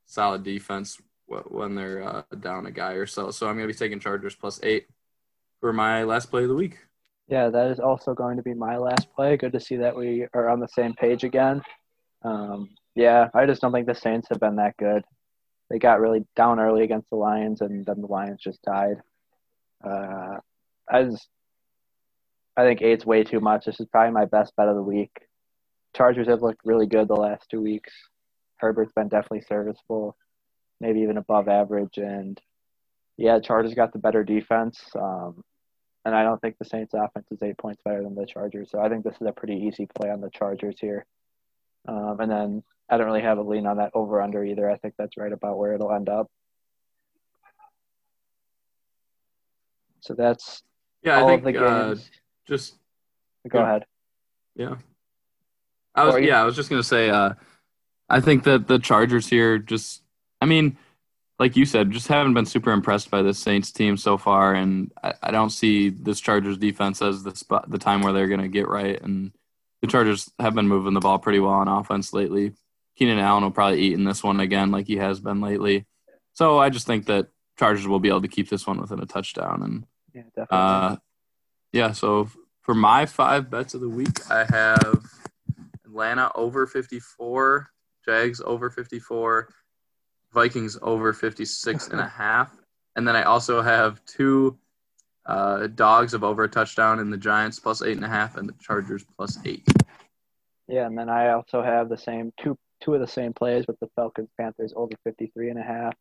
solid 0.07 0.43
defense 0.43 1.01
when 1.27 1.77
they're 1.77 2.03
uh, 2.03 2.23
down 2.41 2.67
a 2.67 2.71
guy 2.71 2.93
or 2.93 3.07
so. 3.07 3.31
So 3.31 3.47
I'm 3.47 3.55
going 3.57 3.69
to 3.69 3.73
be 3.73 3.79
taking 3.79 4.01
Chargers 4.01 4.35
plus 4.35 4.59
eight 4.63 4.89
for 5.61 5.73
my 5.73 6.03
last 6.03 6.31
play 6.31 6.43
of 6.43 6.49
the 6.49 6.55
week. 6.55 6.79
Yeah, 7.29 7.49
that 7.49 7.71
is 7.71 7.79
also 7.79 8.13
going 8.13 8.37
to 8.39 8.43
be 8.43 8.55
my 8.55 8.77
last 8.77 9.13
play. 9.15 9.37
Good 9.37 9.53
to 9.53 9.61
see 9.61 9.77
that 9.77 9.97
we 9.97 10.27
are 10.35 10.49
on 10.49 10.59
the 10.59 10.67
same 10.67 10.95
page 10.95 11.23
again. 11.23 11.63
Um, 12.25 12.71
yeah, 12.97 13.29
I 13.35 13.47
just 13.47 13.63
don't 13.63 13.73
think 13.73 13.87
the 13.87 13.95
Saints 13.95 14.27
have 14.31 14.41
been 14.41 14.57
that 14.57 14.77
good. 14.79 15.05
They 15.71 15.79
got 15.79 16.01
really 16.01 16.25
down 16.35 16.59
early 16.59 16.83
against 16.83 17.11
the 17.11 17.17
Lions, 17.17 17.61
and 17.61 17.87
then 17.87 18.01
the 18.01 18.07
Lions 18.09 18.41
just 18.43 18.61
died. 18.63 18.97
Uh, 19.83 20.39
just, 20.93 21.29
I 22.57 22.65
think 22.65 22.83
eight's 22.83 23.07
way 23.07 23.23
too 23.23 23.41
much. 23.41 23.65
This 23.65 23.81
is 23.81 23.87
probably 23.87 24.13
my 24.13 24.25
best 24.25 24.55
bet 24.57 24.69
of 24.69 24.75
the 24.75 24.83
week. 24.83 25.13
Chargers 25.97 26.27
have 26.29 26.43
looked 26.43 26.61
really 26.65 26.87
good 26.87 27.09
the 27.09 27.15
last 27.15 27.49
two 27.49 27.63
weeks. 27.63 27.93
Herbert's 28.57 28.93
been 28.93 29.09
definitely 29.09 29.43
serviceable, 29.43 30.17
maybe 30.81 31.01
even 31.01 31.17
above 31.17 31.49
average, 31.49 31.97
and 31.97 32.41
yeah, 33.17 33.39
Chargers 33.39 33.75
got 33.75 33.93
the 33.93 33.99
better 33.99 34.25
defense. 34.25 34.81
Um, 34.95 35.45
and 36.05 36.15
I 36.15 36.23
don't 36.23 36.41
think 36.41 36.57
the 36.59 36.65
Saints' 36.65 36.95
offense 36.95 37.27
is 37.31 37.43
eight 37.43 37.59
points 37.59 37.83
better 37.85 38.03
than 38.03 38.15
the 38.15 38.27
Chargers. 38.27 38.71
So 38.71 38.81
I 38.81 38.89
think 38.89 39.05
this 39.05 39.17
is 39.21 39.27
a 39.27 39.33
pretty 39.33 39.55
easy 39.55 39.87
play 39.95 40.11
on 40.11 40.21
the 40.21 40.31
Chargers 40.31 40.77
here. 40.81 41.05
Um, 41.87 42.19
and 42.21 42.31
then 42.31 42.63
I 42.91 42.97
don't 42.97 43.07
really 43.07 43.23
have 43.23 43.39
a 43.39 43.43
lean 43.43 43.67
on 43.67 43.77
that 43.77 43.93
over 43.95 44.21
under 44.21 44.45
either. 44.45 44.69
I 44.69 44.77
think 44.77 44.95
that's 44.99 45.17
right 45.17 45.33
about 45.33 45.59
where 45.59 45.75
it'll 45.75 45.93
end 45.93 46.09
up. 46.09 46.29
So 50.01 50.15
that's 50.15 50.63
yeah. 51.03 51.25
I 51.25 51.41
think 51.41 51.57
uh, 51.57 51.95
just 52.49 52.75
go 53.49 53.61
yeah. 53.61 53.65
ahead. 53.65 53.85
Yeah, 54.57 54.75
I 55.95 56.05
was 56.05 56.25
yeah. 56.25 56.41
I 56.41 56.45
was 56.45 56.57
just 56.57 56.71
gonna 56.71 56.83
say. 56.83 57.11
Uh, 57.11 57.35
I 58.09 58.21
think 58.21 58.45
that 58.45 58.67
the 58.67 58.79
Chargers 58.79 59.29
here 59.29 59.59
just. 59.59 60.03
I 60.43 60.47
mean, 60.47 60.79
like 61.39 61.57
you 61.57 61.65
said, 61.65 61.91
just 61.91 62.09
haven't 62.09 62.35
been 62.35 62.47
super 62.47 62.71
impressed 62.71 63.11
by 63.11 63.23
this 63.23 63.39
Saints 63.39 63.73
team 63.73 63.97
so 63.97 64.19
far, 64.19 64.55
and 64.55 64.91
I, 65.03 65.15
I 65.23 65.31
don't 65.31 65.51
see 65.51 65.89
this 65.89 66.21
Chargers 66.21 66.59
defense 66.59 67.01
as 67.03 67.23
the 67.23 67.35
spot, 67.37 67.71
the 67.71 67.79
time 67.79 68.03
where 68.03 68.13
they're 68.13 68.29
going 68.29 68.43
to 68.43 68.49
get 68.49 68.69
right. 68.69 69.01
And 69.01 69.33
the 69.81 69.87
Chargers 69.87 70.31
have 70.39 70.55
been 70.55 70.69
moving 70.69 70.93
the 70.93 71.01
ball 71.01 71.19
pretty 71.19 71.39
well 71.39 71.53
on 71.53 71.69
offense 71.69 72.13
lately. 72.13 72.53
Keenan 73.01 73.19
Allen 73.19 73.43
will 73.43 73.51
probably 73.51 73.81
eat 73.81 73.95
in 73.95 74.05
this 74.05 74.23
one 74.23 74.41
again, 74.41 74.71
like 74.71 74.87
he 74.87 74.97
has 74.97 75.21
been 75.21 75.41
lately. 75.41 75.87
So 76.35 76.59
I 76.59 76.69
just 76.69 76.87
think 76.87 77.07
that 77.07 77.29
Chargers 77.59 77.89
will 77.89 77.99
be 77.99 78.11
able 78.11 78.21
to 78.21 78.29
keep 78.29 78.51
this 78.51 78.67
one 78.67 78.79
within 78.79 79.01
a 79.01 79.07
touchdown. 79.07 79.63
And 79.63 79.85
yeah, 80.13 80.23
definitely. 80.37 80.49
Uh, 80.51 80.97
yeah, 81.73 81.93
so 81.93 82.29
for 82.61 82.75
my 82.75 83.07
five 83.07 83.51
bets 83.51 83.73
of 83.73 83.81
the 83.81 83.89
week, 83.89 84.31
I 84.31 84.45
have 84.45 85.03
Atlanta 85.87 86.31
over 86.35 86.67
54, 86.67 87.71
Jags 88.05 88.43
over 88.43 88.69
54. 88.69 89.49
Vikings 90.33 90.79
over 90.83 91.13
56 91.13 91.89
and 91.89 92.01
a 92.01 92.07
half. 92.19 92.55
And 92.97 93.09
then 93.09 93.17
I 93.17 93.23
also 93.23 93.63
have 93.63 94.05
two 94.05 94.59
uh, 95.25 95.69
dogs 95.69 96.13
of 96.13 96.23
over 96.23 96.45
a 96.45 96.49
touchdown 96.49 96.99
in 96.99 97.11
the 97.11 97.17
Giants 97.17 97.59
plus 97.59 97.83
eight 97.83 97.97
and 97.97 98.05
a 98.05 98.09
half 98.09 98.37
and 98.37 98.47
the 98.49 98.55
Chargers 98.61 99.05
plus 99.17 99.39
eight. 99.47 99.67
Yeah, 100.69 100.87
and 100.87 100.99
then 100.99 101.09
I 101.09 101.31
also 101.31 101.63
have 101.63 101.89
the 101.89 101.99
same 101.99 102.33
two 102.39 102.59
two 102.81 102.95
of 102.95 103.01
the 103.01 103.07
same 103.07 103.33
plays 103.33 103.67
with 103.67 103.79
the 103.81 103.89
Falcons 103.97 104.31
Panthers 104.39 104.73
over 104.77 104.93
53 105.05 105.51
and 105.51 105.59
a 105.59 105.63
half 105.63 105.95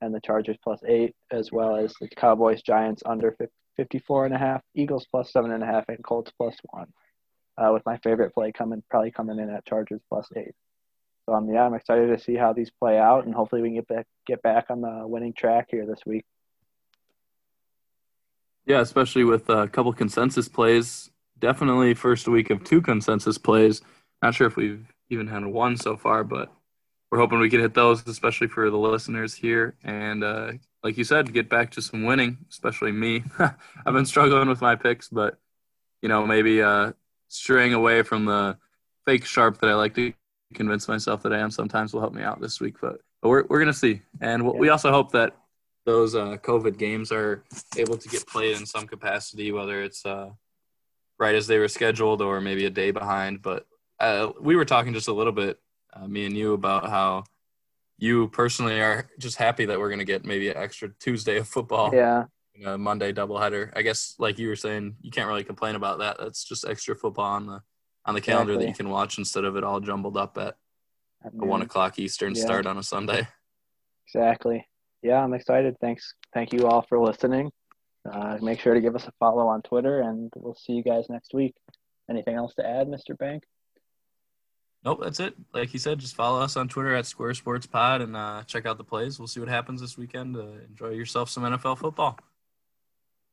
and 0.00 0.14
the 0.14 0.20
Chargers 0.20 0.56
plus 0.62 0.80
eight, 0.86 1.14
as 1.30 1.50
well 1.50 1.76
as 1.76 1.94
the 2.00 2.08
Cowboys 2.08 2.62
Giants 2.62 3.02
under 3.04 3.36
54 3.76 4.26
and 4.26 4.34
a 4.34 4.38
half, 4.38 4.62
Eagles 4.74 5.06
plus 5.10 5.32
seven 5.32 5.52
and 5.52 5.62
a 5.62 5.66
half, 5.66 5.84
and 5.88 6.02
Colts 6.04 6.32
plus 6.36 6.56
one. 6.70 6.86
Uh, 7.56 7.72
with 7.72 7.84
my 7.84 7.96
favorite 7.98 8.32
play 8.32 8.52
coming 8.52 8.82
probably 8.88 9.10
coming 9.10 9.40
in 9.40 9.50
at 9.50 9.66
Chargers 9.66 10.00
plus 10.08 10.28
eight. 10.36 10.52
So 11.26 11.34
um, 11.34 11.50
yeah, 11.52 11.64
I'm 11.64 11.74
excited 11.74 12.06
to 12.06 12.22
see 12.22 12.36
how 12.36 12.52
these 12.52 12.70
play 12.70 12.98
out, 12.98 13.26
and 13.26 13.34
hopefully 13.34 13.62
we 13.62 13.68
can 13.68 13.76
get 13.76 13.88
back 13.88 14.06
get 14.26 14.42
back 14.42 14.66
on 14.70 14.80
the 14.80 15.02
winning 15.04 15.32
track 15.32 15.66
here 15.70 15.84
this 15.84 16.00
week. 16.06 16.24
Yeah, 18.64 18.80
especially 18.80 19.24
with 19.24 19.48
a 19.48 19.66
couple 19.66 19.92
consensus 19.92 20.48
plays. 20.48 21.10
Definitely 21.38 21.94
first 21.94 22.28
week 22.28 22.50
of 22.50 22.62
two 22.62 22.80
consensus 22.80 23.38
plays. 23.38 23.82
Not 24.22 24.34
sure 24.34 24.46
if 24.46 24.56
we've 24.56 24.86
even 25.10 25.26
had 25.26 25.44
one 25.44 25.76
so 25.76 25.96
far, 25.96 26.24
but 26.24 26.52
we're 27.10 27.18
hoping 27.18 27.38
we 27.38 27.50
can 27.50 27.60
hit 27.60 27.74
those, 27.74 28.06
especially 28.06 28.48
for 28.48 28.68
the 28.70 28.76
listeners 28.76 29.34
here, 29.34 29.76
and 29.82 30.22
uh, 30.22 30.52
like 30.82 30.98
you 30.98 31.04
said, 31.04 31.32
get 31.32 31.48
back 31.48 31.70
to 31.72 31.82
some 31.82 32.04
winning, 32.04 32.38
especially 32.50 32.92
me. 32.92 33.24
I've 33.38 33.94
been 33.94 34.06
struggling 34.06 34.48
with 34.48 34.60
my 34.60 34.76
picks, 34.76 35.08
but 35.08 35.38
you 36.02 36.08
know, 36.08 36.26
maybe 36.26 36.62
uh, 36.62 36.92
straying 37.28 37.74
away 37.74 38.02
from 38.02 38.26
the 38.26 38.58
fake 39.06 39.24
sharp 39.24 39.58
that 39.60 39.70
I 39.70 39.74
like 39.74 39.94
to 39.94 40.12
convince 40.54 40.86
myself 40.86 41.22
that 41.22 41.32
I 41.32 41.38
am 41.38 41.50
sometimes 41.50 41.92
will 41.92 42.00
help 42.00 42.14
me 42.14 42.22
out 42.22 42.40
this 42.40 42.60
week. 42.60 42.76
But, 42.80 43.00
but 43.22 43.28
we're 43.28 43.44
we're 43.48 43.58
gonna 43.58 43.72
see, 43.72 44.02
and 44.20 44.44
we'll, 44.44 44.54
yeah. 44.54 44.60
we 44.60 44.68
also 44.68 44.90
hope 44.90 45.12
that 45.12 45.36
those 45.86 46.14
uh, 46.14 46.36
COVID 46.36 46.76
games 46.76 47.10
are 47.10 47.42
able 47.78 47.96
to 47.96 48.08
get 48.08 48.26
played 48.26 48.58
in 48.58 48.66
some 48.66 48.86
capacity, 48.86 49.52
whether 49.52 49.82
it's 49.82 50.04
uh, 50.04 50.28
right 51.18 51.34
as 51.34 51.46
they 51.46 51.58
were 51.58 51.68
scheduled 51.68 52.20
or 52.20 52.42
maybe 52.42 52.66
a 52.66 52.70
day 52.70 52.90
behind. 52.90 53.40
But 53.40 53.66
uh, 54.00 54.32
we 54.40 54.56
were 54.56 54.64
talking 54.64 54.92
just 54.92 55.08
a 55.08 55.12
little 55.12 55.32
bit, 55.32 55.58
uh, 55.92 56.06
me 56.06 56.26
and 56.26 56.36
you, 56.36 56.52
about 56.52 56.88
how 56.88 57.24
you 57.98 58.28
personally 58.28 58.80
are 58.80 59.08
just 59.18 59.36
happy 59.36 59.66
that 59.66 59.78
we're 59.78 59.88
going 59.88 59.98
to 59.98 60.04
get 60.04 60.24
maybe 60.24 60.48
an 60.48 60.56
extra 60.56 60.88
Tuesday 61.00 61.38
of 61.38 61.48
football. 61.48 61.90
Yeah. 61.92 62.24
A 62.64 62.76
Monday 62.76 63.12
doubleheader. 63.12 63.70
I 63.76 63.82
guess, 63.82 64.16
like 64.18 64.38
you 64.38 64.48
were 64.48 64.56
saying, 64.56 64.96
you 65.00 65.12
can't 65.12 65.28
really 65.28 65.44
complain 65.44 65.76
about 65.76 66.00
that. 66.00 66.16
That's 66.18 66.42
just 66.42 66.66
extra 66.66 66.96
football 66.96 67.26
on 67.26 67.46
the 67.46 67.62
on 68.04 68.14
the 68.14 68.20
calendar 68.20 68.54
exactly. 68.54 68.64
that 68.64 68.70
you 68.70 68.76
can 68.76 68.88
watch 68.88 69.18
instead 69.18 69.44
of 69.44 69.56
it 69.56 69.62
all 69.62 69.78
jumbled 69.78 70.16
up 70.16 70.38
at 70.38 70.56
a 71.24 71.46
one 71.46 71.62
o'clock 71.62 71.98
Eastern 71.98 72.34
yeah. 72.34 72.42
start 72.42 72.66
on 72.66 72.78
a 72.78 72.82
Sunday. 72.82 73.28
Exactly. 74.06 74.66
Yeah, 75.02 75.22
I'm 75.22 75.34
excited. 75.34 75.76
Thanks. 75.80 76.14
Thank 76.34 76.52
you 76.52 76.66
all 76.66 76.82
for 76.88 76.98
listening. 76.98 77.52
Uh, 78.10 78.38
make 78.40 78.60
sure 78.60 78.74
to 78.74 78.80
give 78.80 78.96
us 78.96 79.06
a 79.06 79.12
follow 79.20 79.46
on 79.46 79.62
Twitter, 79.62 80.00
and 80.00 80.32
we'll 80.34 80.54
see 80.54 80.72
you 80.72 80.82
guys 80.82 81.04
next 81.08 81.34
week. 81.34 81.54
Anything 82.10 82.36
else 82.36 82.54
to 82.54 82.66
add, 82.66 82.88
Mr. 82.88 83.16
Bank? 83.16 83.44
Nope, 84.84 85.00
that's 85.02 85.20
it. 85.20 85.34
Like 85.52 85.72
you 85.72 85.78
said, 85.78 85.98
just 85.98 86.14
follow 86.14 86.40
us 86.40 86.56
on 86.56 86.68
Twitter 86.68 86.94
at 86.94 87.06
Square 87.06 87.34
Sports 87.34 87.66
Pod 87.66 88.00
and 88.00 88.16
uh, 88.16 88.44
check 88.46 88.64
out 88.64 88.78
the 88.78 88.84
plays. 88.84 89.18
We'll 89.18 89.28
see 89.28 89.40
what 89.40 89.48
happens 89.48 89.80
this 89.80 89.98
weekend. 89.98 90.36
Uh, 90.36 90.46
enjoy 90.68 90.90
yourself 90.90 91.28
some 91.28 91.42
NFL 91.42 91.78
football. 91.78 92.18